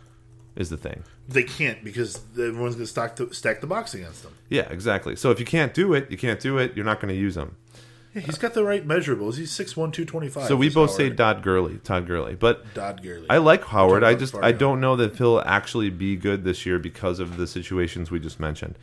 Is 0.56 0.70
the 0.70 0.78
thing. 0.78 1.04
They 1.28 1.42
can't 1.44 1.84
because 1.84 2.22
everyone's 2.34 2.76
going 2.76 2.86
to 2.86 2.92
stack 2.92 3.16
the, 3.16 3.34
stack 3.34 3.60
the 3.60 3.66
box 3.66 3.96
against 3.96 4.22
them. 4.22 4.36
Yeah, 4.50 4.68
exactly. 4.70 5.16
So 5.16 5.32
if 5.32 5.40
you 5.40 5.48
can't 5.48 5.74
do 5.74 5.96
it, 5.96 6.12
you 6.12 6.18
can't 6.18 6.40
do 6.40 6.60
it. 6.60 6.76
You're 6.76 6.86
not 6.86 7.00
going 7.00 7.12
to 7.12 7.20
use 7.20 7.34
them. 7.34 7.56
Yeah, 8.14 8.22
he's 8.22 8.38
got 8.38 8.54
the 8.54 8.64
right 8.64 8.88
measurables. 8.88 9.38
He's 9.38 9.52
6'1", 9.52 9.74
225. 9.74 10.48
So 10.48 10.56
we 10.56 10.70
both 10.70 10.92
Howard. 10.92 10.98
say 10.98 11.10
Todd 11.10 11.42
Gurley, 11.42 11.80
Todd 11.80 12.06
Gurley, 12.06 12.36
but 12.36 12.72
Dodd 12.76 13.02
Gurley. 13.02 13.26
I 13.32 13.38
like 13.38 13.64
Howard. 13.66 14.04
I 14.04 14.14
just 14.14 14.36
I 14.36 14.52
don't 14.52 14.80
know 14.80 14.96
that 14.96 15.16
he'll 15.16 15.42
actually 15.44 15.90
be 15.90 16.16
good 16.16 16.44
this 16.44 16.68
year 16.68 16.78
because 16.78 17.20
of 17.20 17.38
the 17.38 17.48
situations 17.48 18.12
we 18.12 18.20
just 18.20 18.40
mentioned. 18.40 18.78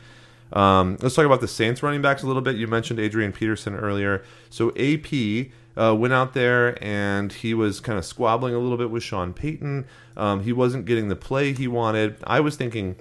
Um, 0.53 0.97
let's 1.01 1.15
talk 1.15 1.27
about 1.27 1.41
the 1.41 1.49
Saints 1.49 1.83
running 1.83 2.03
backs 2.03 2.23
a 2.23 2.27
little 2.27 2.43
bit. 2.43 2.57
You 2.57 2.67
mentioned 2.67 2.99
Adrian 2.99 3.33
Peterson 3.33 3.75
earlier. 3.75 4.25
So 4.49 4.71
AP 4.71 5.51
uh, 5.77 5.95
went 5.95 6.13
out 6.13 6.35
there 6.35 6.83
and 6.83 7.33
he 7.33 7.55
was 7.55 7.81
kind 7.81 7.99
of 7.99 8.05
squabbling 8.05 8.55
a 8.55 8.59
little 8.59 8.79
bit 8.79 8.91
with 8.91 9.03
Sean 9.03 9.33
Payton. 9.33 9.87
Um, 10.17 10.43
he 10.43 10.53
wasn't 10.53 10.87
getting 10.87 11.09
the 11.09 11.17
play 11.17 11.53
he 11.53 11.69
wanted. 11.69 12.17
I 12.25 12.41
was 12.41 12.57
thinking 12.57 12.97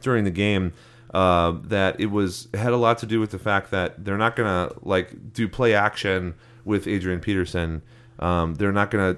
during 0.00 0.24
the 0.24 0.30
game 0.30 0.72
uh, 1.12 1.54
that 1.64 1.98
it 1.98 2.06
was 2.06 2.48
it 2.52 2.58
had 2.58 2.72
a 2.72 2.76
lot 2.76 2.98
to 2.98 3.06
do 3.06 3.20
with 3.20 3.30
the 3.30 3.38
fact 3.38 3.70
that 3.70 4.04
they're 4.04 4.18
not 4.18 4.36
gonna 4.36 4.72
like 4.82 5.32
do 5.32 5.48
play 5.48 5.74
action 5.74 6.34
with 6.64 6.86
Adrian 6.86 7.20
Peterson. 7.20 7.82
Um, 8.18 8.54
they're 8.54 8.72
not 8.72 8.90
gonna 8.90 9.16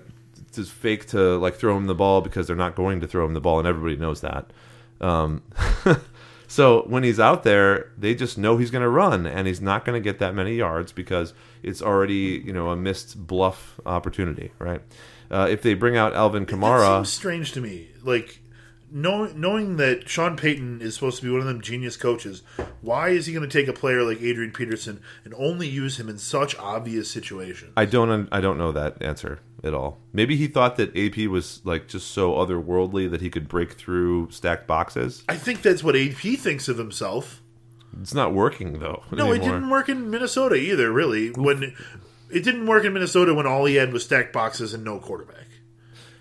just 0.53 0.73
fake 0.73 1.07
to 1.09 1.37
like 1.39 1.55
throw 1.55 1.77
him 1.77 1.87
the 1.87 1.95
ball 1.95 2.21
because 2.21 2.47
they're 2.47 2.57
not 2.57 2.75
going 2.75 3.01
to 3.01 3.07
throw 3.07 3.25
him 3.27 3.35
the 3.35 3.41
ball, 3.41 3.59
and 3.59 3.69
everybody 3.69 3.97
knows 3.97 4.21
that. 4.21 4.53
Um, 5.01 5.43
so 6.51 6.83
when 6.89 7.05
he's 7.05 7.21
out 7.21 7.45
there, 7.45 7.93
they 7.97 8.13
just 8.13 8.37
know 8.37 8.57
he's 8.57 8.73
going 8.73 8.83
to 8.83 8.89
run, 8.89 9.25
and 9.25 9.47
he's 9.47 9.61
not 9.61 9.85
going 9.85 9.95
to 9.95 10.03
get 10.03 10.19
that 10.19 10.35
many 10.35 10.57
yards 10.57 10.91
because 10.91 11.33
it's 11.63 11.81
already 11.81 12.43
you 12.45 12.53
know 12.53 12.71
a 12.71 12.77
missed 12.77 13.25
bluff 13.25 13.81
opportunity, 13.87 14.51
right? 14.59 14.83
Uh, 15.31 15.47
if 15.49 15.63
they 15.63 15.75
bring 15.75 15.97
out 15.97 16.13
Alvin 16.13 16.47
Kamara, 16.47 16.99
seems 16.99 17.13
strange 17.13 17.53
to 17.53 17.61
me. 17.61 17.91
Like 18.03 18.41
knowing 18.91 19.41
knowing 19.41 19.77
that 19.77 20.09
Sean 20.09 20.37
Payton 20.37 20.83
is 20.83 20.95
supposed 20.95 21.19
to 21.19 21.23
be 21.23 21.31
one 21.31 21.39
of 21.39 21.47
them 21.47 21.61
genius 21.61 21.97
coaches, 21.97 22.43
why 22.81 23.11
is 23.11 23.27
he 23.27 23.33
going 23.33 23.49
to 23.49 23.59
take 23.59 23.69
a 23.69 23.73
player 23.73 24.03
like 24.03 24.21
Adrian 24.21 24.51
Peterson 24.51 25.01
and 25.25 25.33
only 25.35 25.69
use 25.69 26.01
him 26.01 26.09
in 26.09 26.19
such 26.19 26.57
obvious 26.59 27.09
situations? 27.09 27.73
I 27.77 27.85
don't 27.85 28.29
I 28.33 28.41
don't 28.41 28.59
know 28.59 28.73
that 28.73 29.01
answer 29.01 29.39
at 29.63 29.75
all. 29.75 30.01
Maybe 30.13 30.37
he 30.37 30.47
thought 30.47 30.77
that 30.77 30.97
AP 30.97 31.29
was 31.29 31.61
like 31.65 31.87
just 31.89 32.11
so 32.13 32.33
otherworldly 32.35 33.11
that 33.11 33.21
he 33.21 33.31
could 33.31 33.49
break 33.49 33.73
through 33.75 34.31
stacked 34.31 34.67
boxes. 34.67 35.25
I 35.29 35.37
think 35.37 35.63
that's 35.63 35.85
what 35.85 35.97
AP 35.97 36.17
thinks 36.39 36.69
of 36.69 36.79
himself. 36.79 37.43
It's 38.01 38.15
not 38.15 38.33
working 38.33 38.79
though. 38.79 39.03
No, 39.11 39.33
it 39.33 39.41
didn't 39.43 39.69
work 39.69 39.89
in 39.89 40.11
Minnesota 40.11 40.55
either. 40.55 40.91
Really, 40.93 41.31
when 41.31 41.75
it 42.31 42.45
didn't 42.45 42.67
work 42.67 42.85
in 42.85 42.93
Minnesota 42.93 43.35
when 43.35 43.47
all 43.47 43.65
he 43.65 43.75
had 43.75 43.93
was 43.93 44.05
stacked 44.05 44.33
boxes 44.33 44.73
and 44.73 44.85
no 44.85 44.99
quarterback. 44.99 45.47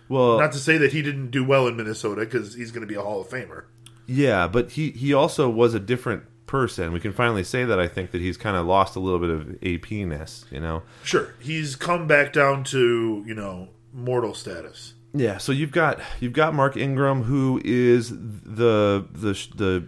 Well, 0.07 0.39
Not 0.39 0.51
to 0.53 0.57
say 0.57 0.77
that 0.79 0.91
he 0.91 1.03
didn't 1.03 1.29
do 1.29 1.43
well 1.45 1.67
in 1.67 1.77
Minnesota 1.77 2.21
because 2.21 2.55
he's 2.55 2.71
going 2.71 2.81
to 2.81 2.87
be 2.87 2.95
a 2.95 3.01
Hall 3.01 3.21
of 3.21 3.29
Famer. 3.29 3.65
yeah, 4.07 4.47
but 4.47 4.71
he 4.71 4.89
he 4.91 5.13
also 5.13 5.47
was 5.49 5.75
a 5.75 5.79
different 5.79 6.23
person. 6.49 6.91
We 6.91 6.99
can 6.99 7.13
finally 7.13 7.43
say 7.43 7.63
that. 7.63 7.79
I 7.79 7.87
think 7.87 8.09
that 8.09 8.21
he's 8.21 8.35
kind 8.35 8.57
of 8.57 8.65
lost 8.65 8.95
a 8.95 8.99
little 8.99 9.19
bit 9.19 9.29
of 9.29 9.49
AP-ness. 9.63 10.45
You 10.49 10.59
know. 10.59 10.81
Sure, 11.03 11.35
he's 11.39 11.75
come 11.75 12.07
back 12.07 12.33
down 12.33 12.63
to 12.65 13.23
you 13.25 13.35
know 13.35 13.69
mortal 13.93 14.33
status. 14.33 14.95
Yeah, 15.13 15.37
so 15.37 15.51
you've 15.51 15.71
got 15.71 16.01
you've 16.19 16.33
got 16.33 16.55
Mark 16.55 16.75
Ingram, 16.75 17.23
who 17.23 17.61
is 17.63 18.09
the 18.09 19.05
the 19.11 19.47
the 19.55 19.87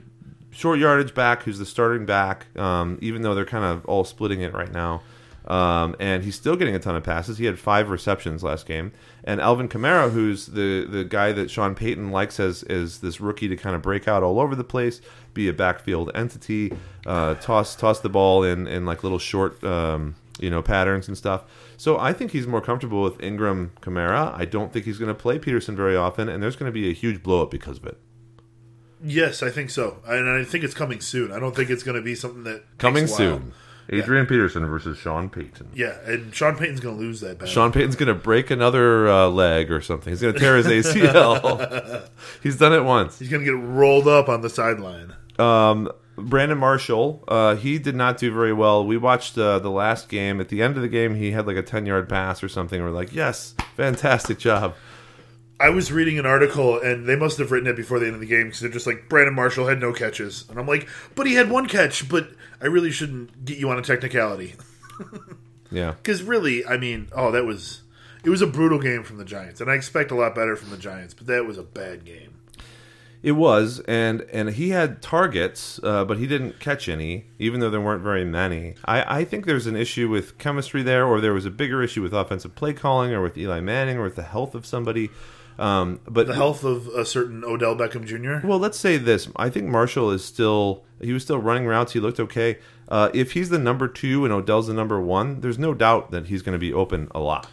short 0.51 0.78
yardage 0.80 1.16
back, 1.16 1.43
who's 1.43 1.57
the 1.57 1.66
starting 1.66 2.05
back. 2.05 2.45
Um, 2.57 2.99
even 3.01 3.24
though 3.24 3.34
they're 3.34 3.43
kind 3.43 3.66
of 3.66 3.84
all 3.86 4.03
splitting 4.03 4.41
it 4.41 4.53
right 4.53 4.72
now, 4.72 5.01
um, 5.47 5.95
and 5.99 6.24
he's 6.24 6.36
still 6.36 6.55
getting 6.55 6.76
a 6.76 6.80
ton 6.80 6.95
of 6.95 7.03
passes. 7.03 7.39
He 7.39 7.45
had 7.45 7.57
five 7.57 7.89
receptions 7.89 8.43
last 8.43 8.68
game, 8.68 8.91
and 9.24 9.39
Alvin 9.39 9.67
Kamara, 9.67 10.11
who's 10.11 10.47
the 10.47 10.86
the 10.86 11.03
guy 11.03 11.32
that 11.32 11.49
Sean 11.51 11.76
Payton 11.76 12.11
likes 12.11 12.39
as 12.39 12.63
as 12.63 12.99
this 12.99 13.22
rookie 13.22 13.47
to 13.47 13.55
kind 13.55 13.76
of 13.76 13.82
break 13.82 14.07
out 14.07 14.24
all 14.24 14.39
over 14.39 14.55
the 14.55 14.63
place, 14.63 15.01
be 15.34 15.47
a 15.47 15.53
backfield 15.53 16.11
entity, 16.15 16.74
uh, 17.05 17.36
toss 17.36 17.76
toss 17.76 17.99
the 17.99 18.09
ball 18.09 18.43
in 18.43 18.67
in 18.67 18.86
like 18.86 19.03
little 19.03 19.19
short. 19.19 19.63
Um, 19.63 20.15
you 20.39 20.49
know 20.49 20.61
patterns 20.61 21.07
and 21.07 21.17
stuff. 21.17 21.43
So 21.78 21.97
I 21.97 22.13
think 22.13 22.32
he's 22.32 22.47
more 22.47 22.61
comfortable 22.61 23.03
with 23.03 23.22
Ingram 23.22 23.72
Kamara. 23.82 24.38
I 24.38 24.45
don't 24.45 24.74
think 24.74 24.86
he's 24.86 24.97
going 24.97 25.09
to 25.09 25.19
play 25.19 25.39
Peterson 25.39 25.76
very 25.76 25.95
often, 25.95 26.28
and 26.28 26.43
there's 26.43 26.55
going 26.55 26.69
to 26.69 26.74
be 26.74 26.89
a 26.89 26.93
huge 26.93 27.24
blow 27.24 27.43
up 27.43 27.51
because 27.51 27.78
of 27.78 27.86
it. 27.86 27.97
Yes, 29.03 29.41
I 29.41 29.49
think 29.49 29.69
so, 29.69 29.97
and 30.05 30.30
I 30.30 30.43
think 30.43 30.63
it's 30.63 30.74
coming 30.74 31.01
soon. 31.01 31.32
I 31.32 31.39
don't 31.39 31.55
think 31.55 31.69
it's 31.69 31.84
going 31.84 31.95
to 31.95 32.03
be 32.03 32.13
something 32.13 32.43
that 32.43 32.63
Coming 32.78 33.07
soon, 33.07 33.53
Adrian 33.89 34.25
Peterson 34.25 34.65
versus 34.65 34.97
Sean 34.97 35.29
Payton. 35.29 35.69
Yeah, 35.73 35.97
and 36.05 36.34
Sean 36.34 36.55
Payton's 36.55 36.79
going 36.79 36.95
to 36.95 37.01
lose 37.01 37.21
that 37.21 37.39
battle. 37.39 37.53
Sean 37.53 37.71
Payton's 37.71 37.95
going 37.95 38.07
to 38.07 38.15
break 38.15 38.51
another 38.51 39.07
uh, 39.09 39.27
leg 39.27 39.71
or 39.71 39.82
something. 39.82 40.11
He's 40.11 40.21
going 40.21 40.34
to 40.34 40.39
tear 40.39 40.57
his 40.57 40.67
ACL. 40.67 42.07
he's 42.43 42.57
done 42.57 42.73
it 42.73 42.84
once. 42.84 43.19
He's 43.19 43.29
going 43.29 43.43
to 43.43 43.51
get 43.51 43.57
rolled 43.57 44.07
up 44.07 44.29
on 44.29 44.41
the 44.41 44.49
sideline. 44.49 45.15
Um, 45.38 45.91
Brandon 46.17 46.57
Marshall, 46.57 47.23
uh, 47.27 47.55
he 47.55 47.79
did 47.79 47.95
not 47.95 48.17
do 48.17 48.32
very 48.32 48.53
well. 48.53 48.86
We 48.86 48.97
watched 48.97 49.38
uh, 49.38 49.59
the 49.59 49.71
last 49.71 50.09
game. 50.09 50.39
At 50.39 50.49
the 50.49 50.61
end 50.61 50.75
of 50.75 50.82
the 50.82 50.89
game, 50.89 51.15
he 51.15 51.32
had 51.32 51.47
like 51.47 51.57
a 51.57 51.63
10 51.63 51.86
yard 51.86 52.07
pass 52.07 52.43
or 52.43 52.49
something. 52.49 52.82
We're 52.82 52.91
like, 52.91 53.13
yes, 53.13 53.55
fantastic 53.75 54.38
job. 54.38 54.75
I 55.62 55.70
was 55.70 55.91
reading 55.91 56.18
an 56.18 56.26
article, 56.26 56.80
and 56.80 57.05
they 57.05 57.16
must 57.16 57.38
have 57.38 57.51
written 57.51 57.70
it 57.70 57.76
before 57.76 57.99
the 57.99 58.07
end 58.07 58.16
of 58.16 58.22
the 58.22 58.28
game 58.28 58.45
because 58.45 58.62
they're 58.62 58.70
just 58.70 58.88
like 58.88 59.07
Brandon 59.09 59.36
Marshall 59.36 59.68
had 59.68 59.80
no 59.80 59.93
catches, 59.93 60.49
and 60.49 60.59
I'm 60.59 60.68
like, 60.68 60.88
but 61.16 61.28
he 61.28 61.36
had 61.36 61.49
one 61.49 61.68
catch. 61.68 62.09
But 62.09 62.30
I 62.62 62.66
really 62.66 62.91
shouldn't 62.91 63.45
get 63.45 63.57
you 63.57 63.70
on 63.70 63.78
a 63.78 63.82
technicality 63.82 64.55
Yeah. 65.72 65.91
because 65.97 66.24
really, 66.24 66.66
I 66.66 66.78
mean, 66.78 67.07
oh, 67.16 67.32
that 67.32 67.45
was 67.45 67.82
it 68.24 68.30
was 68.30 68.41
a 68.41 68.47
brutal 68.47 68.80
game 68.80 69.03
from 69.03 69.18
the 69.18 69.26
Giants, 69.26 69.62
and 69.62 69.72
I 69.72 69.76
expect 69.76 70.12
a 70.12 70.16
lot 70.16 70.36
better 70.36 70.55
from 70.55 70.70
the 70.70 70.78
Giants, 70.78 71.14
but 71.14 71.28
that 71.28 71.45
was 71.45 71.57
a 71.57 71.64
bad 71.64 72.05
game. 72.05 72.36
It 73.24 73.34
was, 73.34 73.82
and 73.82 74.22
and 74.34 74.49
he 74.49 74.70
had 74.70 75.01
targets, 75.01 75.80
uh, 75.84 76.05
but 76.05 76.18
he 76.18 76.26
didn't 76.26 76.59
catch 76.59 76.89
any, 76.89 77.28
even 77.38 77.59
though 77.59 77.70
there 77.70 77.82
weren't 77.82 78.01
very 78.01 78.26
many. 78.26 78.76
I, 78.84 79.20
I 79.20 79.24
think 79.26 79.45
there's 79.45 79.68
an 79.68 79.76
issue 79.76 80.09
with 80.09 80.39
chemistry 80.39 80.82
there, 80.82 81.05
or 81.05 81.22
there 81.22 81.34
was 81.34 81.45
a 81.45 81.51
bigger 81.51 81.84
issue 81.84 82.01
with 82.01 82.14
offensive 82.14 82.55
play 82.55 82.74
calling, 82.74 83.14
or 83.14 83.22
with 83.22 83.38
Eli 83.38 83.59
Manning, 83.59 83.97
or 83.97 84.03
with 84.03 84.16
the 84.16 84.24
health 84.24 84.55
of 84.55 84.66
somebody. 84.66 85.09
Um, 85.62 85.99
but 86.07 86.26
The 86.28 86.34
health 86.34 86.64
of 86.64 86.88
a 86.88 87.05
certain 87.05 87.43
Odell 87.43 87.76
Beckham 87.76 88.05
Jr. 88.05 88.45
well, 88.47 88.57
let's 88.57 88.80
say 88.80 88.97
this: 88.97 89.30
I 89.36 89.49
think 89.49 89.68
Marshall 89.68 90.09
is 90.12 90.26
still 90.26 90.84
he 90.99 91.14
was 91.14 91.22
still 91.24 91.38
running 91.38 91.68
routes. 91.68 91.93
He 91.93 91.99
looked 91.99 92.20
okay. 92.20 92.57
Uh, 92.89 93.09
if 93.14 93.34
he's 93.34 93.49
the 93.49 93.59
number 93.59 93.88
two 93.88 94.26
and 94.26 94.34
Odell's 94.34 94.68
the 94.68 94.74
number 94.74 94.99
one, 94.99 95.41
there's 95.41 95.59
no 95.59 95.74
doubt 95.74 96.12
that 96.12 96.28
he's 96.28 96.41
going 96.41 96.53
to 96.53 96.59
be 96.59 96.74
open 96.74 97.07
a 97.14 97.20
lot. 97.20 97.47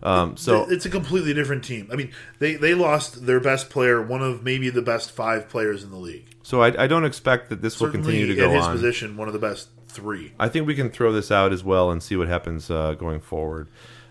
Um, 0.00 0.36
so 0.36 0.64
it's 0.70 0.86
a 0.86 0.90
completely 0.90 1.34
different 1.34 1.64
team. 1.64 1.88
I 1.92 1.96
mean, 1.96 2.12
they 2.38 2.54
they 2.54 2.74
lost 2.74 3.26
their 3.26 3.40
best 3.40 3.68
player, 3.70 4.00
one 4.00 4.22
of 4.22 4.44
maybe 4.44 4.70
the 4.70 4.82
best 4.82 5.10
five 5.10 5.48
players 5.48 5.82
in 5.82 5.90
the 5.90 5.96
league. 5.96 6.26
so 6.44 6.62
I, 6.62 6.84
I 6.84 6.86
don't 6.86 7.04
expect 7.04 7.48
that 7.50 7.60
this 7.60 7.80
will 7.80 7.90
continue 7.90 8.26
to 8.26 8.32
at 8.32 8.36
go 8.36 8.50
his 8.52 8.64
on. 8.64 8.72
position, 8.72 9.16
one 9.16 9.26
of 9.26 9.34
the 9.34 9.40
best 9.40 9.68
three. 9.88 10.32
I 10.38 10.48
think 10.48 10.68
we 10.68 10.76
can 10.76 10.90
throw 10.90 11.12
this 11.12 11.32
out 11.32 11.52
as 11.52 11.64
well 11.64 11.90
and 11.90 12.00
see 12.00 12.14
what 12.14 12.28
happens 12.28 12.70
uh, 12.70 12.94
going 12.94 13.18
forward. 13.20 13.68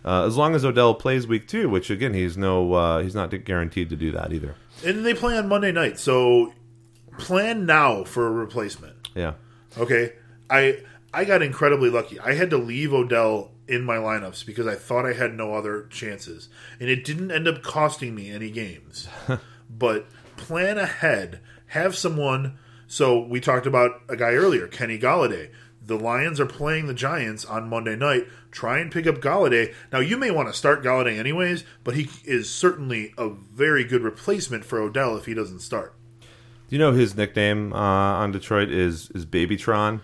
Uh, 0.08 0.26
as 0.26 0.38
long 0.38 0.56
as 0.56 0.64
Odell 0.64 0.94
plays 0.96 1.28
week 1.28 1.50
two, 1.50 1.68
which 1.68 1.90
again 1.90 2.14
he's 2.14 2.38
no 2.38 2.74
uh, 2.74 3.02
he's 3.04 3.14
not 3.14 3.30
guaranteed 3.44 3.90
to 3.90 3.98
do 3.98 4.10
that 4.14 4.32
either. 4.32 4.56
And 4.86 5.06
they 5.06 5.14
play 5.14 5.38
on 5.38 5.50
Monday 5.50 5.74
night, 5.74 6.00
so 6.00 6.54
plan 7.18 7.66
now 7.66 8.06
for 8.06 8.26
a 8.26 8.32
replacement. 8.32 8.96
Yeah, 9.14 9.34
Okay, 9.78 10.14
I 10.50 10.80
I 11.14 11.26
got 11.26 11.42
incredibly 11.42 11.90
lucky. 11.90 12.20
I 12.22 12.34
had 12.34 12.50
to 12.52 12.58
leave 12.58 12.94
Odell 12.94 13.52
in 13.68 13.84
my 13.84 13.98
lineups 13.98 14.46
because 14.46 14.66
I 14.66 14.76
thought 14.76 15.06
I 15.06 15.12
had 15.12 15.34
no 15.34 15.54
other 15.54 15.88
chances, 15.90 16.48
and 16.80 16.90
it 16.90 17.04
didn't 17.04 17.32
end 17.32 17.48
up 17.48 17.62
costing 17.62 18.16
me 18.16 18.30
any 18.32 18.50
games. 18.50 19.10
but 19.70 20.08
plan 20.38 20.78
ahead. 20.78 21.42
Have 21.72 21.98
someone. 21.98 22.58
So 22.88 23.20
we 23.20 23.42
talked 23.42 23.66
about 23.66 24.04
a 24.08 24.16
guy 24.16 24.32
earlier, 24.32 24.68
Kenny 24.68 24.98
Golladay. 24.98 25.52
The 25.86 25.98
Lions 25.98 26.40
are 26.40 26.46
playing 26.46 26.88
the 26.88 26.94
Giants 26.94 27.44
on 27.46 27.70
Monday 27.70 27.96
night. 27.96 28.28
Try 28.58 28.80
and 28.80 28.92
pick 28.92 29.06
up 29.06 29.18
Golladay. 29.18 29.72
Now 29.94 30.00
you 30.00 30.18
may 30.18 30.32
want 30.32 30.48
to 30.48 30.54
start 30.54 30.82
Golladay 30.84 31.20
anyways, 31.20 31.64
but 31.84 31.94
he 31.94 32.10
is 32.26 32.50
certainly 32.50 33.14
a 33.16 33.30
very 33.30 33.84
good 33.84 34.02
replacement 34.02 34.66
for 34.66 34.80
Odell 34.80 35.16
if 35.16 35.28
he 35.28 35.36
doesn't 35.36 35.60
start. 35.60 35.94
do 36.22 36.76
you 36.76 36.80
know 36.80 36.92
his 36.92 37.16
nickname 37.16 37.72
uh, 37.72 37.78
on 37.78 38.32
Detroit 38.32 38.72
is 38.72 39.12
is 39.12 39.28
Babytron? 39.28 40.02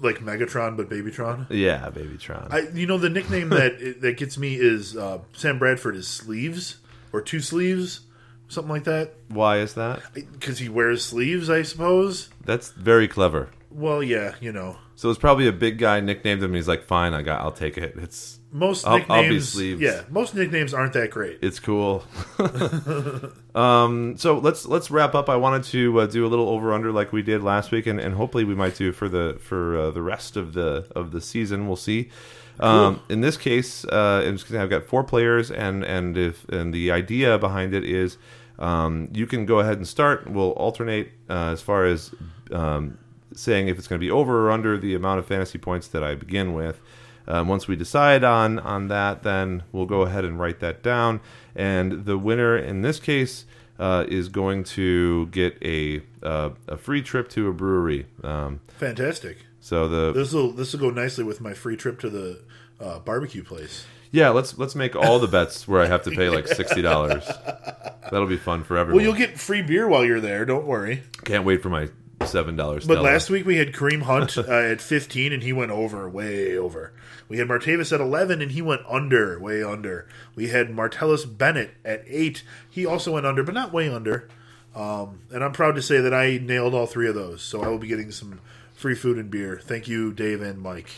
Like 0.00 0.18
Megatron, 0.18 0.76
but 0.76 0.90
Babytron. 0.90 1.46
Yeah, 1.48 1.88
Babytron. 1.90 2.52
I, 2.52 2.68
you 2.74 2.86
know, 2.86 2.98
the 2.98 3.08
nickname 3.08 3.48
that 3.48 4.00
that 4.02 4.18
gets 4.18 4.36
me 4.36 4.56
is 4.56 4.94
uh, 4.94 5.20
Sam 5.32 5.58
Bradford 5.58 5.96
is 5.96 6.06
sleeves 6.06 6.76
or 7.10 7.22
two 7.22 7.40
sleeves, 7.40 8.00
something 8.48 8.70
like 8.70 8.84
that, 8.84 9.14
Why 9.28 9.60
is 9.60 9.72
that? 9.72 10.02
because 10.12 10.58
he 10.58 10.68
wears 10.68 11.02
sleeves, 11.02 11.48
I 11.48 11.62
suppose. 11.62 12.28
That's 12.44 12.68
very 12.72 13.08
clever. 13.08 13.48
Well, 13.70 14.02
yeah, 14.02 14.34
you 14.42 14.52
know, 14.52 14.76
So 14.98 15.10
it's 15.10 15.18
probably 15.18 15.46
a 15.46 15.52
big 15.52 15.76
guy 15.78 16.00
nicknamed 16.00 16.42
him. 16.42 16.54
He's 16.54 16.66
like, 16.66 16.82
"Fine, 16.82 17.12
I 17.14 17.20
got. 17.22 17.40
I'll 17.42 17.52
take 17.52 17.76
it. 17.76 17.94
It's 17.98 18.40
Most 18.50 18.86
I'll- 18.86 18.94
I'll 19.10 19.20
be 19.20 19.28
nicknames, 19.28 19.48
sleeves. 19.50 19.80
yeah, 19.82 20.02
most 20.08 20.34
nicknames 20.34 20.72
aren't 20.72 20.94
that 20.94 21.10
great. 21.10 21.38
it's 21.42 21.60
cool." 21.60 22.02
um, 23.54 24.16
so 24.16 24.38
let's 24.38 24.66
let's 24.66 24.90
wrap 24.90 25.14
up. 25.14 25.28
I 25.28 25.36
wanted 25.36 25.64
to 25.64 26.00
uh, 26.00 26.06
do 26.06 26.26
a 26.26 26.28
little 26.28 26.48
over 26.48 26.72
under 26.72 26.92
like 26.92 27.12
we 27.12 27.22
did 27.22 27.42
last 27.42 27.70
week, 27.72 27.86
and, 27.86 28.00
and 28.00 28.14
hopefully 28.14 28.44
we 28.44 28.54
might 28.54 28.74
do 28.74 28.92
for 28.92 29.08
the 29.08 29.38
for 29.40 29.78
uh, 29.78 29.90
the 29.90 30.02
rest 30.02 30.36
of 30.36 30.52
the 30.54 30.86
of 30.94 31.12
the 31.12 31.20
season. 31.20 31.66
We'll 31.66 31.76
see. 31.76 32.10
Um, 32.58 33.02
in 33.10 33.20
this 33.20 33.36
case, 33.36 33.84
uh, 33.84 34.22
I'm 34.26 34.36
just 34.38 34.50
gonna- 34.50 34.62
I've 34.64 34.70
got 34.70 34.84
four 34.86 35.04
players, 35.04 35.50
and 35.50 35.84
and 35.84 36.16
if 36.16 36.48
and 36.48 36.72
the 36.72 36.90
idea 36.90 37.36
behind 37.38 37.74
it 37.74 37.84
is, 37.84 38.16
um, 38.58 39.08
you 39.12 39.26
can 39.26 39.44
go 39.44 39.60
ahead 39.60 39.76
and 39.76 39.86
start. 39.86 40.26
We'll 40.30 40.52
alternate 40.52 41.10
uh, 41.28 41.50
as 41.52 41.60
far 41.60 41.84
as 41.84 42.14
um, 42.50 42.96
saying 43.34 43.68
if 43.68 43.78
it's 43.78 43.88
going 43.88 44.00
to 44.00 44.04
be 44.04 44.10
over 44.10 44.46
or 44.46 44.50
under 44.50 44.78
the 44.78 44.94
amount 44.94 45.18
of 45.18 45.26
fantasy 45.26 45.58
points 45.58 45.88
that 45.88 46.02
I 46.04 46.14
begin 46.14 46.52
with. 46.54 46.80
Um, 47.28 47.48
once 47.48 47.66
we 47.66 47.74
decide 47.74 48.22
on 48.22 48.58
on 48.60 48.86
that, 48.88 49.24
then 49.24 49.64
we'll 49.72 49.86
go 49.86 50.02
ahead 50.02 50.24
and 50.24 50.38
write 50.38 50.60
that 50.60 50.82
down. 50.82 51.20
And 51.56 52.04
the 52.04 52.16
winner 52.16 52.56
in 52.56 52.82
this 52.82 53.00
case 53.00 53.46
uh, 53.80 54.04
is 54.08 54.28
going 54.28 54.62
to 54.64 55.26
get 55.26 55.58
a 55.62 56.02
uh, 56.22 56.50
a 56.68 56.76
free 56.76 57.02
trip 57.02 57.28
to 57.30 57.48
a 57.48 57.52
brewery. 57.52 58.06
Um, 58.22 58.60
Fantastic. 58.78 59.38
so 59.60 59.88
the 59.88 60.12
This 60.12 60.32
will 60.32 60.52
this 60.52 60.72
will 60.72 60.80
go 60.80 60.90
nicely 60.90 61.24
with 61.24 61.40
my 61.40 61.52
free 61.52 61.76
trip 61.76 61.98
to 62.00 62.08
the 62.10 62.40
uh, 62.80 63.00
barbecue 63.00 63.42
place. 63.42 63.86
yeah, 64.12 64.28
let's 64.30 64.56
let's 64.56 64.76
make 64.76 64.94
all 64.94 65.18
the 65.18 65.26
bets 65.26 65.66
where 65.66 65.82
I 65.82 65.86
have 65.86 66.02
to 66.04 66.10
pay 66.12 66.28
like 66.28 66.46
sixty 66.46 66.80
dollars. 66.80 67.24
That'll 68.10 68.28
be 68.28 68.36
fun 68.36 68.62
for 68.62 68.76
everyone. 68.76 69.02
Well, 69.02 69.04
you'll 69.04 69.18
get 69.18 69.36
free 69.36 69.62
beer 69.62 69.88
while 69.88 70.04
you're 70.04 70.20
there. 70.20 70.44
Don't 70.44 70.64
worry. 70.64 71.02
Can't 71.24 71.44
wait 71.44 71.60
for 71.60 71.70
my 71.70 71.88
seven 72.24 72.56
dollars. 72.56 72.86
But 72.86 73.02
last 73.02 73.30
week 73.30 73.46
we 73.46 73.56
had 73.56 73.72
Kareem 73.72 74.02
Hunt 74.02 74.38
uh, 74.38 74.42
at 74.42 74.80
15, 74.80 75.32
and 75.32 75.42
he 75.42 75.52
went 75.52 75.70
over, 75.70 76.08
way 76.08 76.56
over. 76.56 76.92
We 77.28 77.38
had 77.38 77.48
Martavis 77.48 77.92
at 77.92 78.00
11, 78.00 78.40
and 78.40 78.52
he 78.52 78.62
went 78.62 78.82
under, 78.88 79.38
way 79.38 79.62
under. 79.62 80.08
We 80.34 80.48
had 80.48 80.68
Martellus 80.68 81.24
Bennett 81.26 81.74
at 81.84 82.04
8. 82.06 82.42
He 82.70 82.86
also 82.86 83.12
went 83.12 83.26
under, 83.26 83.42
but 83.42 83.54
not 83.54 83.72
way 83.72 83.88
under. 83.88 84.28
Um, 84.74 85.20
and 85.30 85.42
I'm 85.42 85.52
proud 85.52 85.74
to 85.76 85.82
say 85.82 86.00
that 86.00 86.12
I 86.14 86.38
nailed 86.38 86.74
all 86.74 86.86
three 86.86 87.08
of 87.08 87.14
those. 87.14 87.42
So 87.42 87.62
I 87.62 87.68
will 87.68 87.78
be 87.78 87.88
getting 87.88 88.10
some 88.10 88.40
free 88.74 88.94
food 88.94 89.16
and 89.16 89.30
beer. 89.30 89.58
Thank 89.62 89.88
you, 89.88 90.12
Dave 90.12 90.42
and 90.42 90.60
Mike. 90.60 90.90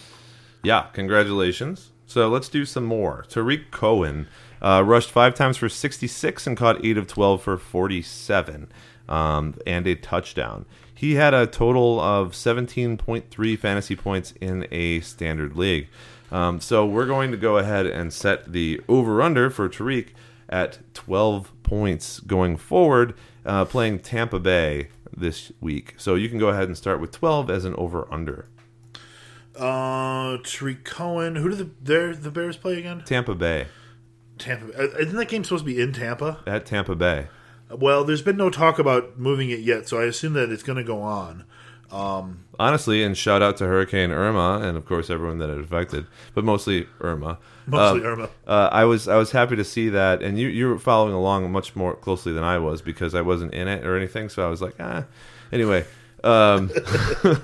Yeah, 0.63 0.87
congratulations. 0.93 1.91
So 2.07 2.29
let's 2.29 2.49
do 2.49 2.65
some 2.65 2.85
more. 2.85 3.25
Tarik 3.29 3.71
Cohen 3.71 4.27
uh, 4.61 4.83
rushed 4.85 5.11
five 5.11 5.35
times 5.35 5.57
for 5.57 5.69
66 5.69 6.47
and 6.47 6.57
caught 6.57 6.85
8 6.85 6.99
of 6.99 7.07
12 7.07 7.43
for 7.43 7.57
47 7.57 8.69
um, 9.09 9.55
and 9.67 9.87
a 9.87 9.95
touchdown. 9.95 10.67
He 10.99 11.15
had 11.15 11.33
a 11.33 11.47
total 11.47 12.01
of 12.01 12.33
17.3 12.33 13.57
fantasy 13.57 13.95
points 13.95 14.35
in 14.41 14.67
a 14.73 14.99
standard 14.99 15.57
league. 15.57 15.87
Um, 16.33 16.61
so 16.61 16.85
we're 16.85 17.07
going 17.07 17.31
to 17.31 17.37
go 17.37 17.57
ahead 17.57 17.87
and 17.87 18.13
set 18.13 18.51
the 18.51 18.81
over 18.89 19.23
under 19.23 19.49
for 19.49 19.69
Tarik 19.69 20.13
at 20.49 20.81
12 20.95 21.53
points 21.63 22.19
going 22.19 22.57
forward, 22.57 23.15
uh, 23.47 23.65
playing 23.65 24.01
Tampa 24.01 24.41
Bay 24.41 24.89
this 25.17 25.53
week. 25.61 25.95
So 25.99 26.17
you 26.17 26.29
can 26.29 26.41
go 26.41 26.49
ahead 26.49 26.65
and 26.67 26.77
start 26.77 27.01
with 27.01 27.13
12 27.13 27.49
as 27.49 27.65
an 27.65 27.77
over 27.77 28.13
under. 28.13 28.47
Uh, 29.55 30.39
Tarik 30.43 30.85
Cohen. 30.85 31.37
Who 31.37 31.49
did 31.51 31.59
the, 31.59 31.71
their, 31.81 32.17
the 32.17 32.33
Bears 32.33 32.57
play 32.57 32.77
again? 32.77 33.05
Tampa 33.07 33.37
Bay. 33.37 33.69
Tampa. 34.37 34.67
uh, 34.77 34.99
Isn't 34.99 35.15
that 35.15 35.29
game 35.29 35.45
supposed 35.45 35.65
to 35.65 35.71
be 35.73 35.81
in 35.81 35.93
Tampa? 35.93 36.41
At 36.45 36.67
Tampa 36.67 36.97
Bay. 36.97 37.29
Well, 37.71 38.05
there's 38.05 38.23
been 38.23 38.37
no 38.37 38.51
talk 38.51 38.79
about 38.79 39.19
moving 39.19 39.51
it 39.51 39.61
yet, 39.61 39.89
so 39.89 40.01
I 40.01 40.05
assume 40.05 40.33
that 40.35 40.51
it's 40.51 40.63
going 40.63 40.79
to 40.79 40.85
go 40.85 41.03
on. 41.03 41.45
Honestly, 42.59 43.03
and 43.03 43.17
shout 43.17 43.41
out 43.41 43.57
to 43.59 43.65
Hurricane 43.67 44.11
Irma, 44.11 44.61
and 44.63 44.77
of 44.77 44.85
course 44.85 45.09
everyone 45.11 45.39
that 45.39 45.49
it 45.49 45.59
affected, 45.59 46.07
but 46.35 46.45
mostly 46.45 46.87
Irma. 47.01 47.39
Mostly 47.67 48.05
Uh, 48.05 48.09
Irma. 48.11 48.29
Uh, 48.47 48.69
I 48.73 48.85
was 48.85 49.09
I 49.09 49.17
was 49.17 49.31
happy 49.33 49.57
to 49.57 49.65
see 49.65 49.89
that, 49.91 50.23
and 50.23 50.39
you 50.39 50.49
you 50.49 50.69
were 50.69 50.79
following 50.79 51.15
along 51.15 51.51
much 51.51 51.75
more 51.77 51.95
closely 51.95 52.33
than 52.33 52.45
I 52.45 52.59
was 52.59 52.83
because 52.83 53.15
I 53.15 53.23
wasn't 53.23 53.55
in 53.55 53.69
it 53.69 53.87
or 53.87 53.97
anything. 53.97 54.29
So 54.29 54.47
I 54.47 54.51
was 54.51 54.61
like, 54.61 54.75
ah. 54.81 55.05
Anyway, 55.51 55.87
um, 56.25 56.71
uh, 57.25 57.37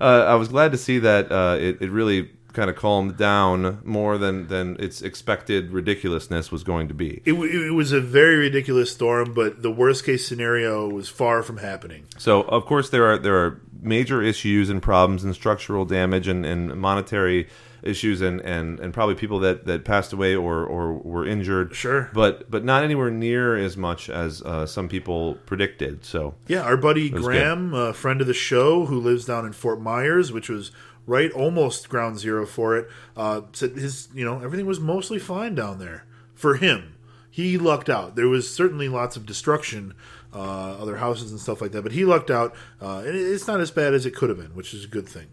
I 0.00 0.34
was 0.34 0.48
glad 0.48 0.72
to 0.72 0.78
see 0.78 0.98
that 0.98 1.30
uh, 1.32 1.56
it 1.58 1.80
it 1.80 1.90
really 1.90 2.30
kind 2.56 2.70
of 2.70 2.74
calmed 2.74 3.18
down 3.18 3.80
more 3.84 4.16
than 4.16 4.48
than 4.48 4.76
its 4.80 5.02
expected 5.02 5.70
ridiculousness 5.70 6.50
was 6.50 6.64
going 6.64 6.88
to 6.88 6.94
be. 6.94 7.20
It, 7.26 7.34
it 7.34 7.74
was 7.74 7.92
a 7.92 8.00
very 8.00 8.36
ridiculous 8.36 8.90
storm, 8.90 9.34
but 9.34 9.62
the 9.62 9.70
worst 9.70 10.04
case 10.04 10.26
scenario 10.26 10.88
was 10.88 11.08
far 11.08 11.42
from 11.42 11.58
happening. 11.58 12.06
So 12.16 12.42
of 12.42 12.64
course 12.64 12.88
there 12.88 13.04
are 13.04 13.18
there 13.18 13.36
are 13.36 13.60
major 13.82 14.22
issues 14.22 14.70
and 14.70 14.82
problems 14.82 15.22
and 15.22 15.34
structural 15.34 15.84
damage 15.84 16.26
and, 16.26 16.44
and 16.46 16.74
monetary 16.80 17.46
issues 17.82 18.20
and, 18.20 18.40
and, 18.40 18.80
and 18.80 18.92
probably 18.92 19.14
people 19.14 19.38
that, 19.40 19.64
that 19.66 19.84
passed 19.84 20.12
away 20.12 20.34
or, 20.34 20.64
or 20.64 20.94
were 20.94 21.26
injured. 21.26 21.74
Sure. 21.74 22.10
But 22.12 22.50
but 22.50 22.64
not 22.64 22.82
anywhere 22.82 23.10
near 23.10 23.56
as 23.56 23.76
much 23.76 24.10
as 24.10 24.42
uh, 24.42 24.66
some 24.66 24.88
people 24.88 25.34
predicted. 25.46 26.04
So 26.04 26.34
Yeah, 26.48 26.62
our 26.62 26.76
buddy 26.76 27.08
Graham, 27.10 27.74
a 27.74 27.92
friend 27.92 28.20
of 28.20 28.26
the 28.26 28.34
show 28.34 28.86
who 28.86 28.98
lives 28.98 29.24
down 29.26 29.46
in 29.46 29.52
Fort 29.52 29.80
Myers, 29.80 30.32
which 30.32 30.48
was 30.48 30.72
right 31.06 31.30
almost 31.32 31.88
ground 31.88 32.18
zero 32.18 32.46
for 32.46 32.76
it, 32.76 32.88
uh, 33.16 33.42
said 33.52 33.72
his 33.72 34.08
you 34.14 34.24
know 34.24 34.40
everything 34.40 34.66
was 34.66 34.80
mostly 34.80 35.18
fine 35.18 35.54
down 35.54 35.78
there 35.78 36.04
for 36.34 36.56
him. 36.56 36.94
He 37.30 37.58
lucked 37.58 37.90
out. 37.90 38.16
There 38.16 38.28
was 38.28 38.52
certainly 38.52 38.88
lots 38.88 39.14
of 39.14 39.26
destruction, 39.26 39.92
uh, 40.32 40.76
other 40.80 40.96
houses 40.96 41.30
and 41.30 41.38
stuff 41.38 41.60
like 41.60 41.72
that, 41.72 41.82
but 41.82 41.92
he 41.92 42.04
lucked 42.04 42.30
out, 42.30 42.54
uh, 42.80 43.02
and 43.06 43.14
it's 43.14 43.46
not 43.46 43.60
as 43.60 43.70
bad 43.70 43.92
as 43.92 44.06
it 44.06 44.14
could 44.14 44.30
have 44.30 44.38
been, 44.38 44.54
which 44.54 44.72
is 44.72 44.84
a 44.84 44.88
good 44.88 45.06
thing. 45.08 45.26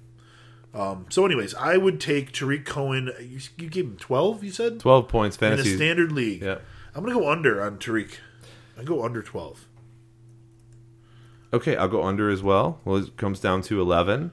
Um, 0.74 1.06
so, 1.10 1.26
anyways, 1.26 1.54
I 1.56 1.78
would 1.78 2.02
take 2.02 2.32
Tarik 2.32 2.66
Cohen. 2.66 3.12
You, 3.20 3.40
you 3.58 3.70
gave 3.70 3.86
him 3.86 3.98
twelve. 3.98 4.44
You 4.44 4.52
said 4.52 4.80
twelve 4.80 5.08
points 5.08 5.38
in 5.38 5.54
a 5.54 5.64
standard 5.64 6.12
league. 6.12 6.42
Yeah. 6.42 6.58
I'm 6.96 7.04
gonna 7.04 7.20
go 7.20 7.30
under 7.30 7.62
on 7.62 7.78
Tarik. 7.78 8.20
I 8.78 8.84
go 8.84 9.04
under 9.04 9.22
twelve. 9.22 9.68
Okay, 11.54 11.76
I'll 11.76 11.88
go 11.88 12.04
under 12.04 12.30
as 12.30 12.42
well. 12.42 12.82
Well, 12.84 12.98
it 12.98 13.16
comes 13.18 13.40
down 13.40 13.62
to 13.64 13.80
eleven. 13.80 14.32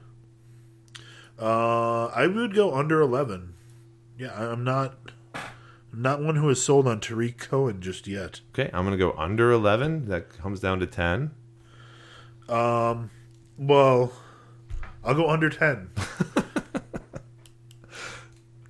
Uh, 1.41 2.05
I 2.07 2.27
would 2.27 2.53
go 2.53 2.75
under 2.75 3.01
eleven. 3.01 3.55
Yeah, 4.17 4.33
I'm 4.33 4.63
not. 4.63 4.95
Not 5.93 6.21
one 6.21 6.35
who 6.37 6.49
is 6.49 6.63
sold 6.63 6.87
on 6.87 7.01
Tarik 7.01 7.37
Cohen 7.37 7.81
just 7.81 8.07
yet. 8.07 8.39
Okay, 8.53 8.69
I'm 8.73 8.85
gonna 8.85 8.95
go 8.97 9.13
under 9.17 9.51
eleven. 9.51 10.07
That 10.07 10.29
comes 10.29 10.59
down 10.59 10.79
to 10.79 10.85
ten. 10.85 11.31
Um, 12.47 13.09
Well, 13.57 14.13
I'll 15.03 15.15
go 15.15 15.29
under 15.29 15.49
ten. 15.49 15.89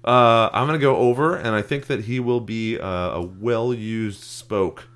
Uh, 0.03 0.49
I'm 0.51 0.65
going 0.67 0.80
to 0.80 0.82
go 0.82 0.95
over, 0.97 1.36
and 1.36 1.49
I 1.49 1.61
think 1.61 1.86
that 1.86 2.05
he 2.05 2.19
will 2.19 2.39
be 2.39 2.80
uh, 2.80 2.88
a 2.88 3.22
well 3.22 3.72
used 3.72 4.24
spoke. 4.24 4.88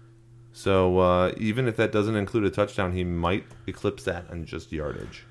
So 0.51 0.97
uh, 0.97 1.31
even 1.37 1.67
if 1.67 1.75
that 1.77 1.91
doesn't 1.91 2.15
include 2.15 2.45
a 2.45 2.49
touchdown, 2.49 2.93
he 2.93 3.03
might 3.03 3.45
eclipse 3.67 4.03
that 4.05 4.25
on 4.31 4.45
just 4.45 4.71
yardage. 4.71 5.25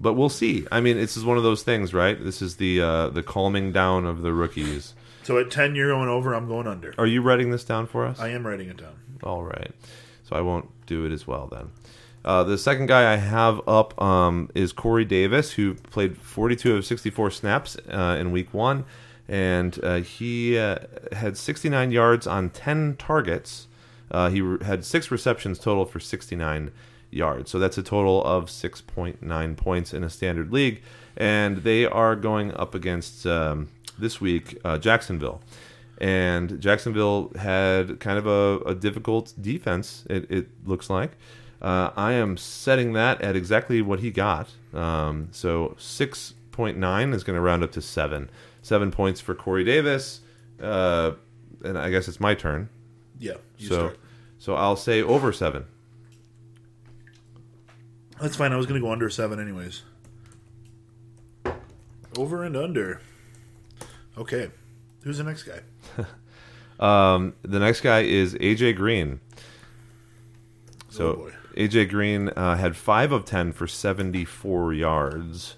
But 0.00 0.12
we'll 0.14 0.28
see. 0.28 0.66
I 0.70 0.80
mean, 0.80 0.96
this 0.96 1.16
is 1.16 1.24
one 1.24 1.38
of 1.38 1.42
those 1.42 1.62
things, 1.62 1.94
right? 1.94 2.22
This 2.22 2.42
is 2.42 2.56
the 2.56 2.80
uh, 2.80 3.08
the 3.08 3.22
calming 3.22 3.72
down 3.72 4.04
of 4.04 4.22
the 4.22 4.32
rookies. 4.32 4.94
So 5.22 5.38
at 5.38 5.50
ten, 5.50 5.74
you're 5.74 5.90
going 5.90 6.08
over. 6.08 6.34
I'm 6.34 6.48
going 6.48 6.66
under. 6.66 6.94
Are 6.98 7.06
you 7.06 7.22
writing 7.22 7.50
this 7.50 7.64
down 7.64 7.86
for 7.86 8.04
us? 8.06 8.20
I 8.20 8.28
am 8.28 8.46
writing 8.46 8.68
it 8.68 8.76
down. 8.76 8.94
All 9.22 9.42
right. 9.42 9.72
So 10.24 10.36
I 10.36 10.40
won't 10.40 10.68
do 10.86 11.04
it 11.04 11.12
as 11.12 11.26
well 11.26 11.46
then. 11.46 11.70
Uh, 12.24 12.42
the 12.42 12.58
second 12.58 12.86
guy 12.86 13.12
I 13.12 13.16
have 13.16 13.60
up 13.68 14.00
um, 14.02 14.50
is 14.52 14.72
Corey 14.72 15.04
Davis, 15.04 15.52
who 15.52 15.74
played 15.74 16.18
42 16.18 16.74
of 16.74 16.84
64 16.84 17.30
snaps 17.30 17.76
uh, 17.88 18.16
in 18.18 18.32
week 18.32 18.52
one. 18.52 18.84
And 19.28 19.78
uh, 19.82 19.96
he 20.00 20.58
uh, 20.58 20.78
had 21.12 21.36
69 21.36 21.92
yards 21.92 22.26
on 22.26 22.50
10 22.50 22.96
targets. 22.96 23.68
Uh, 24.10 24.30
he 24.30 24.40
re- 24.40 24.64
had 24.64 24.84
six 24.84 25.10
receptions 25.10 25.60
total 25.60 25.84
for 25.84 26.00
69 26.00 26.72
yards. 27.16 27.50
So 27.50 27.58
that's 27.58 27.78
a 27.78 27.82
total 27.82 28.22
of 28.24 28.46
6.9 28.46 29.56
points 29.56 29.92
in 29.94 30.04
a 30.04 30.10
standard 30.10 30.52
league. 30.52 30.82
And 31.16 31.58
they 31.58 31.86
are 31.86 32.14
going 32.14 32.54
up 32.54 32.74
against 32.74 33.26
um, 33.26 33.68
this 33.98 34.20
week 34.20 34.58
uh, 34.64 34.78
Jacksonville 34.78 35.40
and 35.98 36.60
Jacksonville 36.60 37.32
had 37.38 38.00
kind 38.00 38.18
of 38.18 38.26
a, 38.26 38.58
a 38.66 38.74
difficult 38.74 39.32
defense. 39.40 40.04
It, 40.10 40.30
it 40.30 40.48
looks 40.64 40.90
like. 40.90 41.12
Uh, 41.62 41.90
I 41.96 42.12
am 42.12 42.36
setting 42.36 42.92
that 42.92 43.22
at 43.22 43.34
exactly 43.34 43.80
what 43.80 44.00
he 44.00 44.10
got. 44.10 44.48
Um, 44.74 45.28
so 45.32 45.74
six 45.78 46.34
point 46.52 46.76
nine 46.76 47.12
is 47.12 47.24
going 47.24 47.36
to 47.36 47.40
round 47.40 47.64
up 47.64 47.72
to 47.72 47.82
seven. 47.82 48.30
Seven 48.60 48.90
points 48.90 49.20
for 49.20 49.34
Corey 49.34 49.64
Davis, 49.64 50.20
uh, 50.60 51.12
and 51.64 51.78
I 51.78 51.90
guess 51.90 52.08
it's 52.08 52.20
my 52.20 52.34
turn. 52.34 52.68
Yeah. 53.18 53.34
You 53.58 53.68
so, 53.68 53.74
start. 53.74 53.98
so 54.38 54.54
I'll 54.54 54.76
say 54.76 55.02
over 55.02 55.32
seven. 55.32 55.64
That's 58.20 58.36
fine. 58.36 58.52
I 58.52 58.56
was 58.56 58.66
going 58.66 58.80
to 58.80 58.84
go 58.86 58.92
under 58.92 59.10
seven, 59.10 59.38
anyways. 59.40 59.82
Over 62.16 62.44
and 62.44 62.56
under. 62.56 63.00
Okay. 64.16 64.50
Who's 65.02 65.18
the 65.18 65.24
next 65.24 65.44
guy? 65.44 65.60
Um, 66.78 67.32
the 67.40 67.58
next 67.58 67.80
guy 67.80 68.00
is 68.00 68.34
AJ 68.34 68.76
Green. 68.76 69.20
So 70.90 71.06
Oh, 71.12 71.14
boy. 71.14 71.32
AJ 71.56 71.88
Green 71.88 72.28
uh, 72.28 72.54
had 72.56 72.76
five 72.76 73.12
of 73.12 73.24
ten 73.24 73.52
for 73.52 73.66
seventy-four 73.66 74.74
yards, 74.74 75.56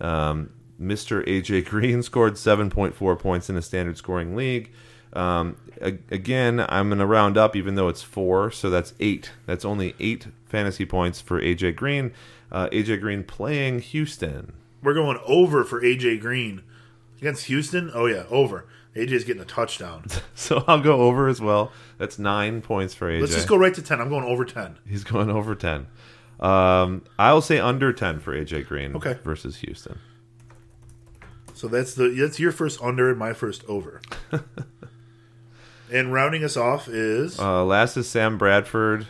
Um, 0.00 0.50
Mr. 0.80 1.26
AJ 1.26 1.64
Green 1.68 2.00
scored 2.04 2.34
7.4 2.34 3.18
points 3.18 3.50
in 3.50 3.56
a 3.56 3.62
standard 3.62 3.96
scoring 3.96 4.36
league. 4.36 4.70
Um, 5.12 5.56
a- 5.80 5.98
again, 6.10 6.64
I'm 6.68 6.88
going 6.88 6.98
to 6.98 7.06
round 7.06 7.36
up, 7.36 7.54
even 7.56 7.74
though 7.74 7.88
it's 7.88 8.02
four, 8.02 8.50
so 8.50 8.70
that's 8.70 8.94
eight. 9.00 9.32
That's 9.46 9.64
only 9.64 9.94
eight 10.00 10.26
fantasy 10.46 10.86
points 10.86 11.20
for 11.20 11.40
AJ 11.40 11.76
Green. 11.76 12.12
Uh, 12.50 12.68
AJ 12.70 13.00
Green 13.00 13.24
playing 13.24 13.80
Houston. 13.80 14.52
We're 14.82 14.94
going 14.94 15.18
over 15.26 15.64
for 15.64 15.80
AJ 15.82 16.20
Green 16.20 16.62
against 17.18 17.46
Houston. 17.46 17.90
Oh 17.94 18.06
yeah, 18.06 18.24
over. 18.30 18.66
AJ's 18.96 19.24
getting 19.24 19.40
a 19.42 19.46
touchdown. 19.46 20.04
So 20.34 20.64
I'll 20.66 20.80
go 20.80 21.02
over 21.02 21.28
as 21.28 21.40
well. 21.40 21.72
That's 21.98 22.18
nine 22.18 22.60
points 22.62 22.94
for 22.94 23.08
AJ. 23.10 23.20
Let's 23.20 23.34
just 23.34 23.48
go 23.48 23.56
right 23.56 23.72
to 23.74 23.80
ten. 23.82 24.00
I'm 24.00 24.08
going 24.08 24.24
over 24.24 24.44
ten. 24.44 24.76
He's 24.88 25.04
going 25.04 25.30
over 25.30 25.54
10. 25.54 25.86
Um, 26.40 27.04
I'll 27.18 27.40
say 27.40 27.58
under 27.60 27.92
10 27.92 28.18
for 28.18 28.34
AJ 28.36 28.66
Green 28.66 28.96
Okay. 28.96 29.16
versus 29.22 29.58
Houston. 29.58 29.98
So 31.54 31.68
that's 31.68 31.94
the 31.94 32.08
that's 32.08 32.40
your 32.40 32.50
first 32.50 32.82
under 32.82 33.08
and 33.10 33.18
my 33.18 33.32
first 33.32 33.64
over. 33.68 34.00
and 35.92 36.12
rounding 36.12 36.42
us 36.44 36.56
off 36.56 36.88
is 36.88 37.38
Uh, 37.38 37.64
last 37.64 37.96
is 37.96 38.08
Sam 38.08 38.38
Bradford. 38.38 39.06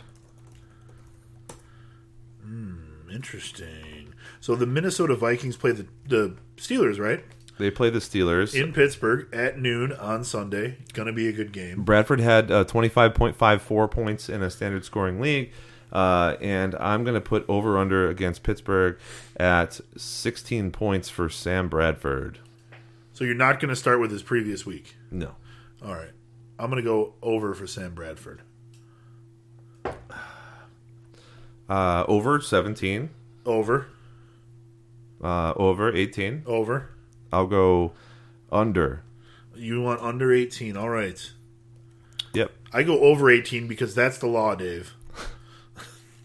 interesting. 3.11 4.13
So 4.39 4.55
the 4.55 4.65
Minnesota 4.65 5.15
Vikings 5.15 5.55
play 5.55 5.71
the 5.71 5.85
the 6.07 6.35
Steelers, 6.57 6.99
right? 6.99 7.23
They 7.59 7.69
play 7.69 7.89
the 7.91 7.99
Steelers. 7.99 8.59
In 8.59 8.73
Pittsburgh 8.73 9.27
at 9.31 9.59
noon 9.59 9.93
on 9.93 10.23
Sunday. 10.23 10.77
Going 10.93 11.05
to 11.05 11.13
be 11.13 11.27
a 11.27 11.31
good 11.31 11.51
game. 11.51 11.83
Bradford 11.83 12.19
had 12.19 12.49
uh, 12.49 12.63
25.54 12.65 13.91
points 13.91 14.27
in 14.27 14.41
a 14.41 14.49
standard 14.49 14.83
scoring 14.83 15.21
league. 15.21 15.51
Uh, 15.91 16.35
and 16.41 16.73
I'm 16.79 17.03
going 17.03 17.13
to 17.13 17.21
put 17.21 17.45
over 17.47 17.77
under 17.77 18.09
against 18.09 18.41
Pittsburgh 18.41 18.97
at 19.37 19.79
16 19.95 20.71
points 20.71 21.09
for 21.09 21.29
Sam 21.29 21.69
Bradford. 21.69 22.39
So 23.13 23.23
you're 23.23 23.35
not 23.35 23.59
going 23.59 23.69
to 23.69 23.75
start 23.75 23.99
with 23.99 24.09
his 24.09 24.23
previous 24.23 24.65
week. 24.65 24.95
No. 25.11 25.35
All 25.85 25.93
right. 25.93 26.09
I'm 26.59 26.69
going 26.69 26.81
to 26.81 26.87
go 26.87 27.13
over 27.21 27.53
for 27.53 27.67
Sam 27.67 27.93
Bradford. 27.93 28.41
Uh, 31.69 32.03
over 32.07 32.39
17. 32.41 33.09
Over. 33.45 33.87
Uh, 35.23 35.53
over 35.55 35.93
18. 35.95 36.43
Over. 36.45 36.89
I'll 37.31 37.47
go 37.47 37.93
under. 38.51 39.01
You 39.55 39.81
want 39.81 40.01
under 40.01 40.31
18. 40.33 40.77
All 40.77 40.89
right. 40.89 41.31
Yep. 42.33 42.51
I 42.71 42.83
go 42.83 42.99
over 43.01 43.29
18 43.29 43.67
because 43.67 43.95
that's 43.95 44.17
the 44.17 44.27
law, 44.27 44.55
Dave. 44.55 44.93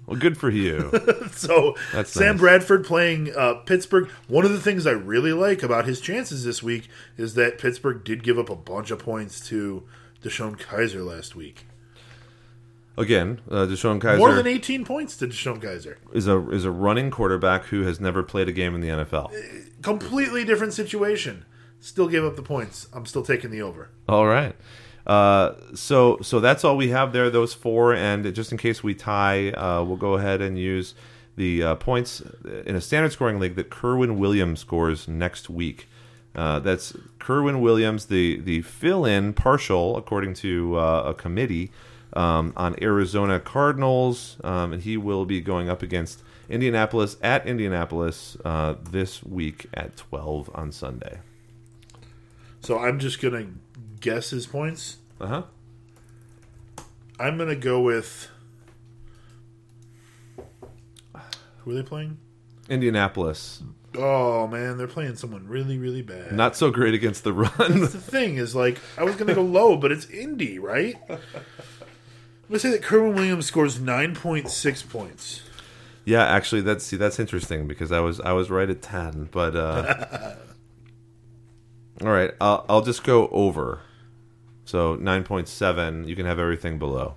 Well, 0.06 0.18
good 0.18 0.38
for 0.38 0.48
you. 0.48 0.90
So 1.32 1.76
That's 1.92 2.10
Sam 2.10 2.32
nice. 2.36 2.40
Bradford 2.40 2.86
playing 2.86 3.30
uh, 3.36 3.56
Pittsburgh. 3.66 4.08
One 4.26 4.46
of 4.46 4.52
the 4.52 4.60
things 4.60 4.86
I 4.86 4.92
really 4.92 5.34
like 5.34 5.62
about 5.62 5.84
his 5.84 6.00
chances 6.00 6.44
this 6.44 6.62
week 6.62 6.88
is 7.18 7.34
that 7.34 7.58
Pittsburgh 7.58 8.02
did 8.04 8.22
give 8.24 8.38
up 8.38 8.48
a 8.48 8.56
bunch 8.56 8.90
of 8.90 8.98
points 8.98 9.38
to 9.48 9.82
DeShone 10.22 10.58
Kizer 10.58 11.04
last 11.04 11.36
week. 11.36 11.66
Again, 12.96 13.40
uh, 13.48 13.66
DeShone 13.66 14.00
Kizer 14.00 14.18
More 14.18 14.34
than 14.34 14.46
18 14.48 14.84
points 14.84 15.16
to 15.18 15.28
DeShone 15.28 15.60
Kizer. 15.62 15.96
is 16.12 16.26
a 16.26 16.50
is 16.50 16.64
a 16.64 16.70
running 16.70 17.10
quarterback 17.10 17.66
who 17.66 17.82
has 17.82 18.00
never 18.00 18.22
played 18.22 18.48
a 18.48 18.52
game 18.52 18.74
in 18.74 18.80
the 18.80 18.88
NFL. 18.88 19.32
Completely 19.82 20.44
different 20.44 20.72
situation. 20.72 21.44
Still 21.80 22.08
gave 22.08 22.24
up 22.24 22.34
the 22.34 22.42
points. 22.42 22.88
I'm 22.92 23.06
still 23.06 23.22
taking 23.22 23.50
the 23.50 23.62
over. 23.62 23.90
All 24.08 24.26
right. 24.26 24.56
Uh, 25.06 25.54
so 25.74 26.18
so 26.22 26.40
that's 26.40 26.64
all 26.64 26.76
we 26.76 26.88
have 26.88 27.12
there. 27.12 27.30
Those 27.30 27.54
four, 27.54 27.94
and 27.94 28.34
just 28.34 28.50
in 28.50 28.58
case 28.58 28.82
we 28.82 28.94
tie, 28.94 29.50
uh, 29.52 29.84
we'll 29.84 29.96
go 29.96 30.14
ahead 30.14 30.42
and 30.42 30.58
use 30.58 30.94
the 31.36 31.62
uh, 31.62 31.74
points 31.76 32.20
in 32.66 32.74
a 32.74 32.80
standard 32.80 33.12
scoring 33.12 33.38
league 33.38 33.54
that 33.54 33.70
Kerwynn 33.70 34.16
Williams 34.16 34.58
scores 34.58 35.06
next 35.06 35.48
week. 35.48 35.88
Uh, 36.34 36.60
that's 36.60 36.92
Kerwynn 37.18 37.60
Williams, 37.60 38.06
the 38.06 38.38
the 38.40 38.62
fill-in 38.62 39.32
partial, 39.32 39.96
according 39.96 40.34
to 40.34 40.78
uh, 40.78 41.02
a 41.06 41.14
committee 41.14 41.70
um, 42.12 42.52
on 42.56 42.76
Arizona 42.82 43.40
Cardinals, 43.40 44.36
um, 44.44 44.72
and 44.72 44.82
he 44.82 44.96
will 44.96 45.24
be 45.24 45.40
going 45.40 45.68
up 45.68 45.82
against 45.82 46.22
Indianapolis 46.48 47.16
at 47.22 47.46
Indianapolis 47.46 48.36
uh, 48.44 48.74
this 48.90 49.22
week 49.22 49.66
at 49.74 49.96
12 49.96 50.50
on 50.54 50.72
Sunday. 50.72 51.18
So 52.60 52.78
I'm 52.78 52.98
just 52.98 53.20
going 53.20 53.34
to 53.34 53.52
guess 54.00 54.30
his 54.30 54.46
points. 54.46 54.96
Uh 55.20 55.26
huh. 55.26 55.42
I'm 57.20 57.36
going 57.36 57.48
to 57.48 57.56
go 57.56 57.80
with. 57.80 58.28
Who 61.58 61.72
are 61.72 61.74
they 61.74 61.82
playing? 61.82 62.18
Indianapolis. 62.68 63.62
Oh, 63.96 64.46
man. 64.46 64.76
They're 64.76 64.86
playing 64.86 65.16
someone 65.16 65.48
really, 65.48 65.78
really 65.78 66.02
bad. 66.02 66.32
Not 66.32 66.56
so 66.56 66.70
great 66.70 66.94
against 66.94 67.24
the 67.24 67.32
run. 67.32 67.50
That's 67.80 67.92
the 67.92 68.00
thing 68.00 68.36
is 68.36 68.54
like 68.54 68.78
I 68.96 69.04
was 69.04 69.16
gonna 69.16 69.34
go 69.34 69.42
low, 69.58 69.76
but 69.76 69.90
it's 69.92 70.06
Indy, 70.10 70.58
right? 70.58 70.94
I'm 71.08 71.18
gonna 72.48 72.58
say 72.58 72.70
that 72.70 72.82
Kerwynn 72.82 73.14
Williams 73.14 73.46
scores 73.46 73.80
nine 73.80 74.14
point 74.14 74.50
six 74.50 74.82
points. 74.82 75.42
yeah, 76.04 76.24
actually, 76.24 76.60
that's 76.62 76.84
see, 76.84 76.96
that's 76.96 77.18
interesting 77.18 77.66
because 77.66 77.90
I 77.92 78.00
was 78.00 78.20
I 78.20 78.32
was 78.32 78.50
right 78.50 78.68
at 78.70 78.82
ten, 78.82 79.28
but 79.32 79.54
uh, 79.56 80.34
all 82.02 82.08
right, 82.08 82.32
I'll 82.40 82.64
I'll 82.68 82.82
just 82.82 83.04
go 83.04 83.28
over. 83.28 83.80
So 84.64 84.94
nine 84.96 85.24
point 85.24 85.48
seven, 85.48 86.06
you 86.06 86.14
can 86.14 86.26
have 86.26 86.38
everything 86.38 86.78
below. 86.78 87.16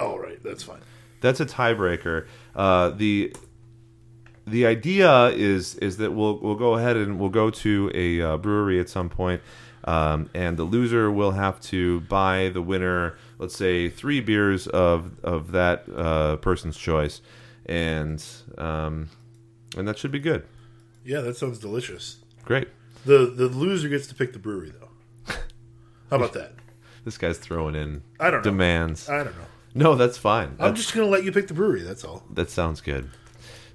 All 0.00 0.18
right, 0.18 0.42
that's 0.42 0.62
fine. 0.62 0.80
That's 1.20 1.38
a 1.40 1.46
tiebreaker. 1.46 2.26
Uh, 2.54 2.90
the 2.90 3.34
the 4.46 4.66
idea 4.66 5.26
is 5.28 5.74
is 5.76 5.96
that 5.98 6.12
we'll 6.12 6.38
we'll 6.40 6.54
go 6.56 6.74
ahead 6.74 6.96
and 6.96 7.18
we'll 7.18 7.30
go 7.30 7.50
to 7.50 7.90
a 7.94 8.20
uh, 8.20 8.36
brewery 8.36 8.80
at 8.80 8.88
some 8.88 9.08
point, 9.08 9.40
um, 9.84 10.28
and 10.34 10.56
the 10.56 10.64
loser 10.64 11.10
will 11.10 11.30
have 11.32 11.60
to 11.60 12.00
buy 12.02 12.50
the 12.52 12.60
winner, 12.62 13.16
let's 13.38 13.56
say, 13.56 13.88
three 13.88 14.20
beers 14.20 14.66
of 14.66 15.12
of 15.24 15.52
that 15.52 15.84
uh, 15.96 16.36
person's 16.36 16.76
choice, 16.76 17.20
and 17.66 18.24
um, 18.58 19.08
and 19.76 19.86
that 19.88 19.98
should 19.98 20.12
be 20.12 20.18
good. 20.20 20.44
Yeah, 21.04 21.20
that 21.20 21.36
sounds 21.36 21.58
delicious. 21.58 22.18
Great. 22.44 22.68
The 23.04 23.32
the 23.34 23.46
loser 23.48 23.88
gets 23.88 24.06
to 24.08 24.14
pick 24.14 24.32
the 24.32 24.38
brewery 24.38 24.72
though. 24.78 25.34
How 26.10 26.16
about 26.16 26.32
that? 26.34 26.52
This 27.04 27.18
guy's 27.18 27.36
throwing 27.38 27.74
in 27.74 28.02
I 28.20 28.30
don't 28.30 28.44
know. 28.44 28.50
demands. 28.52 29.08
I 29.08 29.24
don't 29.24 29.36
know. 29.36 29.46
No, 29.74 29.94
that's 29.94 30.18
fine. 30.18 30.48
I'm 30.48 30.56
That's- 30.58 30.78
just 30.78 30.94
gonna 30.94 31.06
let 31.08 31.24
you 31.24 31.32
pick 31.32 31.48
the 31.48 31.54
brewery. 31.54 31.82
That's 31.82 32.04
all. 32.04 32.24
that 32.34 32.50
sounds 32.50 32.80
good. 32.80 33.08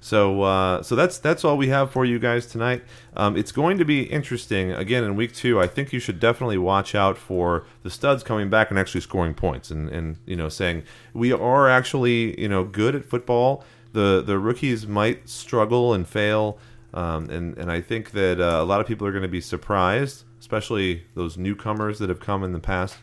So, 0.00 0.42
uh, 0.42 0.82
so 0.84 0.94
that's 0.94 1.18
that's 1.18 1.44
all 1.44 1.56
we 1.56 1.68
have 1.68 1.90
for 1.90 2.04
you 2.04 2.20
guys 2.20 2.46
tonight. 2.46 2.84
Um, 3.16 3.36
it's 3.36 3.50
going 3.50 3.78
to 3.78 3.84
be 3.84 4.02
interesting 4.04 4.70
again 4.70 5.02
in 5.02 5.16
week 5.16 5.34
two. 5.34 5.60
I 5.60 5.66
think 5.66 5.92
you 5.92 5.98
should 5.98 6.20
definitely 6.20 6.56
watch 6.56 6.94
out 6.94 7.18
for 7.18 7.64
the 7.82 7.90
studs 7.90 8.22
coming 8.22 8.48
back 8.48 8.70
and 8.70 8.78
actually 8.78 9.00
scoring 9.00 9.34
points, 9.34 9.72
and 9.72 9.88
and 9.88 10.16
you 10.24 10.36
know 10.36 10.48
saying 10.48 10.84
we 11.14 11.32
are 11.32 11.68
actually 11.68 12.40
you 12.40 12.48
know 12.48 12.62
good 12.62 12.94
at 12.94 13.04
football. 13.04 13.64
The 13.92 14.22
the 14.24 14.38
rookies 14.38 14.86
might 14.86 15.28
struggle 15.28 15.92
and 15.92 16.06
fail, 16.06 16.58
um, 16.94 17.28
and 17.28 17.58
and 17.58 17.70
I 17.72 17.80
think 17.80 18.12
that 18.12 18.40
uh, 18.40 18.62
a 18.62 18.64
lot 18.64 18.80
of 18.80 18.86
people 18.86 19.04
are 19.04 19.12
going 19.12 19.22
to 19.22 19.28
be 19.28 19.40
surprised, 19.40 20.22
especially 20.38 21.02
those 21.16 21.36
newcomers 21.36 21.98
that 21.98 22.08
have 22.08 22.20
come 22.20 22.44
in 22.44 22.52
the 22.52 22.60
past 22.60 22.96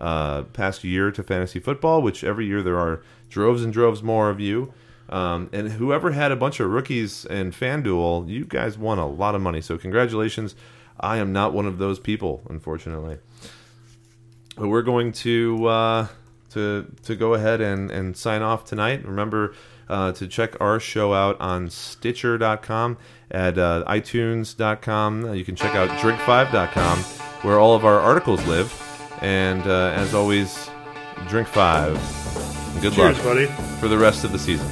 uh, 0.00 0.42
past 0.52 0.82
year 0.82 1.10
to 1.12 1.22
fantasy 1.22 1.60
football. 1.60 2.02
Which 2.02 2.24
every 2.24 2.46
year 2.46 2.62
there 2.62 2.78
are 2.78 3.02
droves 3.28 3.62
and 3.62 3.72
droves 3.72 4.02
more 4.02 4.30
of 4.30 4.40
you. 4.40 4.72
Um, 5.08 5.50
and 5.52 5.72
whoever 5.72 6.12
had 6.12 6.30
a 6.30 6.36
bunch 6.36 6.60
of 6.60 6.70
rookies 6.70 7.24
in 7.24 7.50
FanDuel, 7.50 8.28
you 8.28 8.44
guys 8.44 8.78
won 8.78 8.98
a 8.98 9.08
lot 9.08 9.34
of 9.34 9.42
money. 9.42 9.60
So 9.60 9.76
congratulations. 9.76 10.54
I 11.00 11.16
am 11.16 11.32
not 11.32 11.52
one 11.52 11.66
of 11.66 11.78
those 11.78 11.98
people, 11.98 12.42
unfortunately. 12.48 13.18
But 14.56 14.68
we're 14.68 14.82
going 14.82 15.12
to 15.12 15.66
uh, 15.66 16.06
to 16.50 16.86
to 17.04 17.16
go 17.16 17.34
ahead 17.34 17.60
and, 17.60 17.90
and 17.90 18.16
sign 18.16 18.42
off 18.42 18.64
tonight. 18.64 19.04
Remember 19.04 19.54
uh, 19.88 20.12
to 20.12 20.28
check 20.28 20.60
our 20.60 20.78
show 20.78 21.12
out 21.12 21.40
on 21.40 21.68
Stitcher.com, 21.68 22.98
at 23.30 23.58
uh, 23.58 23.84
iTunes.com. 23.86 25.34
You 25.34 25.44
can 25.44 25.56
check 25.56 25.74
out 25.74 25.88
Drink5.com, 25.98 26.98
where 27.42 27.58
all 27.58 27.74
of 27.74 27.84
our 27.84 27.98
articles 27.98 28.44
live. 28.46 28.89
And 29.20 29.66
uh, 29.66 29.92
as 29.94 30.14
always, 30.14 30.70
drink 31.28 31.48
five. 31.48 31.94
Good 32.80 32.94
Cheers, 32.94 33.16
luck 33.18 33.24
buddy. 33.24 33.46
for 33.78 33.88
the 33.88 33.98
rest 33.98 34.24
of 34.24 34.32
the 34.32 34.38
season. 34.38 34.68